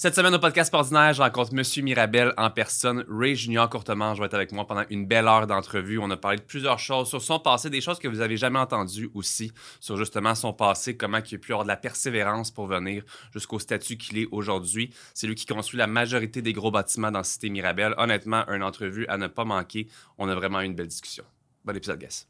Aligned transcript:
Cette 0.00 0.14
semaine 0.14 0.32
au 0.32 0.38
podcast 0.38 0.72
ordinaire, 0.72 1.12
je 1.12 1.20
rencontre 1.20 1.52
Monsieur 1.52 1.82
Mirabel 1.82 2.32
en 2.36 2.50
personne. 2.50 3.04
Ray 3.08 3.34
Junior 3.34 3.68
Courtemanche 3.68 4.20
va 4.20 4.26
être 4.26 4.34
avec 4.34 4.52
moi 4.52 4.64
pendant 4.64 4.84
une 4.90 5.06
belle 5.06 5.26
heure 5.26 5.48
d'entrevue. 5.48 5.98
On 5.98 6.08
a 6.10 6.16
parlé 6.16 6.36
de 6.36 6.42
plusieurs 6.44 6.78
choses 6.78 7.08
sur 7.08 7.20
son 7.20 7.40
passé, 7.40 7.68
des 7.68 7.80
choses 7.80 7.98
que 7.98 8.06
vous 8.06 8.20
avez 8.20 8.36
jamais 8.36 8.60
entendues 8.60 9.10
aussi, 9.12 9.50
sur 9.80 9.96
justement 9.96 10.36
son 10.36 10.52
passé, 10.52 10.96
comment 10.96 11.18
il 11.18 11.34
a 11.34 11.38
pu 11.38 11.50
avoir 11.50 11.64
de 11.64 11.68
la 11.68 11.76
persévérance 11.76 12.52
pour 12.52 12.68
venir 12.68 13.02
jusqu'au 13.32 13.58
statut 13.58 13.96
qu'il 13.96 14.18
est 14.18 14.28
aujourd'hui. 14.30 14.94
C'est 15.14 15.26
lui 15.26 15.34
qui 15.34 15.46
construit 15.46 15.78
la 15.78 15.88
majorité 15.88 16.42
des 16.42 16.52
gros 16.52 16.70
bâtiments 16.70 17.10
dans 17.10 17.24
Cité 17.24 17.50
Mirabel. 17.50 17.96
Honnêtement, 17.98 18.48
une 18.50 18.62
entrevue 18.62 19.04
à 19.08 19.18
ne 19.18 19.26
pas 19.26 19.44
manquer. 19.44 19.88
On 20.16 20.28
a 20.28 20.34
vraiment 20.36 20.60
eu 20.60 20.66
une 20.66 20.76
belle 20.76 20.86
discussion. 20.86 21.24
Bon 21.64 21.74
épisode, 21.76 21.98
guys. 21.98 22.28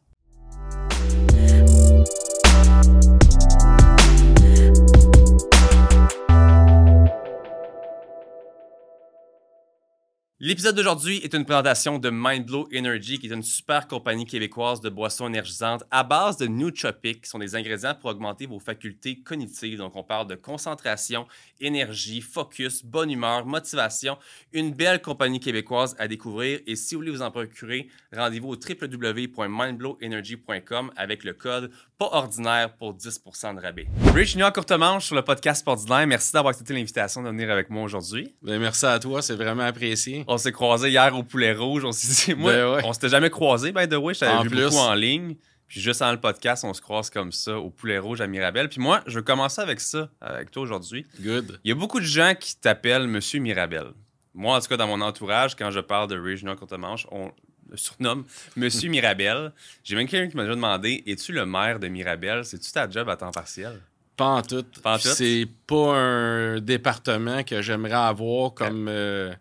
L'épisode 10.40 10.76
d'aujourd'hui 10.76 11.16
est 11.24 11.34
une 11.34 11.44
présentation 11.44 11.98
de 11.98 12.10
Mindblow 12.10 12.68
Energy, 12.72 13.18
qui 13.18 13.26
est 13.26 13.34
une 13.34 13.42
super 13.42 13.88
compagnie 13.88 14.24
québécoise 14.24 14.80
de 14.80 14.88
boissons 14.88 15.26
énergisantes 15.26 15.82
à 15.90 16.04
base 16.04 16.36
de 16.36 16.46
nootropics, 16.46 17.22
qui 17.22 17.28
sont 17.28 17.40
des 17.40 17.56
ingrédients 17.56 17.96
pour 17.96 18.10
augmenter 18.10 18.46
vos 18.46 18.60
facultés 18.60 19.18
cognitives. 19.18 19.78
Donc, 19.78 19.96
on 19.96 20.04
parle 20.04 20.28
de 20.28 20.36
concentration, 20.36 21.26
énergie, 21.58 22.20
focus, 22.20 22.84
bonne 22.84 23.10
humeur, 23.10 23.46
motivation. 23.46 24.16
Une 24.52 24.72
belle 24.72 25.02
compagnie 25.02 25.40
québécoise 25.40 25.96
à 25.98 26.06
découvrir. 26.06 26.60
Et 26.68 26.76
si 26.76 26.94
vous 26.94 27.00
voulez 27.00 27.10
vous 27.10 27.22
en 27.22 27.32
procurer, 27.32 27.88
rendez-vous 28.14 28.50
au 28.50 28.56
www.mindblowenergy.com 28.56 30.92
avec 30.94 31.24
le 31.24 31.32
code 31.32 31.72
pas 31.98 32.10
ordinaire 32.12 32.72
pour 32.74 32.94
10% 32.94 33.56
de 33.56 33.60
rabais. 33.60 33.88
Rich 34.14 34.36
New 34.36 34.48
courte 34.52 34.70
manche 34.70 35.06
sur 35.06 35.16
le 35.16 35.22
podcast 35.22 35.66
ordinaire. 35.66 36.06
Merci 36.06 36.32
d'avoir 36.32 36.50
accepté 36.52 36.72
l'invitation 36.72 37.24
de 37.24 37.28
venir 37.28 37.50
avec 37.50 37.70
moi 37.70 37.82
aujourd'hui. 37.82 38.36
Ben, 38.40 38.60
merci 38.60 38.86
à 38.86 39.00
toi, 39.00 39.20
c'est 39.20 39.34
vraiment 39.34 39.64
apprécié. 39.64 40.24
On 40.28 40.38
s'est 40.38 40.52
croisés 40.52 40.90
hier 40.90 41.16
au 41.16 41.24
Poulet 41.24 41.52
Rouge. 41.52 41.84
On 41.84 41.90
s'est 41.90 42.32
dit, 42.32 42.40
moi, 42.40 42.52
ben 42.52 42.80
on 42.84 42.92
s'était 42.92 43.08
jamais 43.08 43.30
croisés, 43.30 43.72
by 43.72 43.88
the 43.88 43.94
way. 43.94 44.14
Je 44.14 44.20
t'avais 44.20 44.44
vu 44.44 44.50
plus. 44.50 44.64
beaucoup 44.66 44.76
en 44.76 44.94
ligne. 44.94 45.34
Puis 45.66 45.80
juste 45.80 46.00
en 46.00 46.12
le 46.12 46.20
podcast, 46.20 46.64
on 46.64 46.72
se 46.72 46.80
croise 46.80 47.10
comme 47.10 47.32
ça 47.32 47.58
au 47.58 47.68
Poulet 47.68 47.98
Rouge 47.98 48.20
à 48.20 48.28
Mirabel. 48.28 48.68
Puis 48.68 48.80
moi, 48.80 49.02
je 49.06 49.16
veux 49.16 49.22
commencer 49.22 49.60
avec 49.60 49.80
ça, 49.80 50.08
avec 50.20 50.52
toi 50.52 50.62
aujourd'hui. 50.62 51.04
Good. 51.20 51.58
Il 51.64 51.68
y 51.68 51.72
a 51.72 51.74
beaucoup 51.74 51.98
de 51.98 52.06
gens 52.06 52.34
qui 52.38 52.56
t'appellent 52.56 53.08
Monsieur 53.08 53.40
Mirabel. 53.40 53.88
Moi, 54.34 54.56
en 54.56 54.60
tout 54.60 54.68
cas, 54.68 54.76
dans 54.76 54.86
mon 54.86 55.00
entourage, 55.00 55.56
quand 55.56 55.72
je 55.72 55.80
parle 55.80 56.08
de 56.08 56.16
Regional 56.16 56.54
Courtemanche, 56.54 57.08
on 57.10 57.32
le 57.68 57.76
surnomme 57.76 58.24
Monsieur 58.56 58.88
Mirabel. 58.88 59.52
J'ai 59.84 59.96
même 59.96 60.08
quelqu'un 60.08 60.30
qui 60.30 60.36
m'a 60.36 60.44
déjà 60.44 60.54
demandé 60.54 61.02
Es-tu 61.06 61.32
le 61.32 61.46
maire 61.46 61.78
de 61.78 61.88
Mirabel? 61.88 62.44
C'est-tu 62.44 62.70
ta 62.72 62.88
job 62.88 63.08
à 63.08 63.16
temps 63.16 63.30
partiel? 63.30 63.80
Pas 64.16 64.26
en 64.26 64.42
tout. 64.42 64.64
C'est 65.00 65.46
pas 65.66 65.96
un 65.96 66.60
département 66.60 67.44
que 67.44 67.62
j'aimerais 67.62 67.92
avoir 67.92 68.54
comme. 68.54 68.88
Euh, 68.88 69.32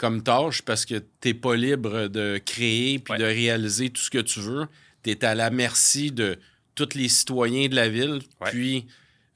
comme 0.00 0.22
tâche 0.22 0.62
parce 0.62 0.86
que 0.86 0.94
tu 0.94 1.28
n'es 1.28 1.34
pas 1.34 1.54
libre 1.54 2.08
de 2.08 2.40
créer 2.42 2.98
puis 2.98 3.18
de 3.18 3.24
réaliser 3.24 3.90
tout 3.90 4.00
ce 4.00 4.08
que 4.08 4.18
tu 4.18 4.40
veux. 4.40 4.66
Tu 5.02 5.10
es 5.10 5.24
à 5.26 5.34
la 5.34 5.50
merci 5.50 6.10
de 6.10 6.38
tous 6.74 6.94
les 6.94 7.10
citoyens 7.10 7.68
de 7.68 7.74
la 7.74 7.90
ville. 7.90 8.20
Puis, 8.46 8.86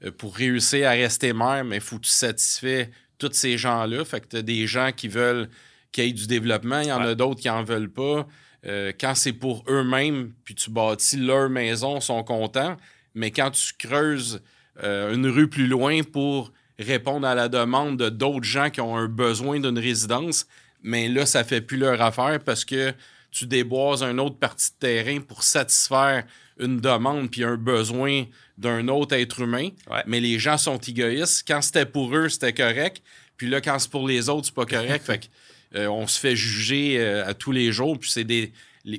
euh, 0.03 0.11
pour 0.11 0.35
réussir 0.35 0.87
à 0.87 0.91
rester 0.91 1.33
maire, 1.33 1.63
il 1.71 1.81
faut 1.81 1.97
que 1.97 2.05
tu 2.05 2.09
satisfais 2.09 2.89
tous 3.19 3.31
ces 3.33 3.59
gens-là. 3.59 4.03
Fait 4.05 4.21
que 4.21 4.27
tu 4.27 4.37
as 4.37 4.41
des 4.41 4.65
gens 4.65 4.91
qui 4.91 5.07
veulent 5.07 5.49
qu'il 5.95 6.05
y 6.05 6.09
ait 6.09 6.13
du 6.13 6.27
développement, 6.27 6.81
il 6.81 6.87
y 6.87 6.91
en 6.91 7.01
a 7.01 7.15
d'autres 7.15 7.39
qui 7.39 7.47
n'en 7.47 7.63
veulent 7.63 7.91
pas. 7.91 8.27
Euh, 8.65 8.91
quand 8.99 9.15
c'est 9.15 9.33
pour 9.33 9.63
eux-mêmes, 9.69 10.33
puis 10.43 10.55
tu 10.55 10.69
bâtis 10.69 11.17
leur 11.17 11.49
maison, 11.49 11.97
ils 11.97 12.01
sont 12.01 12.23
contents. 12.23 12.75
Mais 13.13 13.31
quand 13.31 13.51
tu 13.51 13.73
creuses 13.77 14.41
euh, 14.83 15.13
une 15.13 15.27
rue 15.27 15.47
plus 15.47 15.67
loin 15.67 16.01
pour 16.03 16.51
répondre 16.77 17.25
à 17.25 17.35
la 17.35 17.47
demande 17.47 17.97
de 17.97 18.09
d'autres 18.09 18.43
gens 18.43 18.69
qui 18.69 18.81
ont 18.81 18.97
un 18.97 19.07
besoin 19.07 19.59
d'une 19.59 19.79
résidence, 19.79 20.47
mais 20.83 21.07
là, 21.07 21.25
ça 21.25 21.43
fait 21.43 21.61
plus 21.61 21.77
leur 21.77 22.01
affaire 22.01 22.39
parce 22.43 22.65
que 22.65 22.93
tu 23.31 23.47
déboises 23.47 24.03
une 24.03 24.19
autre 24.19 24.37
partie 24.37 24.71
de 24.71 24.77
terrain 24.79 25.19
pour 25.21 25.43
satisfaire 25.43 26.25
une 26.59 26.79
demande 26.79 27.29
puis 27.29 27.43
un 27.43 27.57
besoin 27.57 28.25
d'un 28.57 28.87
autre 28.87 29.15
être 29.15 29.41
humain. 29.41 29.69
Mais 30.07 30.19
les 30.19 30.39
gens 30.39 30.57
sont 30.57 30.77
égoïstes. 30.77 31.45
Quand 31.47 31.61
c'était 31.61 31.85
pour 31.85 32.15
eux, 32.15 32.29
c'était 32.29 32.53
correct. 32.53 33.01
Puis 33.37 33.49
là, 33.49 33.61
quand 33.61 33.79
c'est 33.79 33.91
pour 33.91 34.07
les 34.07 34.29
autres, 34.29 34.45
c'est 34.47 34.55
pas 34.55 34.65
correct. 34.65 35.05
fait 35.05 35.19
que, 35.19 35.25
euh, 35.75 35.87
on 35.87 36.07
se 36.07 36.19
fait 36.19 36.35
juger 36.35 36.99
euh, 36.99 37.25
à 37.25 37.33
tous 37.33 37.51
les 37.51 37.71
jours. 37.71 37.99
Puis 37.99 38.11
c'est 38.11 38.23
des. 38.23 38.51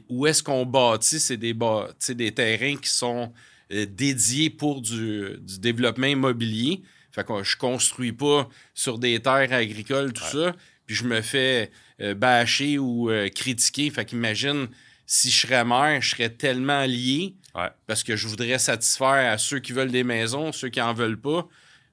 où 0.09 0.27
est-ce 0.27 0.43
qu'on 0.43 0.67
bâtit? 0.67 1.21
C'est 1.21 1.37
des, 1.37 1.55
des 1.55 2.33
terrains 2.33 2.77
qui 2.77 2.91
sont 2.91 3.33
euh, 3.73 3.87
dédiés 3.87 4.51
pour 4.51 4.81
du, 4.81 5.37
du 5.41 5.59
développement 5.59 6.07
immobilier. 6.07 6.83
Fait 7.13 7.27
que 7.27 7.43
je 7.43 7.57
construis 7.57 8.13
pas 8.13 8.49
sur 8.75 8.99
des 8.99 9.21
terres 9.21 9.53
agricoles, 9.53 10.13
tout 10.13 10.25
ça. 10.25 10.55
Puis 10.87 10.95
je 10.95 11.05
me 11.05 11.23
fais 11.23 11.71
bâcher 12.15 12.79
ou 12.79 13.11
critiquer. 13.35 13.89
Fait 13.89 14.05
qu'imagine, 14.05 14.69
si 15.07 15.31
je 15.31 15.47
serais 15.47 15.65
maire, 15.65 16.03
je 16.03 16.11
serais 16.11 16.29
tellement 16.29 16.85
lié 16.85 17.35
parce 17.87 18.05
que 18.05 18.17
je 18.17 18.29
voudrais 18.29 18.59
satisfaire 18.59 19.33
à 19.33 19.39
ceux 19.39 19.61
qui 19.61 19.73
veulent 19.73 19.91
des 19.91 20.05
maisons, 20.05 20.53
ceux 20.53 20.69
qui 20.69 20.81
en 20.81 20.93
veulent 20.93 21.19
pas. 21.19 21.49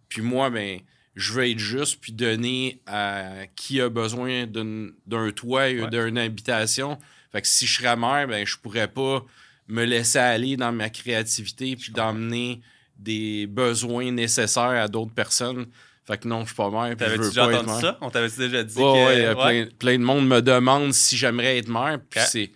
Puis 0.09 0.21
moi, 0.21 0.49
ben, 0.49 0.79
je 1.15 1.33
veux 1.33 1.49
être 1.49 1.59
juste 1.59 1.99
puis 2.01 2.11
donner 2.11 2.81
à 2.87 3.45
qui 3.55 3.79
a 3.81 3.89
besoin 3.89 4.47
d'un 4.47 5.31
toit 5.31 5.69
et 5.69 5.87
d'une 5.87 6.17
habitation. 6.17 6.97
Fait 7.31 7.41
que 7.41 7.47
si 7.47 7.65
je 7.65 7.81
serais 7.81 7.95
maire, 7.95 8.27
ben, 8.27 8.45
je 8.45 8.57
pourrais 8.57 8.87
pas 8.87 9.23
me 9.67 9.85
laisser 9.85 10.19
aller 10.19 10.57
dans 10.57 10.71
ma 10.71 10.89
créativité 10.89 11.75
puis 11.75 11.91
d'emmener 11.91 12.61
des 12.97 13.47
besoins 13.47 14.11
nécessaires 14.11 14.63
à 14.63 14.87
d'autres 14.87 15.13
personnes. 15.13 15.67
Fait 16.05 16.17
que 16.17 16.27
non, 16.27 16.41
je 16.41 16.47
suis 16.47 16.55
pas 16.55 16.69
maire. 16.69 16.97
T'avais-tu 16.97 17.29
déjà 17.29 17.47
entendu 17.47 17.81
ça? 17.81 17.97
On 18.01 18.09
t'avait 18.09 18.29
déjà 18.29 18.63
dit 18.63 18.75
que... 18.75 19.35
Ouais, 19.35 19.65
plein, 19.79 19.97
de 19.97 20.03
monde 20.03 20.27
me 20.27 20.41
demande 20.41 20.93
si 20.93 21.15
j'aimerais 21.15 21.59
être 21.59 21.69
maire. 21.69 21.99
Puis 22.09 22.19
c'est... 22.27 22.47
Tu 22.47 22.55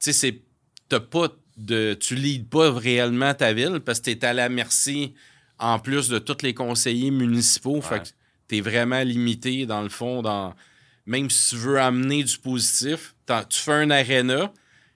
sais, 0.00 0.12
c'est... 0.12 0.40
T'as 0.88 1.00
pas 1.00 1.28
de... 1.56 1.94
Tu 1.94 2.16
lides 2.16 2.48
pas 2.48 2.72
réellement 2.72 3.34
ta 3.34 3.52
ville 3.52 3.80
parce 3.84 4.00
que 4.00 4.10
t'es 4.10 4.26
à 4.26 4.32
la 4.32 4.48
merci, 4.48 5.14
en 5.58 5.78
plus 5.78 6.08
de 6.08 6.18
tous 6.18 6.42
les 6.42 6.54
conseillers 6.54 7.10
municipaux. 7.10 7.80
Fait 7.80 8.00
que 8.00 8.08
t'es 8.48 8.60
vraiment 8.60 9.02
limité, 9.02 9.66
dans 9.66 9.82
le 9.82 9.88
fond, 9.88 10.22
dans... 10.22 10.54
Même 11.06 11.30
si 11.30 11.50
tu 11.50 11.56
veux 11.56 11.80
amener 11.80 12.22
du 12.22 12.36
positif, 12.38 13.14
tu 13.26 13.58
fais 13.60 13.72
un 13.72 13.90
aréna, 13.90 14.52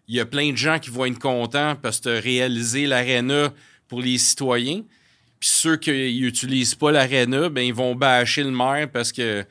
il 0.08 0.16
y 0.16 0.20
a 0.20 0.26
plein 0.26 0.52
de 0.52 0.56
gens 0.56 0.78
qui 0.78 0.90
vont 0.90 1.06
être 1.06 1.18
contents 1.18 1.74
parce 1.80 1.98
que 1.98 2.02
tu 2.02 2.08
as 2.10 2.20
réalisé 2.20 2.86
l'aréna 2.86 3.52
pour 3.88 4.00
les 4.00 4.18
citoyens. 4.18 4.82
Puis 5.40 5.48
ceux 5.48 5.76
qui 5.76 5.90
n'utilisent 5.90 6.74
pas 6.74 6.92
l'aréna, 6.92 7.48
ben 7.48 7.62
ils 7.62 7.74
vont 7.74 7.94
bâcher 7.94 8.42
le 8.42 8.50
maire 8.50 8.90
parce 8.90 9.12
que. 9.12 9.44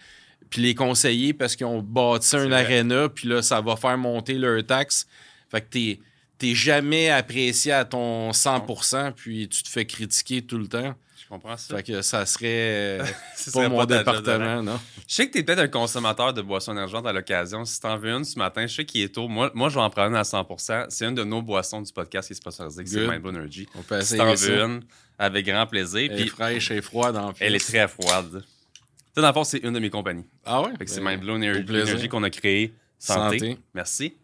Puis 0.50 0.62
les 0.62 0.76
conseillers 0.76 1.34
parce 1.34 1.56
qu'ils 1.56 1.66
ont 1.66 1.82
bâti 1.82 2.36
un 2.36 2.52
aréna, 2.52 3.08
puis 3.08 3.28
là, 3.28 3.42
ça 3.42 3.62
va 3.62 3.78
faire 3.78 3.98
monter 3.98 4.34
leur 4.34 4.64
taxe. 4.66 5.08
Fait 5.50 5.62
que 5.62 5.68
t'es 5.70 6.00
t'es 6.42 6.56
jamais 6.56 7.12
apprécié 7.12 7.72
à 7.72 7.86
ton 7.86 8.32
100%, 8.32 9.12
puis 9.12 9.48
tu 9.48 9.62
te 9.62 9.70
fais 9.70 9.86
critiquer 9.86 10.42
tout 10.42 10.58
le 10.58 10.68
temps. 10.68 10.96
Je 11.22 11.28
comprends 11.30 11.56
ça. 11.56 11.78
Fait 11.78 11.84
que 11.84 12.02
ça 12.02 12.26
serait 12.26 12.48
euh, 13.00 13.06
pas 13.54 13.70
mon 13.70 13.86
département, 13.86 14.64
non? 14.64 14.80
Je 15.08 15.14
sais 15.14 15.28
que 15.28 15.34
tu 15.34 15.38
es 15.38 15.44
peut-être 15.44 15.60
un 15.60 15.68
consommateur 15.68 16.34
de 16.34 16.42
boissons 16.42 16.72
énergentes 16.72 17.06
à 17.06 17.14
l'occasion. 17.14 17.64
Si 17.64 17.80
t'en 17.80 17.96
veux 17.96 18.10
une 18.10 18.24
ce 18.24 18.40
matin, 18.40 18.66
je 18.66 18.74
sais 18.74 18.86
qu'il 18.86 19.02
est 19.02 19.14
tôt. 19.14 19.28
Moi, 19.28 19.52
moi 19.54 19.70
je 19.70 19.76
vais 19.76 19.82
en 19.82 19.90
prendre 19.92 20.10
une 20.10 20.16
à 20.16 20.24
100%. 20.24 20.88
C'est 20.90 21.06
une 21.06 21.14
de 21.14 21.24
nos 21.24 21.44
boissons 21.44 21.80
du 21.80 21.94
podcast 21.94 22.28
qui 22.28 22.34
est 22.34 22.38
sponsorisée, 22.38 22.84
c'est 22.88 23.08
Mind 23.08 23.24
Energy. 23.24 23.68
On 23.76 23.84
peut 23.84 24.02
si 24.02 24.18
t'en 24.18 24.34
veux 24.34 24.62
une, 24.62 24.82
avec 25.20 25.46
grand 25.46 25.68
plaisir. 25.68 26.10
Elle 26.12 26.22
est 26.22 26.26
fraîche 26.26 26.72
et 26.72 26.82
froide 26.82 27.18
en 27.18 27.34
plus. 27.34 27.46
Elle 27.46 27.56
est 27.56 27.66
très 27.66 27.88
froide. 27.88 28.44
Tu 29.16 29.22
dans 29.22 29.28
le 29.28 29.34
fond, 29.34 29.44
c'est 29.44 29.60
une 29.60 29.74
de 29.74 29.80
mes 29.80 29.92
compagnies. 29.92 30.26
Ah 30.44 30.64
ouais? 30.64 30.72
c'est 30.88 31.02
ben, 31.02 31.20
Mind 31.20 31.30
Energy 31.30 32.08
qu'on 32.08 32.24
a 32.24 32.32
créé. 32.32 32.74
Santé. 32.98 33.58
Merci. 33.76 34.16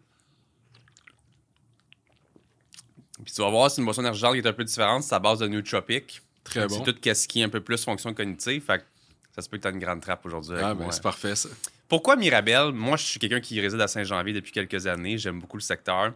Puis 3.28 3.34
tu 3.34 3.42
vas 3.42 3.50
voir, 3.50 3.70
c'est 3.70 3.82
une 3.82 3.84
boisson 3.84 4.00
énergétique 4.00 4.40
qui 4.40 4.46
est 4.46 4.50
un 4.50 4.54
peu 4.54 4.64
différente. 4.64 5.02
C'est 5.02 5.14
à 5.14 5.18
base 5.18 5.40
de 5.40 5.46
nootropic. 5.46 6.22
Très 6.44 6.66
bon. 6.66 6.82
C'est 6.82 6.94
tout 6.94 7.14
ce 7.14 7.28
qui 7.28 7.42
est 7.42 7.44
un 7.44 7.50
peu 7.50 7.60
plus 7.60 7.84
fonction 7.84 8.14
cognitive. 8.14 8.62
Fait 8.62 8.82
ça 9.36 9.42
se 9.42 9.50
peut 9.50 9.58
que 9.58 9.62
tu 9.64 9.68
as 9.68 9.70
une 9.70 9.78
grande 9.78 10.00
trappe 10.00 10.24
aujourd'hui. 10.24 10.56
Ah, 10.58 10.72
ben, 10.72 10.90
c'est 10.90 11.02
parfait, 11.02 11.36
ça. 11.36 11.50
Pourquoi 11.90 12.16
Mirabel? 12.16 12.72
Moi, 12.72 12.96
je 12.96 13.04
suis 13.04 13.20
quelqu'un 13.20 13.40
qui 13.40 13.60
réside 13.60 13.82
à 13.82 13.86
Saint-Janvier 13.86 14.32
depuis 14.32 14.50
quelques 14.50 14.86
années. 14.86 15.18
J'aime 15.18 15.40
beaucoup 15.40 15.58
le 15.58 15.62
secteur. 15.62 16.14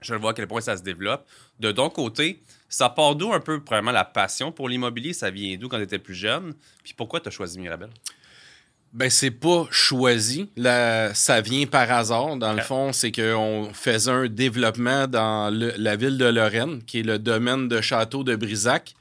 Je 0.00 0.14
vois 0.14 0.30
à 0.30 0.34
quel 0.34 0.46
point 0.46 0.60
ça 0.60 0.76
se 0.76 0.82
développe. 0.84 1.26
De 1.58 1.72
ton 1.72 1.90
côté, 1.90 2.40
ça 2.68 2.88
part 2.88 3.16
d'où 3.16 3.32
un 3.32 3.40
peu, 3.40 3.60
probablement, 3.60 3.90
la 3.90 4.04
passion 4.04 4.52
pour 4.52 4.68
l'immobilier? 4.68 5.12
Ça 5.12 5.32
vient 5.32 5.56
d'où 5.56 5.68
quand 5.68 5.78
tu 5.78 5.82
étais 5.82 5.98
plus 5.98 6.14
jeune? 6.14 6.54
Puis 6.84 6.94
pourquoi 6.94 7.18
tu 7.18 7.26
as 7.26 7.32
choisi 7.32 7.58
Mirabel? 7.58 7.90
Ben, 8.94 9.10
c'est 9.10 9.32
pas 9.32 9.66
choisi. 9.72 10.48
ça 10.56 11.40
vient 11.40 11.66
par 11.66 11.90
hasard. 11.90 12.36
Dans 12.36 12.52
le 12.52 12.62
fond, 12.62 12.92
c'est 12.92 13.10
qu'on 13.10 13.70
faisait 13.72 14.10
un 14.10 14.28
développement 14.28 15.08
dans 15.08 15.50
la 15.52 15.96
ville 15.96 16.16
de 16.16 16.26
Lorraine, 16.26 16.80
qui 16.84 17.00
est 17.00 17.02
le 17.02 17.18
domaine 17.18 17.66
de 17.66 17.80
Château 17.80 18.22
de 18.22 18.36
Brisac. 18.36 18.94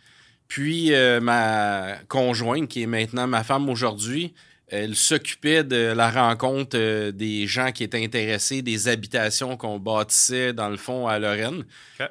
Puis, 0.48 0.94
euh, 0.94 1.20
ma 1.20 1.96
conjointe, 2.08 2.68
qui 2.68 2.82
est 2.82 2.88
maintenant 2.88 3.28
ma 3.28 3.44
femme 3.44 3.70
aujourd'hui, 3.70 4.34
elle 4.68 4.96
s'occupait 4.96 5.64
de 5.64 5.94
la 5.96 6.10
rencontre 6.10 6.76
euh, 6.76 7.12
des 7.12 7.46
gens 7.46 7.72
qui 7.72 7.84
étaient 7.84 8.04
intéressés, 8.04 8.64
des 8.64 8.88
habitations 8.88 9.58
qu'on 9.58 9.78
bâtissait 9.78 10.54
dans 10.54 10.70
le 10.70 10.78
fond 10.78 11.08
à 11.08 11.20
Lorraine. 11.20 11.66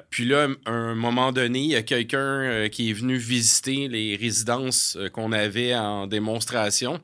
Puis 0.09 0.25
là, 0.25 0.47
à 0.65 0.71
un 0.71 0.95
moment 0.95 1.33
donné, 1.33 1.59
il 1.59 1.71
y 1.71 1.75
a 1.75 1.83
quelqu'un 1.83 2.19
euh, 2.19 2.67
qui 2.69 2.89
est 2.89 2.93
venu 2.93 3.17
visiter 3.17 3.89
les 3.89 4.15
résidences 4.15 4.97
qu'on 5.11 5.33
avait 5.33 5.75
en 5.75 6.07
démonstration. 6.07 7.01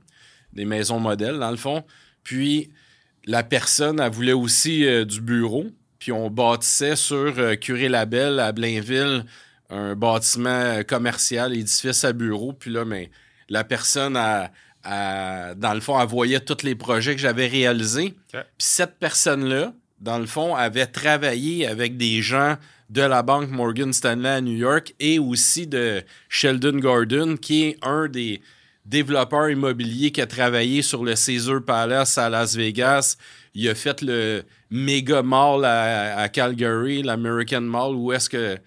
Des 0.54 0.66
maisons 0.66 1.00
modèles, 1.00 1.40
dans 1.40 1.51
le 1.51 1.57
fond. 1.57 1.84
Puis 2.24 2.69
la 3.25 3.44
personne, 3.44 4.00
elle 4.00 4.12
voulait 4.12 4.34
aussi 4.34 4.86
euh, 4.86 5.06
du 5.06 5.22
bureau. 5.22 5.68
Puis 6.00 6.12
on 6.12 6.30
bâtissait 6.30 6.96
sur 6.96 7.34
euh, 7.38 7.56
Curé-Labelle 7.56 8.40
à 8.40 8.51
Blainville 8.51 9.25
un 9.69 9.96
bâtiment 9.96 10.81
commercial, 10.84 11.56
édifice 11.56 12.04
à 12.04 12.13
bureau. 12.13 12.54
Puis 12.54 12.72
là, 12.72 12.86
mais 12.86 13.12
la 13.50 13.63
personne, 13.63 14.18
a, 14.18 14.51
dans 14.84 15.74
le 15.74 15.80
fond, 15.80 16.00
elle 16.00 16.07
voyait 16.07 16.40
tous 16.40 16.63
les 16.63 16.75
projets 16.75 17.16
que 17.16 17.22
j'avais 17.22 17.48
réalisés. 17.48 18.16
Puis 18.31 18.44
cette 18.57 18.98
personne-là, 18.98 19.74
dans 20.00 20.18
le 20.18 20.25
fond, 20.25 20.56
avait 20.56 20.88
travaillé 20.88 21.68
avec 21.68 21.98
des 21.98 22.22
gens 22.22 22.57
de 22.90 23.02
la 23.02 23.22
banque 23.22 23.50
Morgan 23.52 23.94
Stanley 23.94 24.30
à 24.30 24.42
New 24.42 24.56
York 24.56 24.95
et 25.00 25.19
aussi 25.19 25.68
de 25.68 26.04
Sheldon 26.30 26.80
Gordon, 26.80 27.38
qui 27.38 27.66
est 27.66 27.78
un 27.84 28.07
des 28.07 28.42
développeurs 28.90 29.50
immobiliers 29.50 30.12
qui 30.12 30.22
a 30.22 30.28
travaillé 30.28 30.82
sur 30.82 31.04
le 31.04 31.14
Caesar 31.16 31.62
Palace 31.64 32.18
à 32.18 32.30
Las 32.30 32.56
Vegas. 32.56 33.18
Il 33.54 33.70
a 33.70 33.76
fait 33.76 34.02
le 34.02 34.44
méga 34.72 35.22
mall 35.22 35.64
à, 35.64 36.28
Calgary, 36.30 37.04
l'American 37.04 37.62
Mall, 37.62 37.96
où 37.96 38.12
est-ce 38.12 38.30
que 38.30 38.58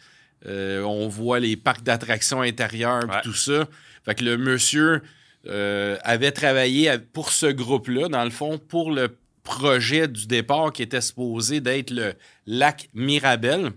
euh, 0.47 0.83
on 0.83 1.09
voit 1.09 1.41
les 1.41 1.57
parcs 1.57 1.83
d'attractions 1.83 2.41
intérieurs 2.41 3.05
et 3.05 3.23
tout 3.23 3.35
ça. 3.35 3.67
Fait 4.05 4.15
que 4.15 4.25
le 4.25 4.37
monsieur 4.37 5.03
euh, 5.47 5.97
avait 6.03 6.33
travaillé 6.33 6.99
pour 7.13 7.31
ce 7.31 7.47
groupe-là, 7.47 8.09
dans 8.09 8.25
le 8.25 8.31
fond, 8.31 8.59
pour 8.59 8.93
le 8.93 9.17
projet 9.43 10.07
du 10.07 10.27
départ 10.27 10.73
qui 10.73 10.83
était 10.83 11.01
supposé 11.01 11.61
d'être 11.61 11.91
le 11.91 12.15
lac 12.47 12.89
Mirabel. 12.95 13.73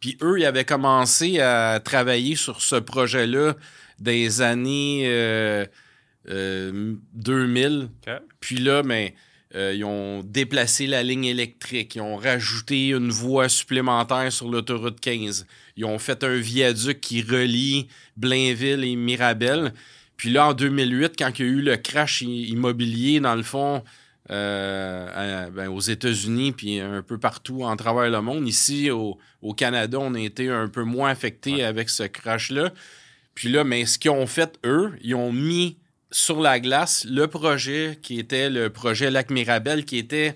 Puis 0.00 0.16
eux, 0.22 0.38
ils 0.38 0.46
avaient 0.46 0.64
commencé 0.64 1.40
à 1.40 1.80
travailler 1.82 2.36
sur 2.36 2.60
ce 2.60 2.76
projet-là 2.76 3.54
des 3.98 4.40
années 4.42 5.04
2000. 6.26 7.88
Euh, 8.08 8.18
Puis 8.40 8.56
là, 8.56 8.82
mais, 8.82 9.14
euh, 9.54 9.72
ils 9.74 9.84
ont 9.84 10.22
déplacé 10.22 10.86
la 10.86 11.02
ligne 11.02 11.24
électrique, 11.24 11.94
ils 11.94 12.00
ont 12.00 12.16
rajouté 12.16 12.88
une 12.88 13.10
voie 13.10 13.48
supplémentaire 13.48 14.30
sur 14.32 14.48
l'autoroute 14.48 15.00
15. 15.00 15.46
Ils 15.76 15.84
ont 15.84 15.98
fait 15.98 16.24
un 16.24 16.36
viaduc 16.36 17.00
qui 17.00 17.22
relie 17.22 17.88
Blainville 18.16 18.84
et 18.84 18.96
Mirabel. 18.96 19.72
Puis 20.16 20.30
là, 20.30 20.48
en 20.48 20.52
2008, 20.52 21.14
quand 21.18 21.38
il 21.38 21.46
y 21.46 21.48
a 21.48 21.52
eu 21.52 21.62
le 21.62 21.76
crash 21.76 22.22
immobilier, 22.22 23.20
dans 23.20 23.34
le 23.34 23.42
fond, 23.42 23.82
euh, 24.30 25.50
ben, 25.50 25.68
aux 25.68 25.80
États-Unis, 25.80 26.52
puis 26.52 26.80
un 26.80 27.02
peu 27.02 27.18
partout 27.18 27.62
en 27.62 27.76
travers 27.76 28.10
le 28.10 28.20
monde. 28.20 28.48
Ici, 28.48 28.90
au, 28.90 29.18
Canada, 29.56 29.98
on 30.00 30.14
a 30.14 30.20
été 30.20 30.48
un 30.48 30.68
peu 30.68 30.82
moins 30.82 31.10
affecté 31.10 31.62
avec 31.62 31.88
ce 31.88 32.02
crash-là. 32.02 32.72
Puis 33.36 33.50
là, 33.50 33.62
mais 33.64 33.84
ce 33.84 33.98
qu'ils 33.98 34.10
ont 34.10 34.26
fait, 34.26 34.58
eux, 34.64 34.94
ils 35.02 35.14
ont 35.14 35.30
mis 35.30 35.76
sur 36.10 36.40
la 36.40 36.58
glace 36.58 37.06
le 37.08 37.26
projet 37.26 37.98
qui 38.00 38.18
était 38.18 38.48
le 38.48 38.70
projet 38.70 39.10
Lac 39.10 39.30
Mirabel, 39.30 39.84
qui 39.84 39.98
était 39.98 40.34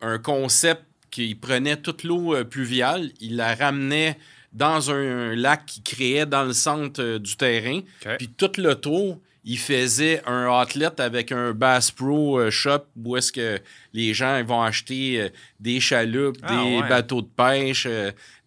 un 0.00 0.18
concept 0.18 0.82
qui 1.10 1.34
prenait 1.36 1.76
toute 1.76 2.02
l'eau 2.02 2.34
euh, 2.34 2.44
pluviale, 2.44 3.10
il 3.20 3.36
la 3.36 3.54
ramenait 3.54 4.18
dans 4.52 4.90
un, 4.90 5.34
lac 5.36 5.64
qui 5.64 5.82
créait 5.82 6.26
dans 6.26 6.42
le 6.42 6.52
centre 6.52 7.00
euh, 7.00 7.18
du 7.20 7.36
terrain. 7.36 7.80
Puis 8.18 8.28
tout 8.28 8.50
le 8.58 8.74
tour, 8.74 9.20
il 9.44 9.58
faisait 9.58 10.20
un 10.26 10.48
outlet 10.48 11.00
avec 11.00 11.30
un 11.30 11.52
Bass 11.52 11.92
Pro 11.92 12.40
euh, 12.40 12.50
Shop 12.50 12.84
où 12.96 13.16
est-ce 13.16 13.30
que 13.30 13.60
les 13.92 14.12
gens 14.12 14.42
vont 14.42 14.62
acheter 14.62 15.30
des 15.60 15.78
chaloupes, 15.78 16.38
ah, 16.42 16.64
des 16.64 16.80
bateaux 16.88 17.22
de 17.22 17.28
pêche, 17.28 17.86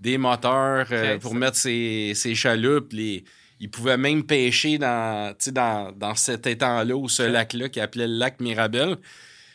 des 0.01 0.17
moteurs 0.17 0.87
pour 1.21 1.35
mettre 1.35 1.57
ces, 1.57 2.11
ces 2.15 2.35
chaloupes. 2.35 2.91
Les, 2.91 3.23
il 3.59 3.69
pouvait 3.69 3.97
même 3.97 4.23
pêcher 4.23 4.77
dans, 4.77 5.35
dans, 5.51 5.91
dans 5.91 6.15
cet 6.15 6.47
étang-là 6.47 6.95
ou 6.95 7.07
ce 7.09 7.23
lac-là 7.23 7.69
qui 7.69 7.79
appelait 7.79 8.07
le 8.07 8.15
lac 8.15 8.39
Mirabel. 8.39 8.97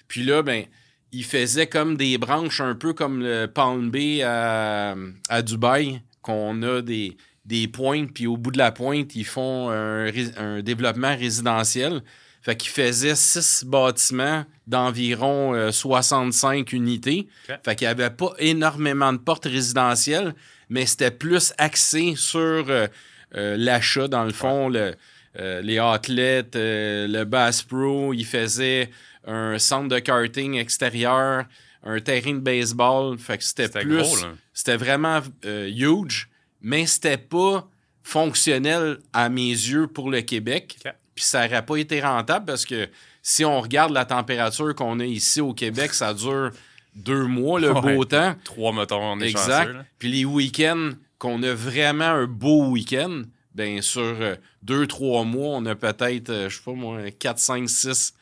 Puis 0.09 0.25
là, 0.25 0.43
ben, 0.43 0.65
il 1.13 1.25
faisait 1.25 1.67
comme 1.67 1.97
des 1.97 2.19
branches 2.19 2.61
un 2.61 2.75
peu 2.75 2.93
comme 2.93 3.23
le 3.23 3.47
Palm 3.47 3.91
Bay 3.91 4.23
à, 4.23 4.95
Dubaï, 5.43 6.03
qu'on 6.23 6.63
a 6.63 6.83
des, 6.83 7.17
des 7.45 7.69
pointes, 7.69 8.13
puis 8.13 8.27
au 8.27 8.37
bout 8.37 8.51
de 8.51 8.59
la 8.59 8.73
pointe, 8.73 9.15
ils 9.15 9.25
font 9.25 9.71
un, 9.71 10.63
développement 10.63 11.17
résidentiel. 11.17 12.03
Fait 12.43 12.57
qu'il 12.57 12.71
faisait 12.71 13.15
six 13.15 13.65
bâtiments 13.67 14.45
d'environ 14.67 15.71
65 15.71 16.73
euh, 16.73 16.77
unités. 16.77 17.29
Fait 17.65 17.75
qu'il 17.75 17.87
n'y 17.87 17.91
avait 17.91 18.11
pas 18.11 18.33
énormément 18.39 19.13
de 19.13 19.19
portes 19.19 19.47
résidentielles, 19.47 20.35
mais 20.69 20.87
c'était 20.87 21.11
plus 21.11 21.53
axé 21.59 22.15
sur 22.17 22.39
euh, 22.69 22.87
l'achat, 23.33 24.09
dans 24.09 24.25
le 24.25 24.33
fond, 24.33 24.69
le, 24.69 24.95
euh, 25.39 25.61
les 25.63 25.79
athlètes, 25.79 26.57
euh, 26.57 27.07
le 27.07 27.25
Bass 27.25 27.63
Pro, 27.63 28.13
il 28.13 28.25
faisait 28.25 28.91
un 29.27 29.59
centre 29.59 29.89
de 29.89 29.99
karting 29.99 30.57
extérieur, 30.57 31.45
un 31.85 32.01
terrain 32.01 32.33
de 32.33 32.41
baseball. 32.41 33.19
Fait 33.19 33.39
que 33.39 33.45
c'était 33.45 33.69
plus. 33.69 34.27
C'était 34.53 34.77
vraiment 34.77 35.21
huge, 35.45 36.29
mais 36.61 36.87
c'était 36.87 37.19
pas 37.19 37.69
fonctionnel 38.03 38.99
à 39.13 39.29
mes 39.29 39.51
yeux 39.51 39.87
pour 39.87 40.11
le 40.11 40.23
Québec. 40.23 40.79
Puis 41.15 41.25
ça 41.25 41.47
n'aurait 41.47 41.65
pas 41.65 41.77
été 41.77 42.01
rentable 42.01 42.47
parce 42.47 42.65
que 42.65 42.89
si 43.23 43.45
on 43.45 43.61
regarde 43.61 43.93
la 43.93 44.07
température 44.07 44.75
qu'on 44.75 44.99
a 45.01 45.05
ici 45.05 45.41
au 45.41 45.53
Québec, 45.53 45.93
ça 45.93 46.15
dure 46.15 46.51
deux 46.95 47.25
mois, 47.25 47.61
le 47.61 47.73
beau 47.81 48.05
temps. 48.05 48.35
Trois, 48.45 48.73
mettons, 48.73 49.13
on 49.13 49.21
est 49.21 49.29
Exact. 49.29 49.71
Puis 49.99 50.11
les 50.11 50.25
week-ends, 50.25 50.93
qu'on 51.19 51.43
a 51.43 51.53
vraiment 51.53 52.05
un 52.05 52.27
beau 52.27 52.69
week-end, 52.69 53.23
bien 53.55 53.83
sur 53.83 54.03
euh, 54.03 54.37
deux, 54.63 54.87
trois 54.87 55.25
mois, 55.25 55.57
on 55.57 55.67
a 55.67 55.75
peut-être, 55.75 56.31
euh, 56.31 56.49
je 56.49 56.57
sais 56.57 56.63
pas 56.65 56.73
moi, 56.73 57.11
4, 57.11 57.39
5, 57.39 57.69
6 57.69 58.15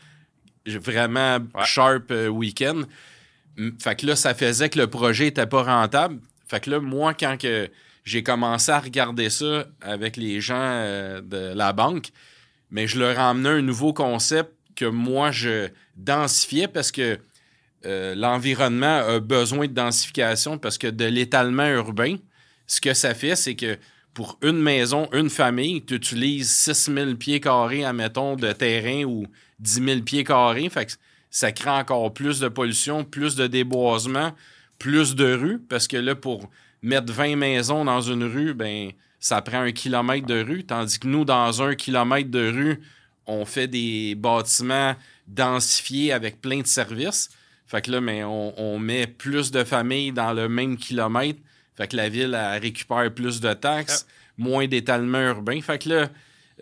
vraiment 0.67 1.39
sharp 1.65 2.11
euh, 2.11 2.29
week-end. 2.29 2.83
Fait 3.81 3.97
que 3.97 4.07
là, 4.07 4.17
ça 4.17 4.35
faisait 4.35 4.69
que 4.69 4.79
le 4.79 4.89
projet 4.89 5.29
était 5.29 5.47
pas 5.47 5.63
rentable. 5.63 6.19
Fait 6.49 6.61
que 6.61 6.71
là, 6.71 6.81
moi, 6.81 7.15
quand 7.15 7.37
que 7.39 7.71
j'ai 8.05 8.23
commencé 8.23 8.71
à 8.73 8.81
regarder 8.81 9.31
ça 9.31 9.67
avec 9.81 10.17
les 10.17 10.41
gens 10.41 11.21
de 11.23 11.55
la 11.55 11.73
banque, 11.73 12.09
mais 12.71 12.87
je 12.87 12.99
leur 12.99 13.19
emmenais 13.19 13.49
un 13.49 13.63
nouveau 13.63 13.93
concept 13.93 14.53
que 14.75 14.85
moi, 14.85 15.31
je 15.31 15.69
densifiais 15.97 16.69
parce 16.69 16.93
que 16.93 17.19
l'environnement 17.83 18.99
a 18.99 19.21
besoin 19.21 19.67
de 19.67 19.73
densification 19.73 20.59
parce 20.59 20.77
que 20.77 20.89
de 20.89 21.07
l'étalement 21.07 21.67
urbain, 21.67 22.17
ce 22.67 22.81
que 22.81 22.95
ça 22.95 23.15
fait, 23.15 23.37
c'est 23.37 23.55
que 23.55 23.79
pour 24.17 24.39
une 24.43 24.61
maison, 24.61 25.09
une 25.13 25.29
famille, 25.29 25.85
tu 25.85 25.95
utilises 25.95 26.51
6 26.51 26.91
000 26.95 27.15
pieds 27.17 27.39
carrés, 27.39 27.85
admettons, 27.85 28.35
de 28.35 28.51
terrain 28.53 29.05
ou 29.05 29.27
10 29.61 29.85
000 29.85 30.01
pieds 30.01 30.25
carrés. 30.25 30.69
Fait 30.71 30.87
que 30.87 30.93
ça 31.31 31.53
crée 31.53 31.69
encore 31.69 32.15
plus 32.15 32.41
de 32.41 32.49
pollution, 32.49 33.05
plus 33.05 33.37
de 33.37 33.47
déboisement, 33.47 34.33
plus 34.79 35.15
de 35.15 35.35
rues, 35.35 35.59
parce 35.59 35.87
que 35.87 35.99
là, 35.99 36.15
pour 36.15 36.49
mettre 36.83 37.13
20 37.13 37.37
maisons 37.37 37.85
dans 37.85 38.01
une 38.01 38.25
rue, 38.25 38.55
ben 38.55 38.93
ça 39.21 39.43
prend 39.43 39.61
un 39.61 39.73
kilomètre 39.73 40.27
de 40.27 40.43
rue, 40.43 40.65
tandis 40.65 40.99
que 40.99 41.09
nous, 41.09 41.25
dans 41.25 41.63
un 41.63 41.75
kilomètre 41.75 42.31
de 42.31 42.51
rue, 42.51 42.81
on 43.27 43.45
fait 43.45 43.69
des 43.69 44.15
bâtiments 44.15 44.95
densifiés 45.27 46.13
avec 46.13 46.41
plein 46.41 46.61
de 46.61 46.67
services. 46.67 47.29
Fait 47.67 47.83
que 47.83 47.91
là, 47.91 48.01
mais 48.01 48.21
ben, 48.21 48.53
on 48.57 48.79
met 48.79 49.07
plus 49.07 49.51
de 49.51 49.65
familles 49.65 50.13
dans 50.13 50.33
le 50.33 50.49
même 50.49 50.77
kilomètre 50.77 51.41
fait 51.77 51.89
que 51.89 51.97
la 51.97 52.09
ville 52.09 52.35
elle, 52.35 52.61
récupère 52.61 53.13
plus 53.13 53.41
de 53.41 53.53
taxes, 53.53 54.07
moins 54.39 54.67
d'étalement 54.67 55.21
urbain. 55.21 55.61
Fait 55.61 55.79
que 55.79 55.89
là, 55.89 56.09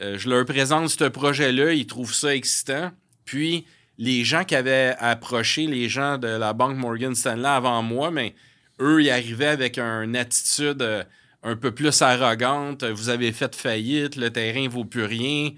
euh, 0.03 0.19
je 0.19 0.29
leur 0.29 0.45
présente 0.45 0.89
ce 0.89 1.05
projet-là, 1.05 1.73
ils 1.73 1.87
trouvent 1.87 2.15
ça 2.15 2.35
excitant. 2.35 2.91
Puis 3.25 3.65
les 3.99 4.25
gens 4.25 4.45
qui 4.45 4.55
avaient 4.55 4.95
approché 4.99 5.67
les 5.67 5.89
gens 5.89 6.19
de 6.19 6.29
la 6.29 6.53
banque 6.53 6.77
Morgan 6.77 7.15
Stanley 7.15 7.49
avant 7.49 7.83
moi, 7.83 8.11
mais 8.11 8.35
eux, 8.81 9.03
ils 9.03 9.11
arrivaient 9.11 9.47
avec 9.47 9.79
une 9.79 10.17
attitude 10.17 10.83
euh, 10.83 11.05
un 11.45 11.57
peu 11.57 11.71
plus 11.71 12.03
arrogante. 12.03 12.83
Vous 12.85 13.09
avez 13.09 13.33
fait 13.33 13.55
faillite, 13.55 14.17
le 14.17 14.31
terrain 14.31 14.69
vaut 14.69 14.85
plus 14.85 15.05
rien. 15.05 15.51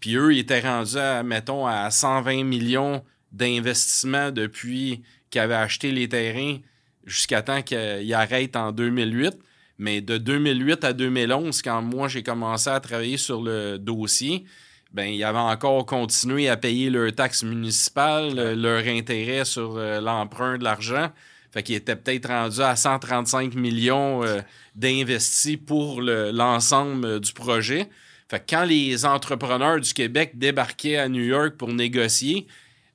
Puis 0.00 0.16
eux, 0.16 0.34
ils 0.34 0.40
étaient 0.40 0.60
rendus, 0.60 0.96
à, 0.96 1.22
mettons, 1.22 1.66
à 1.66 1.90
120 1.90 2.44
millions 2.44 3.04
d'investissements 3.32 4.30
depuis 4.30 5.02
qu'ils 5.30 5.40
avaient 5.40 5.54
acheté 5.54 5.92
les 5.92 6.08
terrains 6.08 6.58
jusqu'à 7.04 7.42
temps 7.42 7.62
qu'il 7.62 8.14
arrête 8.14 8.56
en 8.56 8.72
2008. 8.72 9.34
Mais 9.78 10.00
de 10.00 10.18
2008 10.18 10.84
à 10.84 10.92
2011, 10.92 11.62
quand 11.62 11.82
moi 11.82 12.08
j'ai 12.08 12.22
commencé 12.22 12.68
à 12.68 12.80
travailler 12.80 13.16
sur 13.16 13.40
le 13.40 13.78
dossier, 13.78 14.44
ben 14.92 15.04
ils 15.04 15.22
avaient 15.22 15.38
encore 15.38 15.86
continué 15.86 16.48
à 16.48 16.56
payer 16.56 16.90
leurs 16.90 17.14
taxes 17.14 17.44
municipales, 17.44 18.54
leur 18.54 18.86
intérêt 18.86 19.44
sur 19.44 19.76
euh, 19.76 20.00
l'emprunt 20.00 20.58
de 20.58 20.64
l'argent. 20.64 21.10
Fait 21.52 21.62
qu'ils 21.62 21.76
étaient 21.76 21.96
peut-être 21.96 22.28
rendus 22.28 22.60
à 22.60 22.74
135 22.74 23.54
millions 23.54 24.24
euh, 24.24 24.40
d'investis 24.74 25.56
pour 25.56 26.00
l'ensemble 26.02 27.06
euh, 27.06 27.20
du 27.20 27.32
projet. 27.32 27.88
Fait 28.28 28.40
que 28.40 28.44
quand 28.50 28.64
les 28.64 29.06
entrepreneurs 29.06 29.80
du 29.80 29.92
Québec 29.94 30.32
débarquaient 30.34 30.98
à 30.98 31.08
New 31.08 31.22
York 31.22 31.54
pour 31.56 31.72
négocier, 31.72 32.46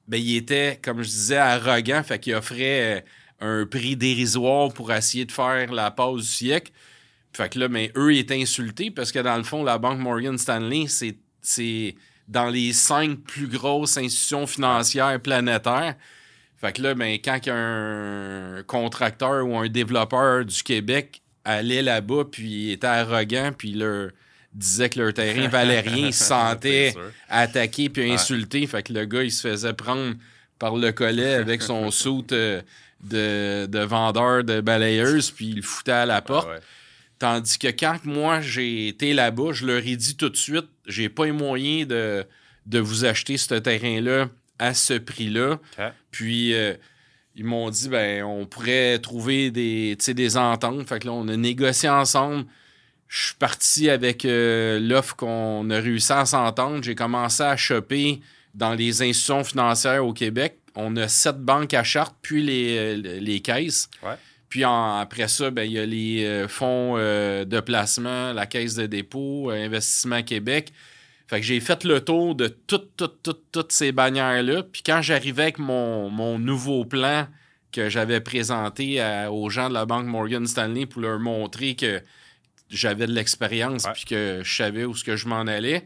ben 0.07 0.17
ils 0.17 0.37
étaient, 0.37 0.79
comme 0.83 1.01
je 1.01 1.09
disais, 1.09 1.37
arrogants. 1.37 2.03
Fait 2.03 2.19
qu'ils 2.19 2.35
offraient 2.35 3.03
un 3.43 3.65
prix 3.65 3.95
dérisoire 3.97 4.73
pour 4.73 4.91
essayer 4.91 5.25
de 5.25 5.31
faire 5.31 5.71
la 5.71 5.91
pause 5.91 6.23
du 6.23 6.31
siècle. 6.31 6.71
Fait 7.33 7.49
que 7.49 7.59
là, 7.59 7.67
mais 7.67 7.91
eux, 7.97 8.13
ils 8.13 8.19
étaient 8.19 8.41
insultés 8.41 8.89
parce 8.89 9.11
que 9.11 9.19
dans 9.19 9.37
le 9.37 9.43
fond, 9.43 9.63
la 9.63 9.77
banque 9.77 9.99
Morgan 9.99 10.37
Stanley, 10.37 10.85
c'est 10.87 11.95
dans 12.27 12.49
les 12.49 12.71
cinq 12.71 13.19
plus 13.19 13.47
grosses 13.47 13.97
institutions 13.97 14.47
financières 14.47 15.19
planétaires. 15.19 15.95
Fait 16.55 16.71
que 16.71 16.81
là, 16.81 16.93
ben, 16.93 17.17
quand 17.23 17.39
un 17.47 18.63
contracteur 18.65 19.45
ou 19.45 19.57
un 19.57 19.67
développeur 19.67 20.45
du 20.45 20.63
Québec 20.63 21.21
allait 21.43 21.81
là-bas, 21.81 22.23
puis 22.31 22.71
était 22.71 22.87
arrogant, 22.87 23.51
puis 23.57 23.73
leur 23.73 24.11
disait 24.53 24.89
que 24.89 24.99
leur 24.99 25.13
terrain 25.13 25.47
valait 25.49 25.81
rien, 25.81 26.07
ils 26.07 26.13
se 26.13 26.23
sentaient 26.23 26.95
attaqués 27.27 27.89
puis 27.89 28.09
insultés. 28.09 28.65
Fait 28.67 28.83
que 28.83 28.93
le 28.93 29.03
gars, 29.05 29.23
il 29.23 29.31
se 29.31 29.49
faisait 29.49 29.73
prendre 29.73 30.15
par 30.59 30.77
le 30.77 30.93
collet 30.93 31.33
avec 31.33 31.61
son 31.61 31.91
soute 31.91 32.31
euh, 32.31 32.61
de, 33.03 33.83
vendeur 33.83 34.43
de 34.43 34.61
balayeuse, 34.61 35.31
puis 35.31 35.49
il 35.49 35.55
le 35.57 35.61
foutait 35.61 35.91
à 35.91 36.05
la 36.05 36.21
porte. 36.21 36.49
Tandis 37.19 37.57
que 37.57 37.67
quand 37.67 38.03
moi 38.05 38.41
j'ai 38.41 38.87
été 38.87 39.13
là-bas, 39.13 39.53
je 39.53 39.65
leur 39.65 39.85
ai 39.85 39.95
dit 39.95 40.17
tout 40.17 40.29
de 40.29 40.35
suite, 40.35 40.67
j'ai 40.87 41.09
pas 41.09 41.25
les 41.25 41.31
moyens 41.31 41.87
de, 41.87 42.25
de 42.65 42.79
vous 42.79 43.05
acheter 43.05 43.37
ce 43.37 43.55
terrain-là 43.55 44.29
à 44.59 44.73
ce 44.73 44.93
prix-là. 44.93 45.59
Puis 46.11 46.53
euh, 46.53 46.73
ils 47.35 47.45
m'ont 47.45 47.69
dit 47.69 47.89
ben 47.89 48.23
on 48.23 48.45
pourrait 48.45 48.99
trouver 48.99 49.51
des, 49.51 49.95
des 49.95 50.37
ententes. 50.37 50.87
Fait 50.87 50.99
que 50.99 51.07
là, 51.07 51.13
on 51.13 51.27
a 51.27 51.37
négocié 51.37 51.89
ensemble. 51.89 52.45
Je 53.07 53.27
suis 53.27 53.35
parti 53.35 53.89
avec 53.89 54.25
euh, 54.25 54.79
l'offre 54.79 55.15
qu'on 55.15 55.69
a 55.69 55.79
réussi 55.79 56.11
à 56.11 56.25
s'entendre. 56.25 56.83
J'ai 56.83 56.95
commencé 56.95 57.43
à 57.43 57.55
choper 57.55 58.21
dans 58.53 58.73
les 58.73 59.01
institutions 59.01 59.43
financières 59.43 60.05
au 60.05 60.13
Québec. 60.13 60.57
On 60.75 60.95
a 60.95 61.07
sept 61.07 61.37
banques 61.37 61.73
à 61.73 61.83
charte, 61.83 62.15
puis 62.21 62.41
les, 62.41 62.95
les 62.97 63.39
caisses. 63.41 63.89
Puis 64.49 64.63
après 64.63 65.27
ça, 65.27 65.49
ben, 65.49 65.63
il 65.63 65.71
y 65.71 65.79
a 65.79 65.85
les 65.85 66.25
euh, 66.25 66.47
fonds 66.47 66.95
de 66.95 67.59
placement, 67.59 68.33
la 68.33 68.45
caisse 68.45 68.75
de 68.75 68.85
dépôt, 68.85 69.49
Investissement 69.49 70.21
Québec. 70.21 70.71
Fait 71.27 71.39
que 71.39 71.45
j'ai 71.45 71.59
fait 71.59 71.83
le 71.83 72.01
tour 72.01 72.35
de 72.35 72.47
toutes, 72.47 72.95
toutes, 72.95 73.23
toutes, 73.23 73.51
toutes 73.51 73.71
ces 73.71 73.91
bannières-là. 73.91 74.63
Puis 74.63 74.83
quand 74.85 75.01
j'arrivais 75.01 75.43
avec 75.43 75.57
mon, 75.57 76.37
nouveau 76.37 76.85
plan 76.85 77.27
que 77.71 77.89
j'avais 77.89 78.21
présenté 78.21 79.03
aux 79.31 79.49
gens 79.49 79.69
de 79.69 79.73
la 79.73 79.85
banque 79.85 80.05
Morgan 80.05 80.45
Stanley 80.45 80.85
pour 80.85 81.01
leur 81.01 81.19
montrer 81.19 81.75
que 81.75 82.03
j'avais 82.69 83.07
de 83.07 83.13
l'expérience 83.13 83.87
puis 83.93 84.05
que 84.05 84.41
je 84.43 84.55
savais 84.55 84.85
où 84.85 84.95
ce 84.95 85.03
que 85.03 85.15
je 85.15 85.27
m'en 85.27 85.41
allais, 85.41 85.85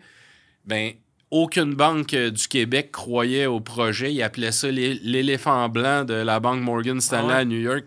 ben 0.66 0.92
aucune 1.32 1.74
banque 1.74 2.16
du 2.16 2.48
Québec 2.48 2.92
croyait 2.92 3.46
au 3.46 3.60
projet. 3.60 4.14
Ils 4.14 4.24
appelaient 4.24 4.52
ça 4.52 4.70
l'éléphant 4.72 5.68
blanc 5.70 6.06
de 6.06 6.14
la 6.14 6.40
banque 6.40 6.62
Morgan 6.62 7.02
Stanley 7.02 7.34
ah 7.34 7.38
à 7.38 7.46
New 7.46 7.60
York. 7.60 7.86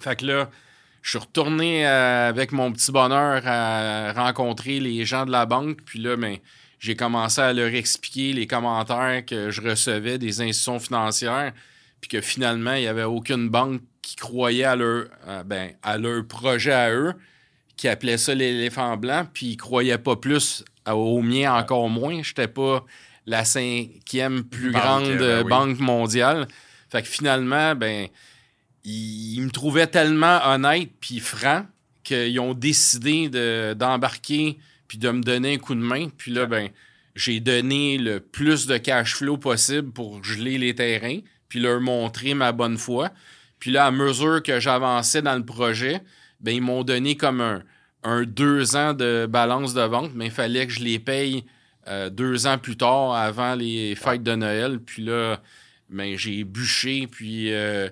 Fait 0.00 0.16
que 0.16 0.26
là, 0.26 0.50
je 1.02 1.10
suis 1.10 1.18
retourné 1.18 1.86
euh, 1.86 2.28
avec 2.28 2.52
mon 2.52 2.72
petit 2.72 2.92
bonheur 2.92 3.42
à 3.46 4.12
rencontrer 4.12 4.80
les 4.80 5.04
gens 5.04 5.26
de 5.26 5.30
la 5.30 5.46
banque. 5.46 5.78
Puis 5.84 5.98
là, 5.98 6.16
ben, 6.16 6.36
j'ai 6.78 6.96
commencé 6.96 7.40
à 7.40 7.52
leur 7.52 7.74
expliquer 7.74 8.32
les 8.32 8.46
commentaires 8.46 9.24
que 9.26 9.50
je 9.50 9.60
recevais 9.60 10.18
des 10.18 10.40
institutions 10.40 10.78
financières. 10.78 11.52
Puis 12.00 12.08
que 12.08 12.20
finalement, 12.20 12.74
il 12.74 12.82
n'y 12.82 12.86
avait 12.86 13.04
aucune 13.04 13.48
banque 13.48 13.82
qui 14.02 14.16
croyait 14.16 14.64
à 14.64 14.76
leur, 14.76 15.06
ben, 15.44 15.72
à 15.82 15.98
leur 15.98 16.24
projet 16.26 16.72
à 16.72 16.92
eux, 16.92 17.14
qui 17.78 17.88
appelait 17.88 18.18
ça 18.18 18.34
l'éléphant 18.34 18.98
blanc. 18.98 19.26
Puis 19.32 19.46
ils 19.46 19.52
ne 19.52 19.56
croyaient 19.56 19.96
pas 19.96 20.16
plus 20.16 20.64
au 20.86 21.22
mien, 21.22 21.54
encore 21.54 21.88
moins. 21.88 22.22
Je 22.22 22.30
n'étais 22.30 22.48
pas 22.48 22.84
la 23.24 23.44
cinquième 23.44 24.44
plus 24.44 24.72
grande 24.72 25.18
ben 25.18 25.46
banque 25.48 25.78
mondiale. 25.78 26.46
Fait 26.90 27.02
que 27.02 27.08
finalement, 27.08 27.74
ben 27.74 28.08
ils, 28.84 29.40
me 29.40 29.50
trouvaient 29.50 29.86
tellement 29.86 30.40
honnête 30.44 30.90
puis 31.00 31.20
franc 31.20 31.66
qu'ils 32.02 32.40
ont 32.40 32.54
décidé 32.54 33.28
d'embarquer 33.74 34.58
puis 34.88 34.98
de 34.98 35.10
me 35.10 35.20
donner 35.20 35.54
un 35.54 35.58
coup 35.58 35.74
de 35.74 35.80
main. 35.80 36.08
Puis 36.16 36.32
là, 36.32 36.46
ben, 36.46 36.70
j'ai 37.14 37.40
donné 37.40 37.98
le 37.98 38.20
plus 38.20 38.66
de 38.66 38.78
cash 38.78 39.16
flow 39.16 39.36
possible 39.36 39.92
pour 39.92 40.24
geler 40.24 40.56
les 40.56 40.74
terrains, 40.74 41.18
puis 41.48 41.60
leur 41.60 41.80
montrer 41.80 42.32
ma 42.32 42.52
bonne 42.52 42.78
foi. 42.78 43.10
Puis 43.58 43.70
là, 43.70 43.86
à 43.86 43.90
mesure 43.90 44.42
que 44.42 44.60
j'avançais 44.60 45.20
dans 45.20 45.36
le 45.36 45.44
projet, 45.44 46.00
ben, 46.40 46.52
ils 46.52 46.62
m'ont 46.62 46.84
donné 46.84 47.16
comme 47.16 47.62
un, 48.04 48.22
deux 48.24 48.76
ans 48.76 48.94
de 48.94 49.26
balance 49.28 49.74
de 49.74 49.82
vente, 49.82 50.12
mais 50.14 50.26
il 50.26 50.30
fallait 50.30 50.66
que 50.66 50.72
je 50.72 50.80
les 50.80 50.98
paye 50.98 51.44
euh, 51.88 52.10
deux 52.10 52.46
ans 52.46 52.58
plus 52.58 52.76
tard, 52.76 53.14
avant 53.14 53.54
les 53.54 53.94
fêtes 53.94 54.22
de 54.22 54.34
Noël. 54.34 54.78
Puis 54.78 55.02
là, 55.02 55.40
ben, 55.90 56.16
j'ai 56.16 56.44
bûché, 56.44 57.06
puis 57.06 57.52
euh, 57.52 57.88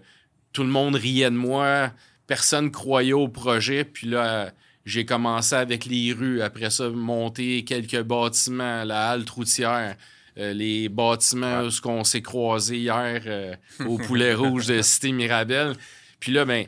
tout 0.53 0.63
le 0.63 0.69
monde 0.69 0.95
riait 0.95 1.31
de 1.31 1.37
moi, 1.37 1.93
personne 2.27 2.71
croyait 2.71 3.13
au 3.13 3.29
projet, 3.29 3.85
puis 3.85 4.07
là, 4.07 4.53
j'ai 4.85 5.05
commencé 5.05 5.55
avec 5.55 5.85
les 5.87 6.13
rues, 6.13 6.43
après 6.43 6.71
ça, 6.71 6.89
monter 6.91 7.65
quelques 7.65 8.03
bâtiments, 8.03 8.85
la 8.85 9.11
halte 9.11 9.31
routière. 9.31 9.97
Euh, 10.39 10.53
les 10.53 10.91
bâtiments 10.91 11.63
où 11.63 11.89
on 11.89 12.05
s'est 12.05 12.21
croisés 12.21 12.77
hier 12.77 13.23
euh, 13.27 13.57
au 13.87 13.97
Poulet 13.97 14.35
Rouge 14.35 14.67
de 14.67 14.83
Cité 14.83 15.11
Mirabel. 15.11 15.75
Puis 16.21 16.31
là, 16.31 16.45
ben, 16.45 16.67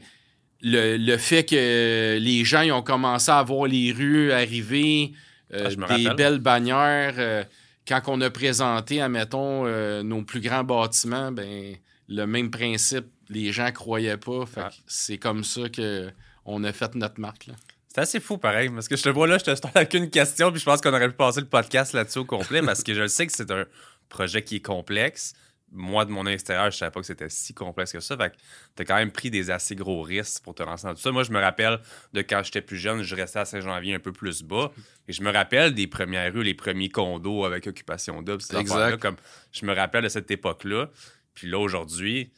le, 0.63 1.17
fait 1.17 1.45
que 1.45 2.19
les 2.19 2.45
gens 2.45 2.63
ils 2.63 2.73
ont 2.73 2.83
commencé 2.83 3.31
à 3.31 3.43
voir 3.43 3.67
les 3.67 3.93
rues 3.93 4.33
arriver, 4.33 5.13
euh, 5.55 5.71
ah, 5.89 5.97
des 5.97 6.11
belles 6.15 6.41
bannières. 6.41 7.47
quand 7.87 8.03
on 8.09 8.21
a 8.21 8.31
présenté, 8.31 9.01
admettons, 9.01 9.65
nos 10.03 10.23
plus 10.23 10.41
grands 10.41 10.65
bâtiments, 10.65 11.33
ben, 11.33 11.77
le 12.09 12.27
même 12.27 12.51
principe 12.51 13.07
les 13.31 13.53
gens 13.53 13.71
croyaient 13.73 14.17
pas. 14.17 14.45
C'est 14.87 15.19
comme 15.19 15.45
ça 15.45 15.63
qu'on 15.69 16.65
a 16.65 16.73
fait 16.73 16.95
notre 16.95 17.21
marque. 17.21 17.51
C'est 17.89 18.01
assez 18.01 18.21
fou, 18.21 18.39
pareil, 18.39 18.71
parce 18.71 18.89
que 18.89 18.97
je 18.97 19.03
te 19.03 19.09
vois 19.09 19.27
là, 19.27 19.39
je 19.39 19.45
te 19.45 19.55
starte 19.55 19.77
avec 19.77 19.95
une 19.95 20.11
question, 20.11 20.51
puis 20.51 20.61
je 20.61 20.65
pense 20.65 20.81
qu'on 20.81 20.93
aurait 20.93 21.09
pu 21.09 21.17
passer 21.17 21.41
le 21.41 21.47
podcast 21.47 21.95
là-dessus 21.95 22.19
au 22.19 22.25
complet, 22.25 22.63
parce 22.63 22.83
que 22.83 22.95
je 22.95 23.07
sais 23.07 23.27
que 23.27 23.33
c'est 23.33 23.51
un 23.51 23.65
projet 24.09 24.43
qui 24.43 24.57
est 24.57 24.65
complexe. 24.65 25.35
Moi, 25.71 26.05
de 26.07 26.11
mon 26.11 26.27
extérieur, 26.27 26.71
je 26.71 26.79
savais 26.79 26.91
pas 26.91 27.01
que 27.01 27.07
c'était 27.07 27.29
si 27.29 27.53
complexe 27.53 27.93
que 27.93 28.01
ça. 28.01 28.17
Fait 28.17 28.31
que 28.31 28.37
t'as 28.75 28.85
quand 28.85 28.97
même 28.97 29.13
pris 29.13 29.31
des 29.31 29.51
assez 29.51 29.75
gros 29.75 30.01
risques 30.03 30.43
pour 30.43 30.55
te 30.55 30.63
lancer 30.63 30.87
dans 30.87 30.95
tout 30.95 31.01
ça. 31.01 31.13
Moi, 31.13 31.25
je 31.25 31.31
me 31.31 31.41
rappelle 31.41 31.79
de 32.15 32.23
quand 32.23 32.43
j'étais 32.43 32.63
plus 32.63 32.79
jeune, 32.79 33.03
je 33.03 33.15
restais 33.15 33.41
à 33.41 33.45
Saint-Janvier 33.45 33.95
un 33.95 33.99
peu 33.99 34.13
plus 34.13 34.43
bas. 34.43 34.71
Et 35.09 35.13
je 35.13 35.23
me 35.23 35.31
rappelle 35.31 35.75
des 35.75 35.87
premières 35.87 36.33
rues, 36.33 36.43
les 36.43 36.55
premiers 36.55 36.89
condos 36.89 37.45
avec 37.45 37.67
occupation 37.67 38.23
double. 38.23 38.43
Exact. 38.59 38.99
Comme, 38.99 39.17
je 39.53 39.67
me 39.67 39.75
rappelle 39.75 40.05
de 40.05 40.09
cette 40.09 40.31
époque-là. 40.31 40.89
Puis 41.35 41.49
là, 41.49 41.59
aujourd'hui, 41.59 42.33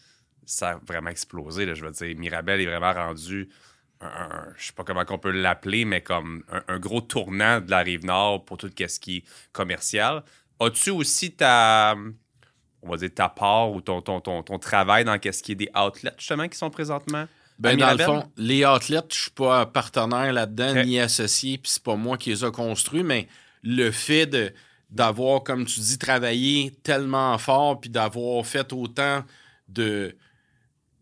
ça 0.45 0.71
a 0.71 0.81
vraiment 0.87 1.11
explosé. 1.11 1.67
Là, 1.67 1.75
je 1.75 1.85
veux 1.85 1.93
dire, 1.93 2.17
Mirabel 2.19 2.61
est 2.61 2.67
vraiment 2.67 2.93
rendu 2.93 3.49
un, 4.01 4.47
je 4.57 4.67
sais 4.67 4.73
pas 4.73 4.85
comment 4.85 5.05
on 5.09 5.19
peut 5.19 5.31
l'appeler, 5.31 5.85
mais 5.85 6.01
comme 6.01 6.43
un, 6.69 6.79
gros 6.79 7.01
tournant 7.01 7.61
de 7.61 7.71
la 7.71 7.79
rive 7.81 8.05
nord 8.05 8.45
pour 8.45 8.57
tout 8.57 8.71
ce 8.77 9.01
qui 9.01 9.19
est 9.19 9.25
commercial. 9.53 10.25
As-tu 10.59 10.91
aussi 10.91 11.33
ta, 11.33 11.97
on 12.83 12.91
va 12.91 12.97
dire 12.97 13.11
ta 13.15 13.29
part 13.29 13.71
ou 13.73 13.81
ton, 13.81 14.01
ton, 14.01 14.21
ton, 14.21 14.59
travail 14.59 15.05
dans 15.05 15.19
ce 15.21 15.43
qui 15.43 15.53
est 15.53 15.57
des 15.57 15.71
outlets 15.77 16.15
justement 16.19 16.49
qui 16.49 16.57
sont 16.57 16.71
présentement? 16.71 17.27
Ben, 17.59 17.77
dans 17.77 17.93
le 17.93 17.99
fond, 17.99 18.25
les 18.39 18.65
outlets, 18.65 19.03
je 19.11 19.21
suis 19.23 19.31
pas 19.31 19.67
partenaire 19.67 20.33
là-dedans, 20.33 20.83
ni 20.83 20.99
associé, 20.99 21.59
puis 21.59 21.71
c'est 21.71 21.83
pas 21.83 21.97
moi 21.97 22.17
qui 22.17 22.31
les 22.31 22.45
ai 22.45 22.51
construits, 22.51 23.03
mais 23.03 23.29
le 23.63 23.91
fait 23.91 24.27
de 24.27 24.53
d'avoir, 24.91 25.45
comme 25.45 25.67
tu 25.67 25.79
dis, 25.79 25.99
travaillé 25.99 26.73
tellement 26.83 27.39
fort, 27.39 27.81
puis 27.81 27.91
d'avoir 27.91 28.45
fait 28.45 28.73
autant 28.73 29.23
de, 29.69 30.17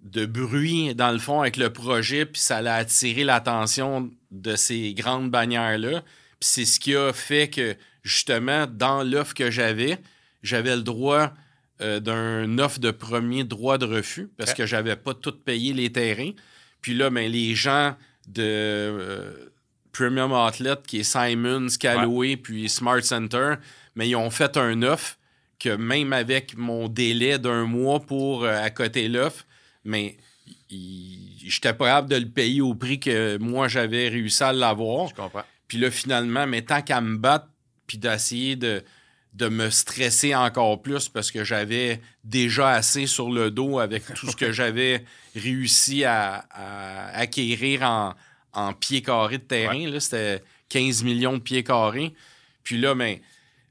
de 0.02 0.26
bruit, 0.26 0.94
dans 0.94 1.10
le 1.10 1.18
fond, 1.18 1.40
avec 1.40 1.56
le 1.56 1.72
projet, 1.72 2.26
puis 2.26 2.40
ça 2.40 2.58
a 2.58 2.74
attiré 2.74 3.24
l'attention 3.24 4.10
de 4.30 4.56
ces 4.56 4.92
grandes 4.92 5.30
bannières-là. 5.30 6.02
Puis 6.38 6.50
c'est 6.50 6.64
ce 6.66 6.78
qui 6.78 6.94
a 6.94 7.12
fait 7.12 7.48
que, 7.48 7.76
justement, 8.02 8.66
dans 8.66 9.02
l'offre 9.02 9.32
que 9.32 9.50
j'avais, 9.50 9.98
j'avais 10.42 10.76
le 10.76 10.82
droit 10.82 11.32
euh, 11.80 12.00
d'un 12.00 12.58
offre 12.58 12.80
de 12.80 12.90
premier 12.90 13.44
droit 13.44 13.78
de 13.78 13.84
refus 13.84 14.28
parce 14.36 14.52
que 14.52 14.66
j'avais 14.66 14.96
pas 14.96 15.14
tout 15.14 15.32
payé 15.32 15.72
les 15.72 15.92
terrains. 15.92 16.32
Puis 16.80 16.94
là, 16.94 17.08
ben, 17.08 17.30
les 17.30 17.54
gens 17.54 17.94
de 18.26 18.42
euh, 18.42 19.50
Premium 19.92 20.32
Outlet, 20.32 20.74
qui 20.86 21.00
est 21.00 21.02
Simons, 21.04 21.68
Callaway, 21.78 22.36
puis 22.36 22.68
Smart 22.68 23.02
Center, 23.02 23.54
mais 23.94 24.08
ils 24.08 24.16
ont 24.16 24.30
fait 24.30 24.56
un 24.56 24.82
offre 24.82 25.18
que 25.58 25.70
même 25.70 26.12
avec 26.12 26.56
mon 26.56 26.88
délai 26.88 27.38
d'un 27.38 27.64
mois 27.64 28.00
pour 28.00 28.44
euh, 28.44 28.60
accoter 28.60 29.08
l'offre, 29.08 29.44
mais 29.84 30.16
j'étais 30.70 31.74
pas 31.74 31.86
capable 31.86 32.10
de 32.10 32.16
le 32.16 32.28
payer 32.28 32.60
au 32.60 32.74
prix 32.74 33.00
que 33.00 33.38
moi 33.38 33.68
j'avais 33.68 34.08
réussi 34.08 34.42
à 34.42 34.52
l'avoir. 34.52 35.08
Je 35.08 35.14
comprends. 35.14 35.44
Puis 35.68 35.78
là, 35.78 35.90
finalement, 35.90 36.46
mais 36.46 36.62
tant 36.62 36.82
qu'à 36.82 37.00
me 37.00 37.16
battre, 37.16 37.46
puis 37.86 37.98
d'essayer 37.98 38.56
de, 38.56 38.82
de 39.38 39.48
me 39.48 39.70
stresser 39.70 40.34
encore 40.34 40.82
plus 40.82 41.08
parce 41.08 41.30
que 41.30 41.44
j'avais 41.44 42.00
déjà 42.24 42.70
assez 42.70 43.06
sur 43.06 43.30
le 43.30 43.52
dos 43.52 43.78
avec 43.78 44.04
tout 44.14 44.28
ce 44.28 44.36
que 44.36 44.50
j'avais 44.58 45.04
réussi 45.36 46.04
à, 46.04 46.44
acquérir 47.14 47.82
en, 47.82 48.14
en 48.52 48.72
pieds 48.72 49.00
carrés 49.00 49.38
de 49.38 49.44
terrain. 49.44 50.00
C'était 50.00 50.42
15 50.70 51.04
millions 51.04 51.34
de 51.34 51.42
pieds 51.42 51.62
carrés. 51.62 52.14
Puis 52.64 52.80
là, 52.80 52.96
mais 52.96 53.16
ben, 53.16 53.22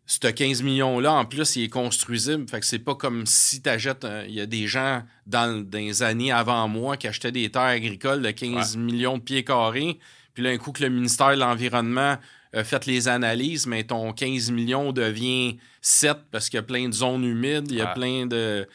ce 0.06 0.20
15 0.20 0.64
millions-là, 0.64 1.12
en 1.12 1.26
plus, 1.26 1.58
il 1.58 1.66
est 1.66 1.70
construisible. 1.70 2.48
Fait 2.48 2.62
que 2.62 2.66
c'est 2.66 2.80
pas 2.80 2.96
comme 2.96 3.26
si 3.26 3.62
tu 3.62 3.70
achètes. 3.70 4.08
Il 4.28 4.34
y 4.34 4.40
a 4.40 4.46
des 4.46 4.68
gens 4.68 5.04
dans, 5.26 5.62
des 5.62 6.02
années 6.02 6.32
avant 6.32 6.70
moi 6.70 6.96
qui 6.96 7.10
achetaient 7.10 7.34
des 7.34 7.52
terres 7.52 7.64
agricoles 7.64 8.22
de 8.22 8.32
15 8.32 8.78
millions 8.78 9.18
de 9.18 9.24
pieds 9.24 9.44
carrés. 9.44 10.00
Puis 10.34 10.44
là, 10.44 10.52
un 10.52 10.58
coup 10.58 10.72
que 10.72 10.82
le 10.82 10.90
ministère 10.90 11.32
de 11.32 11.42
l'Environnement 11.42 12.18
a 12.54 12.64
fait 12.64 12.86
les 12.86 13.08
analyses, 13.08 13.68
mais 13.68 13.84
ton 13.84 14.14
15 14.14 14.52
millions 14.52 14.92
devient 14.92 15.58
7 15.82 16.18
parce 16.32 16.50
qu'il 16.50 16.58
y 16.58 16.60
a 16.60 16.64
plein 16.64 16.88
de 16.88 16.94
zones 16.94 17.24
humides, 17.24 17.70
il 17.70 17.78
y 17.78 17.82
a 17.82 17.88
plein 17.88 18.26
de, 18.26 18.68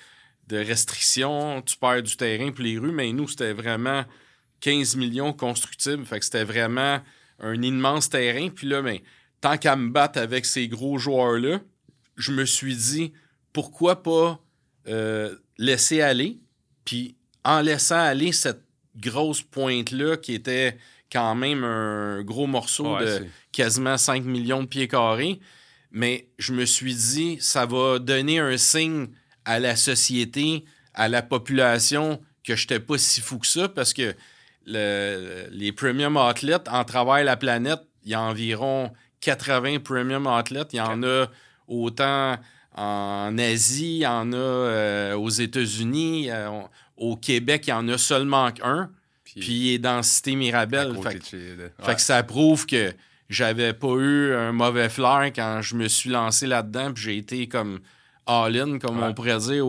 restrictions, 0.50 1.62
tu 1.62 1.78
perds 1.78 2.02
du 2.02 2.14
terrain 2.14 2.52
pour 2.52 2.62
les 2.62 2.78
rues, 2.78 2.92
mais 2.92 3.10
nous, 3.12 3.26
c'était 3.26 3.54
vraiment 3.54 4.04
15 4.60 4.96
millions 4.96 5.32
constructibles. 5.32 6.04
Fait 6.04 6.18
que 6.18 6.24
c'était 6.26 6.44
vraiment 6.44 7.00
un 7.40 7.62
immense 7.62 8.10
terrain. 8.10 8.50
Puis 8.50 8.66
là, 8.66 8.82
ben, 8.82 8.98
tant 9.40 9.56
qu'à 9.56 9.76
me 9.76 9.88
battre 9.88 10.18
avec 10.18 10.44
ces 10.44 10.68
gros 10.68 10.98
joueurs-là, 10.98 11.60
je 12.16 12.32
me 12.32 12.44
suis 12.44 12.76
dit, 12.76 13.12
pourquoi 13.54 14.02
pas 14.02 14.38
euh, 14.88 15.34
laisser 15.56 16.02
aller? 16.02 16.38
Puis 16.84 17.16
en 17.44 17.60
laissant 17.60 17.98
aller 17.98 18.32
cette 18.32 18.62
grosse 18.96 19.42
pointe-là 19.42 20.16
qui 20.16 20.34
était 20.34 20.76
quand 21.12 21.34
même 21.34 21.62
un 21.62 22.22
gros 22.22 22.46
morceau 22.46 22.98
de 22.98 23.26
quasiment 23.52 23.98
5 23.98 24.24
millions 24.24 24.62
de 24.62 24.68
pieds 24.68 24.88
carrés. 24.88 25.40
Mais 25.90 26.28
je 26.38 26.54
me 26.54 26.64
suis 26.64 26.94
dit, 26.94 27.36
ça 27.40 27.66
va 27.66 27.98
donner 27.98 28.38
un 28.38 28.56
signe 28.56 29.08
à 29.44 29.58
la 29.60 29.76
société, 29.76 30.64
à 30.94 31.08
la 31.08 31.20
population, 31.20 32.20
que 32.44 32.56
je 32.56 32.62
n'étais 32.62 32.80
pas 32.80 32.96
si 32.96 33.20
fou 33.20 33.38
que 33.38 33.46
ça, 33.46 33.68
parce 33.68 33.92
que 33.92 34.14
les 34.64 35.72
premium 35.72 36.16
athlètes, 36.16 36.68
en 36.70 36.84
travers 36.84 37.22
la 37.24 37.36
planète, 37.36 37.80
il 38.04 38.12
y 38.12 38.14
a 38.14 38.22
environ 38.22 38.90
80 39.20 39.80
premium 39.80 40.26
athlètes. 40.26 40.72
Il 40.72 40.76
y 40.76 40.80
en 40.80 41.02
a 41.02 41.26
autant 41.68 42.38
en 42.74 43.36
Asie, 43.38 43.96
il 43.96 44.02
y 44.02 44.06
en 44.06 44.32
a 44.32 44.36
euh, 44.36 45.14
aux 45.14 45.28
États-Unis. 45.28 46.30
Euh, 46.30 46.62
au 46.96 47.16
Québec, 47.16 47.64
il 47.66 47.70
y 47.70 47.72
en 47.74 47.88
a 47.88 47.98
seulement 47.98 48.50
un. 48.62 48.90
Puis, 49.40 49.52
il 49.52 49.74
est 49.74 49.78
dans 49.78 50.02
Cité 50.02 50.34
Mirabel. 50.34 50.94
Fait, 51.02 51.94
que 51.94 52.00
ça 52.00 52.22
prouve 52.22 52.66
que 52.66 52.92
j'avais 53.28 53.72
pas 53.72 53.94
eu 53.94 54.34
un 54.34 54.52
mauvais 54.52 54.88
flair 54.88 55.30
quand 55.34 55.62
je 55.62 55.74
me 55.74 55.88
suis 55.88 56.10
lancé 56.10 56.46
là-dedans. 56.46 56.92
Puis 56.92 57.04
j'ai 57.04 57.16
été 57.16 57.48
comme 57.48 57.80
all-in, 58.26 58.78
comme 58.78 59.02
on 59.02 59.14
pourrait 59.14 59.38
dire, 59.38 59.64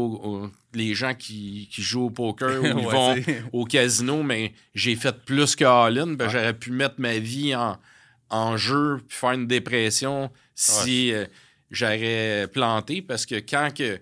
les 0.73 0.93
gens 0.93 1.13
qui, 1.13 1.69
jouent 1.71 2.05
au 2.05 2.09
poker 2.09 2.61
ou 2.75 2.79
ils 2.79 2.87
vont 2.87 3.15
au 3.51 3.65
casino. 3.65 4.23
Mais 4.23 4.53
j'ai 4.75 4.95
fait 4.95 5.23
plus 5.25 5.55
que 5.55 5.65
all-in. 5.65 6.15
J'aurais 6.19 6.53
pu 6.53 6.71
mettre 6.71 6.95
ma 6.97 7.17
vie 7.19 7.55
en, 7.55 8.57
jeu 8.57 8.99
puis 9.07 9.17
faire 9.17 9.31
une 9.31 9.47
dépression 9.47 10.31
si 10.55 11.13
euh, 11.13 11.25
j'aurais 11.71 12.47
planté. 12.51 13.01
Parce 13.01 13.25
que 13.25 13.35
quand 13.35 13.69
que 13.73 13.99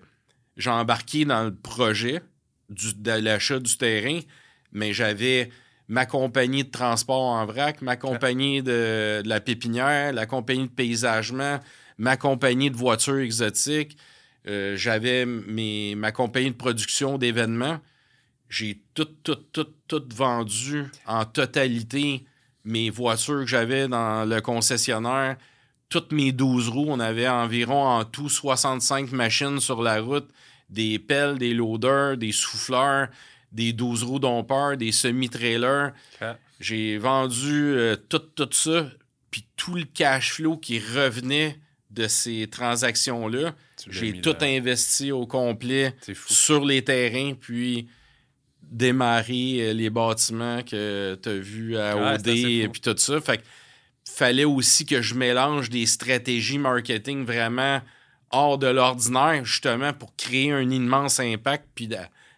j'ai 0.56 0.70
embarqué 0.70 1.24
dans 1.24 1.44
le 1.44 1.54
projet 1.54 2.22
du, 2.68 2.94
de 2.94 3.12
l'achat 3.12 3.58
du 3.58 3.76
terrain, 3.76 4.20
mais 4.72 4.92
j'avais 4.92 5.50
ma 5.88 6.06
compagnie 6.06 6.64
de 6.64 6.70
transport 6.70 7.22
en 7.22 7.44
vrac, 7.44 7.82
ma 7.82 7.96
compagnie 7.96 8.62
de, 8.62 9.22
la 9.24 9.40
pépinière, 9.40 10.12
la 10.12 10.26
compagnie 10.26 10.64
de 10.64 10.72
paysagement, 10.72 11.60
ma 11.98 12.16
compagnie 12.16 12.70
de 12.70 12.76
voitures 12.76 13.18
exotiques. 13.18 13.96
Euh, 14.48 14.76
j'avais 14.76 15.24
ma 15.26 16.12
compagnie 16.12 16.50
de 16.50 16.56
production 16.56 17.18
d'événements. 17.18 17.78
J'ai 18.48 18.82
tout, 18.94 19.08
tout, 19.22 19.36
tout, 19.52 19.68
tout 19.86 20.04
vendu 20.14 20.86
en 21.06 21.24
totalité 21.24 22.24
mes 22.64 22.90
voitures 22.90 23.40
que 23.40 23.46
j'avais 23.46 23.88
dans 23.88 24.24
le 24.24 24.40
concessionnaire. 24.40 25.36
Toutes 25.88 26.12
mes 26.12 26.32
12 26.32 26.68
roues, 26.68 26.86
on 26.88 27.00
avait 27.00 27.28
environ 27.28 27.86
en 27.86 28.04
tout 28.04 28.28
65 28.28 29.12
machines 29.12 29.60
sur 29.60 29.82
la 29.82 30.00
route, 30.00 30.28
des 30.70 30.98
pelles, 30.98 31.38
des 31.38 31.52
loaders, 31.52 32.16
des 32.16 32.32
souffleurs, 32.32 33.08
des 33.52 33.72
12 33.72 34.02
roues 34.04 34.18
dompeurs, 34.18 34.76
des 34.76 34.92
semi-trailers. 34.92 35.92
J'ai 36.60 36.96
vendu 36.98 37.74
euh, 37.74 37.96
tout, 37.96 38.18
tout 38.18 38.48
ça, 38.52 38.88
puis 39.30 39.46
tout 39.56 39.74
le 39.74 39.84
cash 39.84 40.34
flow 40.34 40.56
qui 40.56 40.78
revenait 40.78 41.58
de 41.90 42.08
ces 42.08 42.46
transactions-là, 42.46 43.54
j'ai 43.88 44.20
tout 44.20 44.36
investi 44.40 45.12
au 45.12 45.26
complet 45.26 45.94
sur 46.26 46.64
les 46.64 46.82
terrains, 46.82 47.34
puis 47.34 47.88
démarrer 48.62 49.58
euh, 49.60 49.72
les 49.74 49.90
bâtiments 49.90 50.62
que 50.62 51.18
tu 51.22 51.28
as 51.28 51.34
vus 51.34 51.76
à 51.76 52.14
OD 52.14 52.28
et 52.28 52.68
puis 52.68 52.80
tout 52.80 52.96
ça. 52.96 53.20
Fait 53.20 53.42
fallait 54.08 54.44
aussi 54.44 54.86
que 54.86 55.02
je 55.02 55.14
mélange 55.14 55.70
des 55.70 55.86
stratégies 55.86 56.58
marketing 56.58 57.24
vraiment 57.24 57.80
hors 58.30 58.58
de 58.58 58.66
l'ordinaire, 58.66 59.44
justement, 59.44 59.92
pour 59.92 60.16
créer 60.16 60.52
un 60.52 60.68
immense 60.70 61.20
impact, 61.20 61.66
puis 61.74 61.88